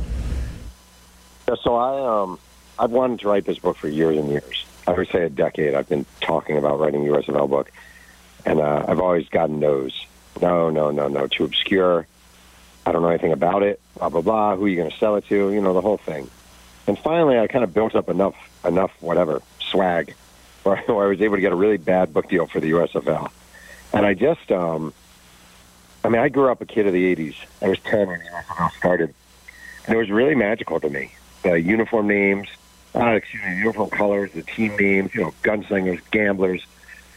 So 1.64 1.76
I 1.76 2.24
um 2.24 2.40
I've 2.80 2.92
wanted 2.92 3.20
to 3.20 3.28
write 3.28 3.46
this 3.46 3.60
book 3.60 3.76
for 3.76 3.90
years 3.90 4.18
and 4.18 4.30
years. 4.30 4.66
I 4.88 4.94
would 4.94 5.10
say 5.10 5.24
a 5.24 5.30
decade. 5.30 5.76
I've 5.76 5.90
been 5.90 6.06
talking 6.22 6.58
about 6.58 6.80
writing 6.80 7.06
a 7.08 7.12
USFL 7.12 7.50
book, 7.50 7.72
and 8.46 8.60
uh, 8.60 8.86
I've 8.88 9.00
always 9.00 9.28
gotten. 9.28 9.60
No, 9.60 9.90
no, 10.42 10.70
no, 10.90 11.08
no. 11.08 11.28
Too 11.28 11.44
obscure. 11.44 12.08
I 12.86 12.92
don't 12.92 13.02
know 13.02 13.10
anything 13.10 13.34
about 13.34 13.64
it. 13.64 13.82
Blah 13.98 14.10
blah 14.10 14.22
blah. 14.22 14.56
Who 14.56 14.66
are 14.66 14.68
you 14.70 14.78
going 14.78 14.90
to 14.90 14.98
sell 14.98 15.18
it 15.18 15.28
to? 15.28 15.52
You 15.52 15.62
know 15.62 15.74
the 15.74 15.82
whole 15.82 15.98
thing. 15.98 16.30
And 16.88 16.98
finally, 16.98 17.38
I 17.38 17.48
kind 17.48 17.64
of 17.64 17.74
built 17.74 17.94
up 17.94 18.10
enough, 18.10 18.36
enough 18.66 18.92
whatever 19.02 19.42
swag, 19.60 20.16
where, 20.64 20.78
where 20.78 21.06
I 21.06 21.10
was 21.10 21.22
able 21.22 21.36
to 21.36 21.42
get 21.42 21.52
a 21.52 21.56
really 21.56 21.78
bad 21.78 22.14
book 22.14 22.30
deal 22.30 22.48
for 22.48 22.60
the 22.60 22.72
USFL. 22.72 23.30
And 23.94 24.06
I 24.06 24.14
just, 24.14 24.52
um, 24.52 24.94
I 26.04 26.10
mean, 26.10 26.22
I 26.22 26.30
grew 26.30 26.50
up 26.50 26.62
a 26.62 26.66
kid 26.66 26.88
of 26.88 26.94
the 26.94 27.16
'80s. 27.16 27.36
I 27.62 27.68
was 27.68 27.80
10 27.80 28.08
when 28.08 28.20
the 28.20 28.26
USFL 28.26 28.72
started, 28.78 29.14
and 29.86 29.96
it 29.96 29.98
was 29.98 30.10
really 30.10 30.36
magical 30.36 30.80
to 30.80 30.90
me. 30.90 31.14
The 31.44 31.60
uniform 31.62 32.08
names, 32.08 32.48
uh, 32.96 33.12
excuse 33.12 33.44
me, 33.44 33.58
uniform 33.58 33.90
colors, 33.90 34.32
the 34.34 34.42
team 34.42 34.76
names, 34.78 35.14
you 35.14 35.22
know, 35.22 35.34
gunslingers, 35.44 36.02
gamblers, 36.12 36.66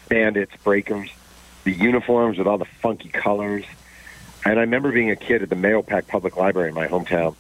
bandits, 0.09 0.55
breakers, 0.63 1.11
the 1.65 1.73
uniforms 1.73 2.39
with 2.39 2.47
all 2.47 2.59
the 2.59 2.65
funky 2.65 3.09
colors. 3.09 3.65
And 4.45 4.59
I 4.59 4.63
remember 4.63 4.93
being 4.93 5.11
a 5.11 5.17
kid 5.17 5.43
at 5.43 5.49
the 5.49 5.57
Mahopac 5.57 6.09
Public 6.09 6.37
Library 6.37 6.69
in 6.69 6.75
my 6.75 6.89
hometown, 6.89 7.37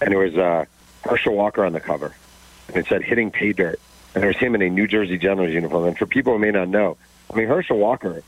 and 0.00 0.10
there 0.10 0.18
was 0.18 0.36
uh, 0.36 0.64
Herschel 1.02 1.34
Walker 1.34 1.64
on 1.64 1.72
the 1.72 1.80
cover, 1.80 2.14
and 2.68 2.76
it 2.76 2.86
said 2.86 3.02
"Hitting 3.02 3.30
Pay 3.30 3.52
Dirt," 3.52 3.80
and 4.14 4.22
there 4.22 4.28
was 4.28 4.36
him 4.36 4.54
in 4.54 4.62
a 4.62 4.68
New 4.68 4.86
Jersey 4.86 5.16
Generals 5.16 5.52
uniform. 5.52 5.84
And 5.84 5.96
for 5.96 6.06
people 6.06 6.32
who 6.32 6.38
may 6.38 6.50
not 6.50 6.68
know, 6.68 6.96
I 7.32 7.36
mean 7.36 7.46
Herschel 7.46 7.78
Walker, 7.78 8.22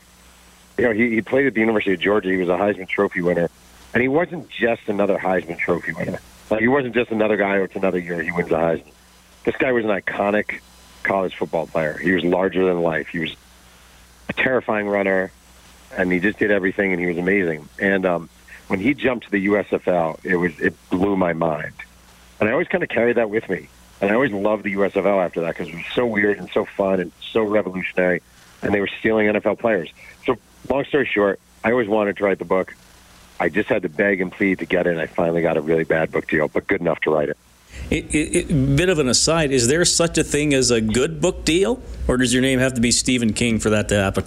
you 0.77 0.85
know, 0.85 0.93
he, 0.93 1.09
he 1.09 1.21
played 1.21 1.47
at 1.47 1.53
the 1.53 1.59
University 1.59 1.93
of 1.93 1.99
Georgia. 1.99 2.29
He 2.29 2.37
was 2.37 2.49
a 2.49 2.57
Heisman 2.57 2.87
Trophy 2.87 3.21
winner, 3.21 3.49
and 3.93 4.01
he 4.01 4.07
wasn't 4.07 4.49
just 4.49 4.87
another 4.87 5.17
Heisman 5.17 5.59
Trophy 5.59 5.91
winner. 5.91 6.21
Like 6.49 6.61
he 6.61 6.69
wasn't 6.69 6.95
just 6.95 7.11
another 7.11 7.35
guy 7.35 7.57
it's 7.57 7.75
another 7.75 7.99
year 7.99 8.21
he 8.21 8.31
wins 8.31 8.49
the 8.49 8.55
Heisman 8.55 8.91
this 9.43 9.55
guy 9.57 9.71
was 9.71 9.85
an 9.85 9.91
iconic 9.91 10.59
college 11.03 11.35
football 11.35 11.67
player. 11.67 11.97
He 11.97 12.11
was 12.11 12.23
larger 12.23 12.65
than 12.65 12.81
life. 12.81 13.07
He 13.07 13.19
was 13.19 13.35
a 14.29 14.33
terrifying 14.33 14.87
runner, 14.87 15.31
and 15.97 16.11
he 16.11 16.19
just 16.19 16.39
did 16.39 16.51
everything, 16.51 16.91
and 16.91 16.99
he 16.99 17.07
was 17.07 17.17
amazing. 17.17 17.67
And 17.79 18.05
um, 18.05 18.29
when 18.67 18.79
he 18.79 18.93
jumped 18.93 19.25
to 19.25 19.31
the 19.31 19.47
USFL, 19.47 20.23
it 20.23 20.35
was 20.35 20.59
it 20.59 20.73
blew 20.89 21.15
my 21.15 21.33
mind. 21.33 21.73
And 22.39 22.49
I 22.49 22.53
always 22.53 22.67
kind 22.67 22.83
of 22.83 22.89
carried 22.89 23.17
that 23.17 23.29
with 23.29 23.49
me. 23.49 23.67
And 23.99 24.09
I 24.09 24.15
always 24.15 24.31
loved 24.31 24.63
the 24.63 24.73
USFL 24.73 25.23
after 25.23 25.41
that 25.41 25.49
because 25.49 25.67
it 25.67 25.75
was 25.75 25.85
so 25.93 26.07
weird 26.07 26.39
and 26.39 26.49
so 26.51 26.65
fun 26.65 26.99
and 26.99 27.11
so 27.31 27.43
revolutionary, 27.43 28.21
and 28.61 28.73
they 28.73 28.79
were 28.79 28.89
stealing 28.99 29.27
NFL 29.27 29.59
players. 29.59 29.91
So, 30.25 30.37
long 30.69 30.85
story 30.85 31.05
short, 31.05 31.39
I 31.63 31.71
always 31.71 31.87
wanted 31.87 32.17
to 32.17 32.23
write 32.23 32.39
the 32.39 32.45
book. 32.45 32.75
I 33.39 33.49
just 33.49 33.69
had 33.69 33.83
to 33.83 33.89
beg 33.89 34.21
and 34.21 34.31
plead 34.31 34.59
to 34.59 34.65
get 34.65 34.87
it, 34.87 34.91
and 34.91 34.99
I 34.99 35.07
finally 35.07 35.41
got 35.41 35.57
a 35.57 35.61
really 35.61 35.83
bad 35.83 36.11
book 36.11 36.27
deal, 36.27 36.47
but 36.47 36.67
good 36.67 36.81
enough 36.81 36.99
to 37.01 37.11
write 37.11 37.29
it. 37.29 37.37
It, 37.89 38.05
it, 38.15 38.49
it, 38.51 38.75
bit 38.75 38.89
of 38.89 38.99
an 38.99 39.09
aside: 39.09 39.51
Is 39.51 39.67
there 39.67 39.83
such 39.85 40.17
a 40.17 40.23
thing 40.23 40.53
as 40.53 40.71
a 40.71 40.79
good 40.81 41.21
book 41.21 41.43
deal, 41.45 41.81
or 42.07 42.17
does 42.17 42.33
your 42.33 42.41
name 42.41 42.59
have 42.59 42.73
to 42.75 42.81
be 42.81 42.91
Stephen 42.91 43.33
King 43.33 43.59
for 43.59 43.69
that 43.71 43.89
to 43.89 43.95
happen? 43.95 44.25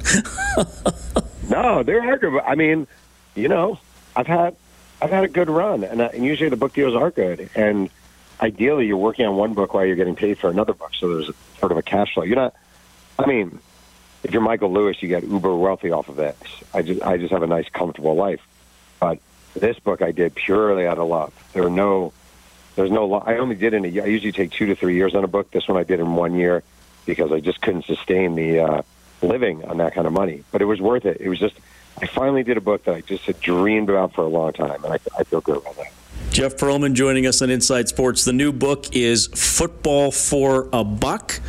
no, 1.48 1.83
there 1.83 2.02
are. 2.02 2.40
I 2.42 2.54
mean, 2.54 2.87
you 3.35 3.48
know, 3.48 3.78
I've 4.14 4.26
had 4.26 4.57
I've 5.00 5.11
had 5.11 5.24
a 5.24 5.28
good 5.28 5.50
run, 5.50 5.85
and, 5.85 6.00
uh, 6.00 6.11
and 6.12 6.24
usually 6.24 6.50
the 6.50 6.57
book 6.57 6.72
deals 6.72 6.94
are 6.94 7.11
good. 7.11 7.48
And 7.54 7.90
ideally, 8.40 8.87
you're 8.87 8.96
working 8.96 9.26
on 9.26 9.37
one 9.37 9.54
book 9.54 9.74
while 9.74 9.85
you're 9.85 9.96
getting 9.96 10.16
paid 10.16 10.38
for 10.38 10.50
another 10.50 10.72
book, 10.72 10.92
so 10.98 11.14
there's 11.14 11.30
sort 11.59 11.72
of 11.72 11.78
a 11.78 11.83
cash 11.83 12.14
flow. 12.14 12.24
You're 12.24 12.37
not. 12.37 12.54
I 13.18 13.26
mean, 13.26 13.61
if 14.22 14.33
you're 14.33 14.42
Michael 14.42 14.72
Lewis, 14.72 15.02
you 15.02 15.09
get 15.09 15.24
uber 15.24 15.54
wealthy 15.54 15.90
off 15.90 16.09
of 16.09 16.18
it. 16.18 16.37
I 16.72 16.83
just 16.83 17.02
I 17.02 17.18
just 17.18 17.33
have 17.33 17.42
a 17.42 17.46
nice, 17.46 17.68
comfortable 17.68 18.14
life. 18.14 18.40
But 19.00 19.18
this 19.54 19.78
book 19.78 20.02
I 20.02 20.12
did 20.12 20.35
purely 20.35 20.87
out 20.87 20.98
of 20.98 21.09
love. 21.09 21.33
There 21.52 21.62
were 21.62 21.70
no 21.70 22.12
there's 22.77 22.91
no. 22.91 23.15
I 23.15 23.39
only 23.39 23.55
did 23.55 23.75
in 23.75 23.85
a 23.85 23.89
year. 23.89 24.05
I 24.05 24.07
usually 24.07 24.33
take 24.33 24.51
two 24.51 24.67
to 24.67 24.75
three 24.75 24.97
years 24.97 25.15
on 25.15 25.25
a 25.25 25.29
book. 25.29 25.51
This 25.51 25.69
one 25.69 25.79
I 25.79 25.85
did 25.85 26.01
in 26.01 26.15
one 26.15 26.35
year 26.35 26.63
because 27.07 27.33
I 27.33 27.41
just 27.41 27.61
couldn't 27.61 27.85
sustain 27.85 28.35
the 28.35 28.61
uh, 28.61 28.83
living 29.23 29.65
on 29.65 29.79
that 29.79 29.95
kind 29.95 30.07
of 30.07 30.13
money. 30.13 30.43
But 30.51 30.63
it 30.63 30.65
was 30.65 30.81
worth 30.81 31.07
it. 31.07 31.21
It 31.21 31.29
was 31.29 31.39
just. 31.39 31.55
I 32.03 32.07
finally 32.07 32.43
did 32.43 32.57
a 32.57 32.61
book 32.61 32.85
that 32.85 32.95
I 32.97 33.01
just 33.03 33.25
had 33.25 33.39
dreamed 33.41 33.89
about 33.89 34.15
for 34.15 34.23
a 34.23 34.29
long 34.29 34.53
time, 34.53 34.83
and 34.83 34.95
I, 34.95 34.99
I 35.17 35.23
feel 35.23 35.41
good 35.41 35.59
about 35.59 35.77
that. 35.77 35.93
Jeff 36.31 36.57
Pearlman 36.57 36.95
joining 36.95 37.27
us 37.27 37.41
on 37.41 37.51
Inside 37.51 37.89
Sports. 37.89 38.25
The 38.25 38.33
new 38.33 38.53
book 38.53 38.87
is 38.97 39.29
Football 39.29 40.11
for 40.11 40.69
a 40.73 40.83
Buck, 40.83 41.41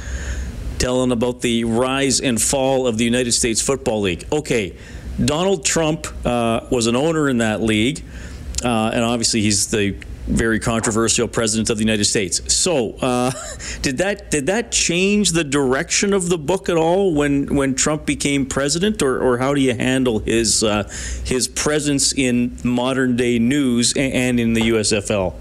telling 0.78 1.12
about 1.12 1.42
the 1.42 1.64
rise 1.64 2.22
and 2.22 2.40
fall 2.40 2.86
of 2.86 3.00
the 3.00 3.04
United 3.04 3.32
States 3.32 3.60
Football 3.60 4.02
League. 4.02 4.26
Okay, 4.32 4.78
Donald 5.24 5.66
Trump 5.66 6.06
uh, 6.24 6.68
was 6.70 6.86
an 6.86 6.96
owner 6.96 7.28
in 7.28 7.40
that 7.40 7.64
league, 7.64 8.04
uh, 8.64 8.92
and 8.94 9.04
obviously 9.04 9.42
he's 9.42 9.66
the 9.72 9.96
very 10.28 10.60
controversial 10.60 11.28
president 11.28 11.70
of 11.70 11.78
the 11.78 11.84
United 11.84 12.06
States. 12.06 12.54
So, 12.54 12.94
uh, 13.02 13.32
did 13.82 13.98
that 14.00 14.32
did 14.32 14.48
that 14.48 14.72
change 14.72 15.32
the 15.32 15.44
direction 15.44 16.14
of 16.14 16.30
the 16.30 16.38
book 16.38 16.70
at 16.70 16.78
all 16.78 17.14
when 17.14 17.56
when 17.56 17.76
Trump 17.76 18.06
became 18.06 18.46
president, 18.46 19.02
or, 19.02 19.20
or 19.20 19.38
how 19.38 19.54
do 19.54 19.62
you 19.62 19.74
handle 19.76 20.20
his 20.20 20.64
uh, 20.64 20.84
his 21.24 21.48
presence 21.48 22.14
in 22.14 22.58
modern 22.64 23.16
day 23.16 23.40
news 23.40 23.94
and 23.96 24.40
in 24.40 24.54
the 24.54 24.62
USFL? 24.62 25.34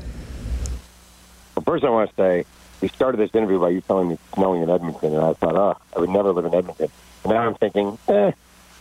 Well, 1.54 1.64
first, 1.64 1.84
I 1.84 1.90
want 1.90 2.10
to 2.10 2.16
say 2.16 2.44
we 2.80 2.88
started 2.88 3.18
this 3.18 3.34
interview 3.34 3.58
by 3.58 3.70
you 3.70 3.80
telling 3.80 4.08
me 4.08 4.18
snowing 4.34 4.62
in 4.62 4.70
Edmonton, 4.70 5.14
and 5.14 5.24
I 5.24 5.32
thought, 5.34 5.56
oh, 5.56 5.76
I 5.96 6.00
would 6.00 6.10
never 6.10 6.32
live 6.32 6.44
in 6.44 6.54
Edmonton. 6.54 6.90
And 7.22 7.32
now 7.32 7.46
I'm 7.46 7.54
thinking, 7.54 7.98
eh, 8.08 8.32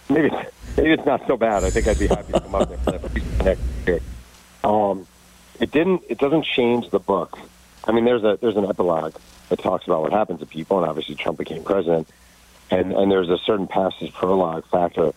maybe 0.09 0.29
maybe 0.75 0.91
it's 0.91 1.05
not 1.05 1.25
so 1.27 1.37
bad. 1.37 1.63
I 1.63 1.69
think 1.69 1.87
I'd 1.87 1.99
be 1.99 2.07
happy 2.07 2.33
to 2.33 2.41
come 2.41 2.55
up 2.55 2.85
there 2.85 2.99
next 3.43 3.61
year. 3.87 3.99
Um, 4.63 5.07
it 5.59 5.71
didn't. 5.71 6.03
It 6.09 6.17
doesn't 6.17 6.45
change 6.45 6.89
the 6.89 6.99
book. 6.99 7.37
I 7.85 7.91
mean, 7.91 8.05
there's 8.05 8.23
a 8.23 8.37
there's 8.41 8.55
an 8.55 8.65
epilogue 8.65 9.15
that 9.49 9.59
talks 9.59 9.85
about 9.85 10.01
what 10.01 10.11
happened 10.11 10.39
to 10.39 10.45
people, 10.45 10.79
and 10.79 10.87
obviously 10.89 11.15
Trump 11.15 11.37
became 11.37 11.63
president, 11.63 12.09
and 12.71 12.93
and 12.93 13.11
there's 13.11 13.29
a 13.29 13.37
certain 13.37 13.67
passage 13.67 14.13
prologue 14.13 14.65
factor 14.67 15.13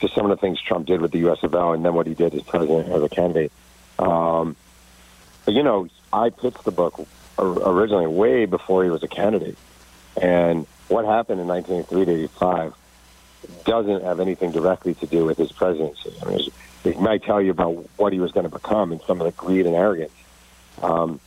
to 0.00 0.08
some 0.08 0.30
of 0.30 0.30
the 0.30 0.36
things 0.36 0.60
Trump 0.60 0.86
did 0.86 1.00
with 1.00 1.12
the 1.12 1.22
USFL, 1.22 1.74
and 1.74 1.84
then 1.84 1.94
what 1.94 2.06
he 2.06 2.14
did 2.14 2.34
as 2.34 2.42
president 2.42 2.88
as 2.88 3.02
a 3.02 3.08
candidate. 3.08 3.52
Um, 3.98 4.56
but 5.44 5.54
you 5.54 5.62
know, 5.62 5.88
I 6.12 6.30
pitched 6.30 6.64
the 6.64 6.70
book 6.70 7.06
originally 7.38 8.06
way 8.06 8.46
before 8.46 8.84
he 8.84 8.90
was 8.90 9.02
a 9.02 9.08
candidate, 9.08 9.56
and 10.20 10.66
what 10.88 11.04
happened 11.04 11.40
in 11.40 11.46
1983 11.46 12.04
to 12.04 12.22
85 12.24 12.74
doesn't 13.64 14.02
have 14.02 14.20
anything 14.20 14.50
directly 14.50 14.94
to 14.94 15.06
do 15.06 15.24
with 15.24 15.38
his 15.38 15.52
presidency. 15.52 16.12
I 16.22 16.28
mean, 16.28 16.50
it 16.84 17.00
might 17.00 17.22
tell 17.22 17.40
you 17.40 17.50
about 17.50 17.88
what 17.96 18.12
he 18.12 18.20
was 18.20 18.32
going 18.32 18.44
to 18.44 18.50
become 18.50 18.92
and 18.92 19.00
some 19.02 19.20
of 19.20 19.24
the 19.24 19.32
greed 19.32 19.66
and 19.66 19.74
arrogance. 19.74 20.12
Um, 20.82 21.20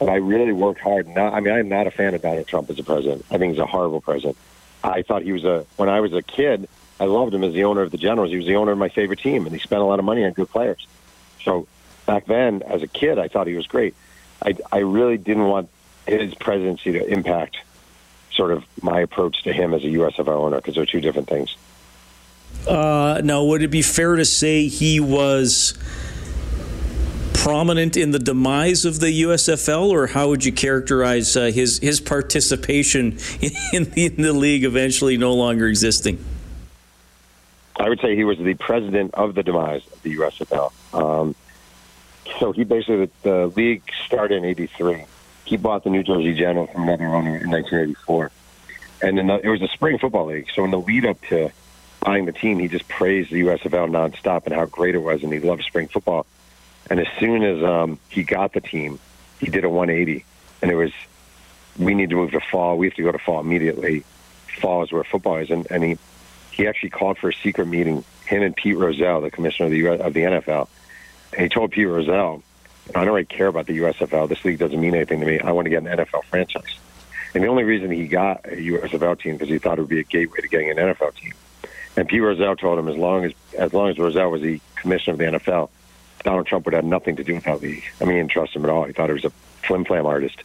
and 0.00 0.10
I 0.10 0.16
really 0.16 0.52
worked 0.52 0.80
hard. 0.80 1.08
Not, 1.08 1.34
I 1.34 1.40
mean, 1.40 1.54
I'm 1.54 1.68
not 1.68 1.86
a 1.86 1.90
fan 1.90 2.14
of 2.14 2.22
Donald 2.22 2.46
Trump 2.46 2.70
as 2.70 2.78
a 2.78 2.84
president. 2.84 3.24
I 3.30 3.38
think 3.38 3.52
he's 3.52 3.60
a 3.60 3.66
horrible 3.66 4.00
president. 4.00 4.36
I 4.82 5.02
thought 5.02 5.22
he 5.22 5.32
was 5.32 5.44
a. 5.44 5.66
When 5.76 5.88
I 5.88 6.00
was 6.00 6.12
a 6.12 6.22
kid, 6.22 6.68
I 7.00 7.06
loved 7.06 7.34
him 7.34 7.42
as 7.42 7.52
the 7.52 7.64
owner 7.64 7.82
of 7.82 7.90
the 7.90 7.98
Generals. 7.98 8.30
He 8.30 8.36
was 8.36 8.46
the 8.46 8.56
owner 8.56 8.72
of 8.72 8.78
my 8.78 8.88
favorite 8.88 9.20
team, 9.20 9.44
and 9.44 9.54
he 9.54 9.60
spent 9.60 9.82
a 9.82 9.84
lot 9.84 9.98
of 9.98 10.04
money 10.04 10.24
on 10.24 10.32
good 10.32 10.48
players. 10.48 10.86
So 11.42 11.66
back 12.06 12.26
then, 12.26 12.62
as 12.62 12.82
a 12.82 12.86
kid, 12.86 13.18
I 13.18 13.28
thought 13.28 13.46
he 13.46 13.54
was 13.54 13.66
great. 13.66 13.94
I, 14.44 14.54
I 14.70 14.78
really 14.78 15.18
didn't 15.18 15.46
want 15.46 15.68
his 16.06 16.34
presidency 16.34 16.92
to 16.92 17.04
impact 17.06 17.58
sort 18.32 18.52
of 18.52 18.64
my 18.82 19.00
approach 19.00 19.42
to 19.42 19.52
him 19.52 19.74
as 19.74 19.82
a 19.82 19.88
USFL 19.88 20.28
owner 20.28 20.56
because 20.56 20.76
they're 20.76 20.86
two 20.86 21.00
different 21.00 21.28
things. 21.28 21.56
Uh, 22.66 23.20
now, 23.24 23.44
would 23.44 23.62
it 23.62 23.68
be 23.68 23.82
fair 23.82 24.16
to 24.16 24.24
say 24.24 24.68
he 24.68 25.00
was 25.00 25.74
prominent 27.32 27.96
in 27.96 28.10
the 28.10 28.18
demise 28.18 28.84
of 28.84 29.00
the 29.00 29.22
USFL, 29.22 29.88
or 29.88 30.08
how 30.08 30.28
would 30.28 30.44
you 30.44 30.52
characterize 30.52 31.36
uh, 31.36 31.46
his 31.46 31.78
his 31.78 32.00
participation 32.00 33.18
in 33.72 33.84
the, 33.84 34.12
in 34.16 34.22
the 34.22 34.32
league 34.32 34.64
eventually 34.64 35.16
no 35.16 35.32
longer 35.34 35.66
existing? 35.66 36.22
I 37.76 37.88
would 37.88 38.00
say 38.00 38.16
he 38.16 38.24
was 38.24 38.38
the 38.38 38.54
president 38.54 39.14
of 39.14 39.34
the 39.34 39.42
demise 39.42 39.86
of 39.92 40.02
the 40.02 40.16
USFL. 40.16 40.72
Um, 40.92 41.34
so 42.40 42.52
he 42.52 42.64
basically 42.64 43.08
the, 43.22 43.46
league 43.46 43.82
started 44.04 44.38
in 44.38 44.44
'83 44.44 45.04
he 45.48 45.56
bought 45.56 45.82
the 45.82 45.90
New 45.90 46.02
Jersey 46.02 46.34
General 46.34 46.66
from 46.66 46.82
another 46.82 47.06
owner 47.06 47.38
in 47.38 47.50
1984. 47.50 48.30
And 49.00 49.18
the, 49.18 49.40
it 49.42 49.48
was 49.48 49.62
a 49.62 49.68
spring 49.68 49.98
football 49.98 50.26
league. 50.26 50.48
So 50.54 50.64
in 50.64 50.70
the 50.70 50.78
lead 50.78 51.06
up 51.06 51.20
to 51.28 51.50
buying 52.08 52.24
the 52.24 52.32
team, 52.32 52.58
he 52.58 52.68
just 52.68 52.88
praised 52.88 53.30
the 53.30 53.42
USFL 53.42 53.90
nonstop 53.90 54.46
and 54.46 54.54
how 54.54 54.64
great 54.64 54.94
it 54.94 54.98
was, 54.98 55.22
and 55.22 55.30
he 55.30 55.40
loved 55.40 55.62
spring 55.64 55.88
football. 55.88 56.24
And 56.88 57.00
as 57.00 57.06
soon 57.20 57.44
as 57.44 57.62
um, 57.62 57.98
he 58.08 58.22
got 58.22 58.54
the 58.54 58.62
team, 58.62 58.98
he 59.38 59.50
did 59.50 59.62
a 59.62 59.68
180, 59.68 60.24
and 60.62 60.70
it 60.70 60.74
was, 60.74 60.90
we 61.78 61.92
need 61.92 62.08
to 62.08 62.16
move 62.16 62.30
to 62.30 62.40
fall. 62.40 62.78
We 62.78 62.86
have 62.86 62.94
to 62.94 63.02
go 63.02 63.12
to 63.12 63.18
fall 63.18 63.40
immediately. 63.40 64.04
Fall 64.58 64.82
is 64.84 64.90
where 64.90 65.04
football 65.04 65.36
is, 65.36 65.50
and, 65.50 65.66
and 65.70 65.84
he 65.84 65.98
he 66.50 66.66
actually 66.66 66.88
called 66.88 67.18
for 67.18 67.28
a 67.28 67.34
secret 67.34 67.66
meeting. 67.66 68.02
Him 68.24 68.42
and 68.42 68.56
Pete 68.56 68.78
Rozelle, 68.78 69.20
the 69.20 69.30
commissioner 69.30 69.66
of 69.66 69.72
the 69.72 69.86
of 70.06 70.14
the 70.14 70.22
NFL, 70.22 70.66
and 71.34 71.42
he 71.42 71.50
told 71.50 71.72
Pete 71.72 71.86
Rozelle, 71.86 72.42
I 72.94 73.04
don't 73.04 73.14
really 73.14 73.26
care 73.26 73.48
about 73.48 73.66
the 73.66 73.76
USFL. 73.80 74.30
This 74.30 74.42
league 74.46 74.58
doesn't 74.58 74.80
mean 74.80 74.94
anything 74.94 75.20
to 75.20 75.26
me. 75.26 75.40
I 75.40 75.52
want 75.52 75.66
to 75.66 75.70
get 75.70 75.82
an 75.82 75.88
NFL 75.88 76.24
franchise. 76.24 76.78
And 77.34 77.44
the 77.44 77.48
only 77.48 77.64
reason 77.64 77.90
he 77.90 78.06
got 78.06 78.46
a 78.46 78.56
USFL 78.56 79.20
team 79.20 79.34
because 79.34 79.50
he 79.50 79.58
thought 79.58 79.76
it 79.76 79.82
would 79.82 79.90
be 79.90 80.00
a 80.00 80.04
gateway 80.04 80.40
to 80.40 80.48
getting 80.48 80.70
an 80.70 80.78
NFL 80.78 81.14
team. 81.14 81.34
And 81.98 82.08
Pete 82.08 82.22
Rozelle 82.22 82.54
told 82.54 82.78
him 82.78 82.88
as 82.88 82.96
long 82.96 83.24
as 83.24 83.32
as 83.56 83.72
long 83.72 83.90
as 83.90 83.98
Rozelle 83.98 84.30
was 84.30 84.40
the 84.40 84.60
commissioner 84.76 85.14
of 85.14 85.18
the 85.18 85.38
NFL, 85.38 85.68
Donald 86.22 86.46
Trump 86.46 86.64
would 86.66 86.74
have 86.74 86.84
nothing 86.84 87.16
to 87.16 87.24
do 87.24 87.34
with 87.34 87.44
that 87.44 87.60
league. 87.60 87.82
I 88.00 88.04
mean, 88.04 88.14
he 88.14 88.20
didn't 88.20 88.30
trust 88.30 88.54
him 88.54 88.64
at 88.64 88.70
all. 88.70 88.84
He 88.84 88.92
thought 88.92 89.08
he 89.08 89.14
was 89.14 89.24
a 89.24 89.30
flim 89.66 89.84
flam 89.84 90.06
artist. 90.06 90.42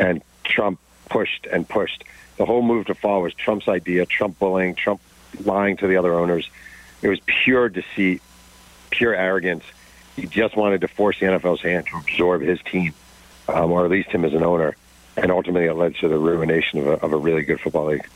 And 0.00 0.20
Trump 0.42 0.80
pushed 1.08 1.46
and 1.46 1.68
pushed. 1.68 2.02
The 2.38 2.44
whole 2.44 2.62
move 2.62 2.86
to 2.86 2.94
fall 2.94 3.22
was 3.22 3.34
Trump's 3.34 3.68
idea. 3.68 4.04
Trump 4.04 4.38
bullying, 4.38 4.74
Trump 4.74 5.00
lying 5.44 5.76
to 5.76 5.86
the 5.86 5.96
other 5.96 6.14
owners. 6.14 6.50
It 7.02 7.08
was 7.08 7.20
pure 7.24 7.68
deceit, 7.68 8.20
pure 8.90 9.14
arrogance 9.14 9.64
he 10.16 10.26
just 10.26 10.56
wanted 10.56 10.80
to 10.82 10.88
force 10.88 11.18
the 11.20 11.26
NFL's 11.26 11.62
hand 11.62 11.86
to 11.86 11.96
absorb 11.96 12.42
his 12.42 12.60
team, 12.62 12.94
um, 13.48 13.72
or 13.72 13.84
at 13.84 13.90
least 13.90 14.10
him 14.10 14.24
as 14.24 14.34
an 14.34 14.42
owner. 14.42 14.76
And 15.16 15.30
ultimately, 15.30 15.66
it 15.66 15.74
led 15.74 15.94
to 15.96 16.08
the 16.08 16.18
ruination 16.18 16.80
of 16.80 16.86
a, 16.86 16.92
of 16.92 17.12
a 17.12 17.16
really 17.16 17.42
good 17.42 17.60
football 17.60 17.86
league. 17.86 18.06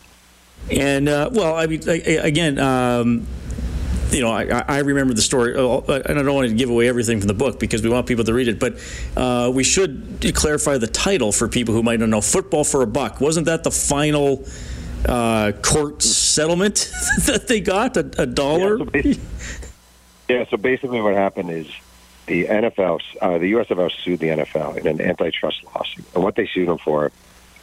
And, 0.70 1.08
uh, 1.08 1.30
well, 1.32 1.56
I 1.56 1.66
mean, 1.66 1.86
again, 1.88 2.58
um, 2.58 3.26
you 4.10 4.20
know, 4.20 4.30
I, 4.30 4.64
I, 4.66 4.78
remember 4.78 5.12
the 5.12 5.22
story, 5.22 5.56
uh, 5.56 5.80
and 5.80 6.18
I 6.18 6.22
don't 6.22 6.34
want 6.34 6.48
to 6.48 6.54
give 6.54 6.70
away 6.70 6.88
everything 6.88 7.18
from 7.18 7.28
the 7.28 7.34
book 7.34 7.58
because 7.58 7.82
we 7.82 7.90
want 7.90 8.06
people 8.06 8.24
to 8.24 8.32
read 8.32 8.48
it, 8.48 8.58
but 8.58 8.78
uh, 9.16 9.50
we 9.52 9.64
should 9.64 10.20
clarify 10.34 10.78
the 10.78 10.86
title 10.86 11.32
for 11.32 11.48
people 11.48 11.74
who 11.74 11.82
might 11.82 12.00
not 12.00 12.08
know. 12.08 12.20
Football 12.20 12.64
for 12.64 12.82
a 12.82 12.86
Buck. 12.86 13.20
Wasn't 13.20 13.46
that 13.46 13.64
the 13.64 13.70
final 13.70 14.44
uh, 15.06 15.52
court 15.62 16.00
settlement 16.02 16.90
that 17.26 17.48
they 17.48 17.60
got? 17.60 17.96
A, 17.96 18.22
a 18.22 18.26
dollar? 18.26 18.78
Yeah 18.94 19.14
so, 19.14 19.20
yeah, 20.28 20.44
so 20.48 20.56
basically 20.56 21.00
what 21.00 21.14
happened 21.14 21.50
is 21.50 21.66
the 22.26 22.46
NFL, 22.46 23.00
uh, 23.20 23.38
the 23.38 23.52
USFL 23.52 23.90
sued 24.02 24.20
the 24.20 24.28
NFL 24.28 24.78
in 24.78 24.86
an 24.86 25.00
antitrust 25.00 25.62
lawsuit. 25.64 26.06
And 26.14 26.24
what 26.24 26.34
they 26.36 26.46
sued 26.46 26.68
them 26.68 26.78
for, 26.78 27.12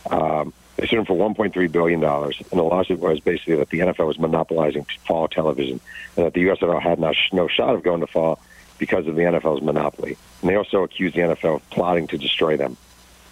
um, 0.09 0.53
they 0.81 0.87
sued 0.87 0.99
them 0.99 1.05
for 1.05 1.15
$1.3 1.15 1.71
billion. 1.71 2.03
And 2.03 2.33
the 2.51 2.63
lawsuit 2.63 2.99
was 2.99 3.19
basically 3.19 3.55
that 3.57 3.69
the 3.69 3.79
NFL 3.79 4.07
was 4.07 4.19
monopolizing 4.19 4.85
fall 5.07 5.27
television 5.27 5.79
and 6.17 6.25
that 6.25 6.33
the 6.33 6.45
USFL 6.45 6.81
had 6.81 6.99
no, 6.99 7.13
no 7.31 7.47
shot 7.47 7.75
of 7.75 7.83
going 7.83 8.01
to 8.01 8.07
fall 8.07 8.39
because 8.77 9.07
of 9.07 9.15
the 9.15 9.21
NFL's 9.21 9.61
monopoly. 9.61 10.17
And 10.41 10.49
they 10.49 10.55
also 10.55 10.83
accused 10.83 11.15
the 11.15 11.21
NFL 11.21 11.57
of 11.57 11.69
plotting 11.69 12.07
to 12.07 12.17
destroy 12.17 12.57
them. 12.57 12.75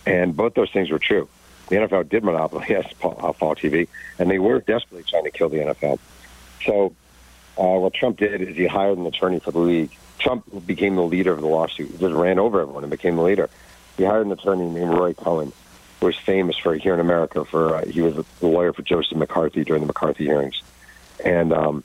And 0.05 0.37
both 0.37 0.53
those 0.53 0.71
things 0.71 0.89
were 0.89 0.99
true. 0.99 1.27
The 1.69 1.77
NFL 1.77 2.07
did 2.07 2.23
monopolize 2.23 2.69
uh, 3.03 3.33
fall 3.33 3.55
TV, 3.55 3.87
and 4.17 4.29
they 4.29 4.39
were 4.39 4.59
desperately 4.59 5.03
trying 5.03 5.25
to 5.25 5.31
kill 5.31 5.49
the 5.49 5.57
NFL. 5.57 5.99
So 6.65 6.95
uh, 7.57 7.79
what 7.79 7.93
Trump 7.93 8.17
did 8.17 8.41
is 8.41 8.55
he 8.55 8.65
hired 8.65 8.97
an 8.97 9.05
attorney 9.05 9.39
for 9.39 9.51
the 9.51 9.59
league 9.59 9.91
Trump 10.19 10.67
became 10.67 10.95
the 10.95 11.03
leader 11.03 11.31
of 11.31 11.41
the 11.41 11.47
lawsuit. 11.47 11.91
He 11.91 11.97
just 11.97 12.13
ran 12.13 12.37
over 12.37 12.61
everyone 12.61 12.83
and 12.83 12.91
became 12.91 13.15
the 13.15 13.23
leader. 13.23 13.49
He 13.97 14.03
hired 14.03 14.25
an 14.25 14.31
attorney 14.31 14.69
named 14.69 14.91
Roy 14.91 15.13
who 15.13 15.53
was 16.01 16.17
famous 16.17 16.57
for 16.57 16.75
here 16.75 16.93
in 16.93 16.99
America 16.99 17.45
for 17.45 17.75
uh, 17.75 17.85
he 17.85 18.01
was 18.01 18.15
the 18.15 18.47
lawyer 18.47 18.73
for 18.73 18.81
Joseph 18.81 19.17
McCarthy 19.17 19.63
during 19.63 19.81
the 19.81 19.87
McCarthy 19.87 20.25
hearings, 20.25 20.61
and 21.23 21.53
um, 21.53 21.83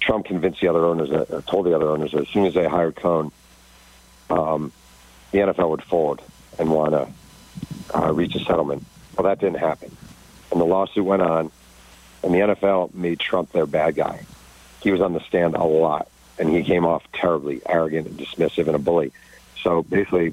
Trump 0.00 0.26
convinced 0.26 0.60
the 0.60 0.68
other 0.68 0.84
owners, 0.84 1.10
uh, 1.10 1.42
told 1.46 1.66
the 1.66 1.74
other 1.74 1.88
owners 1.88 2.12
that 2.12 2.22
as 2.22 2.28
soon 2.28 2.46
as 2.46 2.54
they 2.54 2.66
hired 2.66 2.96
Cohn, 2.96 3.32
um, 4.30 4.72
the 5.32 5.38
NFL 5.38 5.70
would 5.70 5.82
fold 5.82 6.22
and 6.58 6.70
want 6.70 6.92
to 6.92 7.98
uh, 7.98 8.12
reach 8.12 8.34
a 8.34 8.40
settlement. 8.40 8.84
Well, 9.16 9.24
that 9.24 9.38
didn't 9.38 9.58
happen, 9.58 9.96
and 10.50 10.60
the 10.60 10.64
lawsuit 10.64 11.04
went 11.04 11.22
on, 11.22 11.50
and 12.22 12.34
the 12.34 12.38
NFL 12.38 12.94
made 12.94 13.20
Trump 13.20 13.52
their 13.52 13.66
bad 13.66 13.94
guy. 13.94 14.24
He 14.82 14.90
was 14.90 15.00
on 15.00 15.12
the 15.12 15.20
stand 15.20 15.54
a 15.54 15.64
lot 15.64 16.08
and 16.38 16.48
he 16.50 16.62
came 16.62 16.84
off 16.84 17.04
terribly 17.12 17.60
arrogant 17.66 18.06
and 18.06 18.18
dismissive 18.18 18.66
and 18.66 18.76
a 18.76 18.78
bully. 18.78 19.12
So 19.62 19.82
basically, 19.82 20.30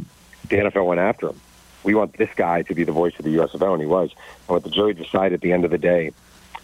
the 0.49 0.57
NFL 0.57 0.85
went 0.85 0.99
after 0.99 1.29
him. 1.29 1.39
We 1.83 1.95
want 1.95 2.17
this 2.17 2.29
guy 2.35 2.61
to 2.63 2.75
be 2.75 2.83
the 2.83 2.91
voice 2.91 3.13
of 3.17 3.25
the 3.25 3.35
USFL, 3.37 3.73
and 3.73 3.81
he 3.81 3.87
was. 3.87 4.11
And 4.11 4.55
what 4.55 4.63
the 4.63 4.69
jury 4.69 4.93
decided 4.93 5.33
at 5.33 5.41
the 5.41 5.51
end 5.51 5.65
of 5.65 5.71
the 5.71 5.77
day 5.77 6.11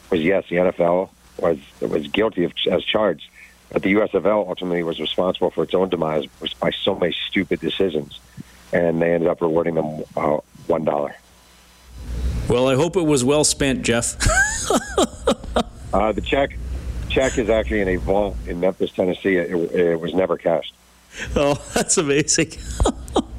was 0.10 0.22
yes, 0.22 0.46
the 0.50 0.58
NFL 0.58 1.10
was 1.38 1.60
was 1.82 2.08
guilty 2.08 2.44
of, 2.44 2.54
as 2.72 2.84
charged, 2.84 3.30
but 3.72 3.82
the 3.84 3.94
USFL 3.94 4.48
ultimately 4.48 4.84
was 4.84 5.00
responsible 5.00 5.52
for 5.52 5.64
its 5.64 5.74
own 5.74 5.90
demise 5.90 6.26
by 6.60 6.72
so 6.72 6.96
many 6.96 7.16
stupid 7.28 7.60
decisions, 7.60 8.20
and 8.72 9.02
they 9.02 9.14
ended 9.14 9.30
up 9.30 9.42
rewarding 9.42 9.76
them 9.76 10.04
uh, 10.16 10.38
one 10.68 10.84
dollar. 10.84 11.16
Well, 12.50 12.68
I 12.70 12.76
hope 12.76 12.96
it 12.96 13.06
was 13.06 13.26
well 13.26 13.44
spent, 13.44 13.84
Jeff. 13.84 14.16
uh, 15.94 16.12
the 16.14 16.22
check 16.22 16.58
check 17.10 17.38
is 17.38 17.50
actually 17.50 17.82
in 17.82 17.90
a 17.90 17.96
vault 17.98 18.36
in 18.48 18.60
Memphis, 18.60 18.92
Tennessee. 18.92 19.36
It, 19.36 19.52
it 19.74 20.00
was 20.00 20.14
never 20.14 20.38
cashed. 20.38 20.74
Oh, 21.36 21.62
that's 21.74 21.98
amazing. 21.98 22.52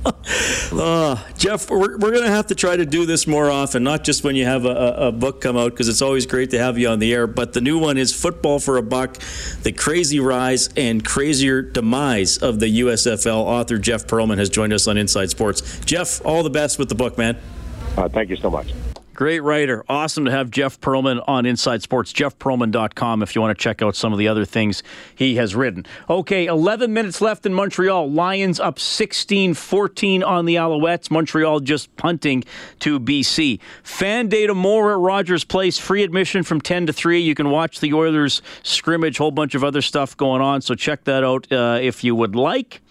uh, 0.72 1.16
Jeff, 1.36 1.70
we're, 1.70 1.98
we're 1.98 2.12
going 2.12 2.24
to 2.24 2.30
have 2.30 2.48
to 2.48 2.54
try 2.54 2.76
to 2.76 2.86
do 2.86 3.06
this 3.06 3.26
more 3.26 3.50
often, 3.50 3.82
not 3.82 4.04
just 4.04 4.24
when 4.24 4.36
you 4.36 4.44
have 4.44 4.64
a, 4.64 4.94
a 5.09 5.12
book 5.12 5.40
come 5.40 5.56
out, 5.56 5.72
because 5.72 5.88
it's 5.88 6.02
always 6.02 6.26
great 6.26 6.50
to 6.50 6.59
have 6.59 6.78
you 6.78 6.88
on 6.88 6.98
the 6.98 7.12
air. 7.12 7.26
But 7.26 7.52
the 7.52 7.61
new 7.61 7.78
one 7.78 7.98
is 7.98 8.12
Football 8.12 8.59
for 8.59 8.76
a 8.76 8.82
Buck 8.82 9.18
The 9.62 9.72
Crazy 9.72 10.20
Rise 10.20 10.68
and 10.76 11.04
Crazier 11.04 11.62
Demise 11.62 12.38
of 12.38 12.61
the 12.61 12.80
USFL. 12.80 13.36
Author 13.36 13.78
Jeff 13.78 14.06
Pearlman 14.06 14.38
has 14.38 14.48
joined 14.48 14.72
us 14.72 14.86
on 14.86 14.96
Inside 14.96 15.30
Sports. 15.30 15.80
Jeff, 15.80 16.24
all 16.24 16.42
the 16.42 16.50
best 16.50 16.78
with 16.78 16.88
the 16.88 16.94
book, 16.94 17.18
man. 17.18 17.36
Uh, 17.96 18.09
thank 18.09 18.30
you 18.30 18.36
so 18.36 18.50
much. 18.50 18.72
Great 19.18 19.40
writer. 19.40 19.84
Awesome 19.88 20.26
to 20.26 20.30
have 20.30 20.48
Jeff 20.48 20.80
Pearlman 20.80 21.20
on 21.26 21.44
Inside 21.44 21.82
Sports. 21.82 22.12
JeffPearlman.com 22.12 23.20
if 23.20 23.34
you 23.34 23.40
want 23.40 23.58
to 23.58 23.60
check 23.60 23.82
out 23.82 23.96
some 23.96 24.12
of 24.12 24.18
the 24.20 24.28
other 24.28 24.44
things 24.44 24.84
he 25.12 25.34
has 25.34 25.56
written. 25.56 25.84
Okay, 26.08 26.46
11 26.46 26.92
minutes 26.92 27.20
left 27.20 27.44
in 27.44 27.52
Montreal. 27.52 28.08
Lions 28.08 28.60
up 28.60 28.78
16 28.78 29.54
14 29.54 30.22
on 30.22 30.44
the 30.44 30.54
Alouettes. 30.54 31.10
Montreal 31.10 31.58
just 31.58 31.96
punting 31.96 32.44
to 32.78 33.00
BC. 33.00 33.58
Fan 33.82 34.28
data 34.28 34.54
more 34.54 34.92
at 34.92 34.98
Rogers 35.00 35.42
Place. 35.42 35.78
Free 35.78 36.04
admission 36.04 36.44
from 36.44 36.60
10 36.60 36.86
to 36.86 36.92
3. 36.92 37.18
You 37.18 37.34
can 37.34 37.50
watch 37.50 37.80
the 37.80 37.92
Oilers 37.94 38.40
scrimmage, 38.62 39.18
whole 39.18 39.32
bunch 39.32 39.56
of 39.56 39.64
other 39.64 39.82
stuff 39.82 40.16
going 40.16 40.42
on. 40.42 40.60
So 40.60 40.76
check 40.76 41.02
that 41.02 41.24
out 41.24 41.50
uh, 41.50 41.80
if 41.82 42.04
you 42.04 42.14
would 42.14 42.36
like. 42.36 42.82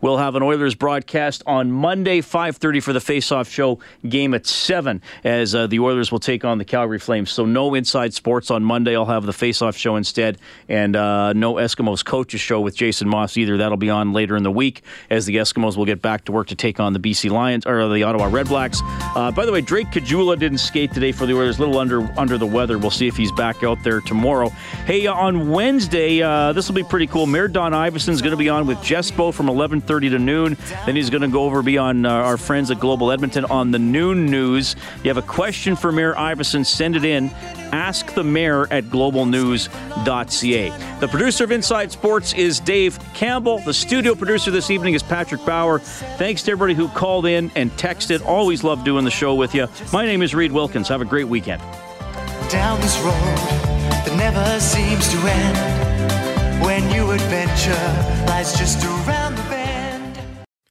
We'll 0.00 0.18
have 0.18 0.34
an 0.34 0.42
Oilers 0.42 0.74
broadcast 0.74 1.42
on 1.46 1.70
Monday, 1.70 2.20
5:30 2.20 2.82
for 2.82 2.92
the 2.92 3.00
face-off 3.00 3.48
show 3.48 3.78
game 4.08 4.34
at 4.34 4.46
seven, 4.46 5.02
as 5.22 5.54
uh, 5.54 5.66
the 5.66 5.80
Oilers 5.80 6.12
will 6.12 6.18
take 6.18 6.44
on 6.44 6.58
the 6.58 6.64
Calgary 6.64 6.98
Flames. 6.98 7.30
So 7.30 7.44
no 7.44 7.74
Inside 7.74 8.14
Sports 8.14 8.50
on 8.50 8.64
Monday. 8.64 8.96
I'll 8.96 9.04
have 9.06 9.26
the 9.26 9.32
face-off 9.32 9.76
show 9.76 9.96
instead, 9.96 10.38
and 10.68 10.96
uh, 10.96 11.32
no 11.32 11.54
Eskimos 11.54 12.04
coaches 12.04 12.40
show 12.40 12.60
with 12.60 12.76
Jason 12.76 13.08
Moss 13.08 13.36
either. 13.36 13.56
That'll 13.56 13.76
be 13.76 13.90
on 13.90 14.12
later 14.12 14.36
in 14.36 14.42
the 14.42 14.50
week 14.50 14.82
as 15.10 15.26
the 15.26 15.36
Eskimos 15.36 15.76
will 15.76 15.86
get 15.86 16.02
back 16.02 16.24
to 16.26 16.32
work 16.32 16.48
to 16.48 16.54
take 16.54 16.80
on 16.80 16.92
the 16.92 17.00
BC 17.00 17.30
Lions 17.30 17.66
or 17.66 17.88
the 17.88 18.02
Ottawa 18.02 18.28
Redblacks. 18.28 18.78
Uh, 19.16 19.30
by 19.30 19.46
the 19.46 19.52
way, 19.52 19.60
Drake 19.60 19.88
Caggiula 19.88 20.38
didn't 20.38 20.58
skate 20.58 20.92
today 20.92 21.12
for 21.12 21.26
the 21.26 21.34
Oilers. 21.34 21.58
A 21.58 21.60
little 21.60 21.78
under 21.78 22.02
under 22.18 22.38
the 22.38 22.46
weather. 22.46 22.78
We'll 22.78 22.90
see 22.90 23.06
if 23.06 23.16
he's 23.16 23.32
back 23.32 23.62
out 23.62 23.82
there 23.82 24.00
tomorrow. 24.00 24.48
Hey, 24.86 25.06
uh, 25.06 25.14
on 25.14 25.50
Wednesday, 25.50 26.22
uh, 26.22 26.52
this 26.52 26.68
will 26.68 26.74
be 26.74 26.82
pretty 26.82 27.06
cool. 27.06 27.26
Mayor 27.26 27.48
Don 27.48 27.72
Iveson's 27.72 28.20
going 28.20 28.32
to 28.32 28.36
be 28.36 28.48
on 28.48 28.66
with 28.66 28.78
Jespo 28.78 29.32
from 29.32 29.48
11:30 29.84 30.10
to 30.10 30.18
noon. 30.18 30.56
Then 30.86 30.96
he's 30.96 31.10
going 31.10 31.22
to 31.22 31.28
go 31.28 31.44
over 31.44 31.62
be 31.62 31.78
on 31.78 32.06
uh, 32.06 32.10
our 32.10 32.36
friends 32.36 32.70
at 32.70 32.80
Global 32.80 33.12
Edmonton 33.12 33.44
on 33.46 33.70
the 33.70 33.78
noon 33.78 34.26
news. 34.26 34.76
You 35.02 35.08
have 35.08 35.16
a 35.16 35.22
question 35.22 35.76
for 35.76 35.92
Mayor 35.92 36.14
Iveson, 36.14 36.64
Send 36.64 36.96
it 36.96 37.04
in. 37.04 37.30
Ask 37.72 38.14
the 38.14 38.24
mayor 38.24 38.66
at 38.70 38.84
globalnews.ca. 38.84 40.98
The 41.00 41.08
producer 41.08 41.44
of 41.44 41.52
Inside 41.52 41.92
Sports 41.92 42.32
is 42.34 42.60
Dave 42.60 42.98
Campbell. 43.14 43.58
The 43.58 43.74
studio 43.74 44.14
producer 44.14 44.50
this 44.50 44.70
evening 44.70 44.94
is 44.94 45.02
Patrick 45.02 45.44
Bauer. 45.44 45.78
Thanks 45.80 46.42
to 46.44 46.52
everybody 46.52 46.74
who 46.74 46.88
called 46.88 47.26
in 47.26 47.50
and 47.54 47.70
texted. 47.72 48.24
Always 48.24 48.64
love 48.64 48.84
doing 48.84 49.04
the 49.04 49.10
show 49.10 49.34
with 49.34 49.54
you. 49.54 49.66
My 49.92 50.06
name 50.06 50.22
is 50.22 50.34
Reed 50.34 50.52
Wilkins. 50.52 50.88
Have 50.88 51.00
a 51.00 51.04
great 51.04 51.28
weekend. 51.28 51.60
Down 52.50 52.80
this 52.80 52.98
road 53.00 53.12
that 53.12 54.14
never 54.16 54.60
seems 54.60 55.08
to 55.08 55.16
end. 55.18 56.62
When 56.62 56.86
new 56.88 57.10
adventure 57.10 57.72
lies 58.26 58.56
just 58.56 58.84
around 58.84 59.34
the 59.34 59.42
bend. 59.42 59.63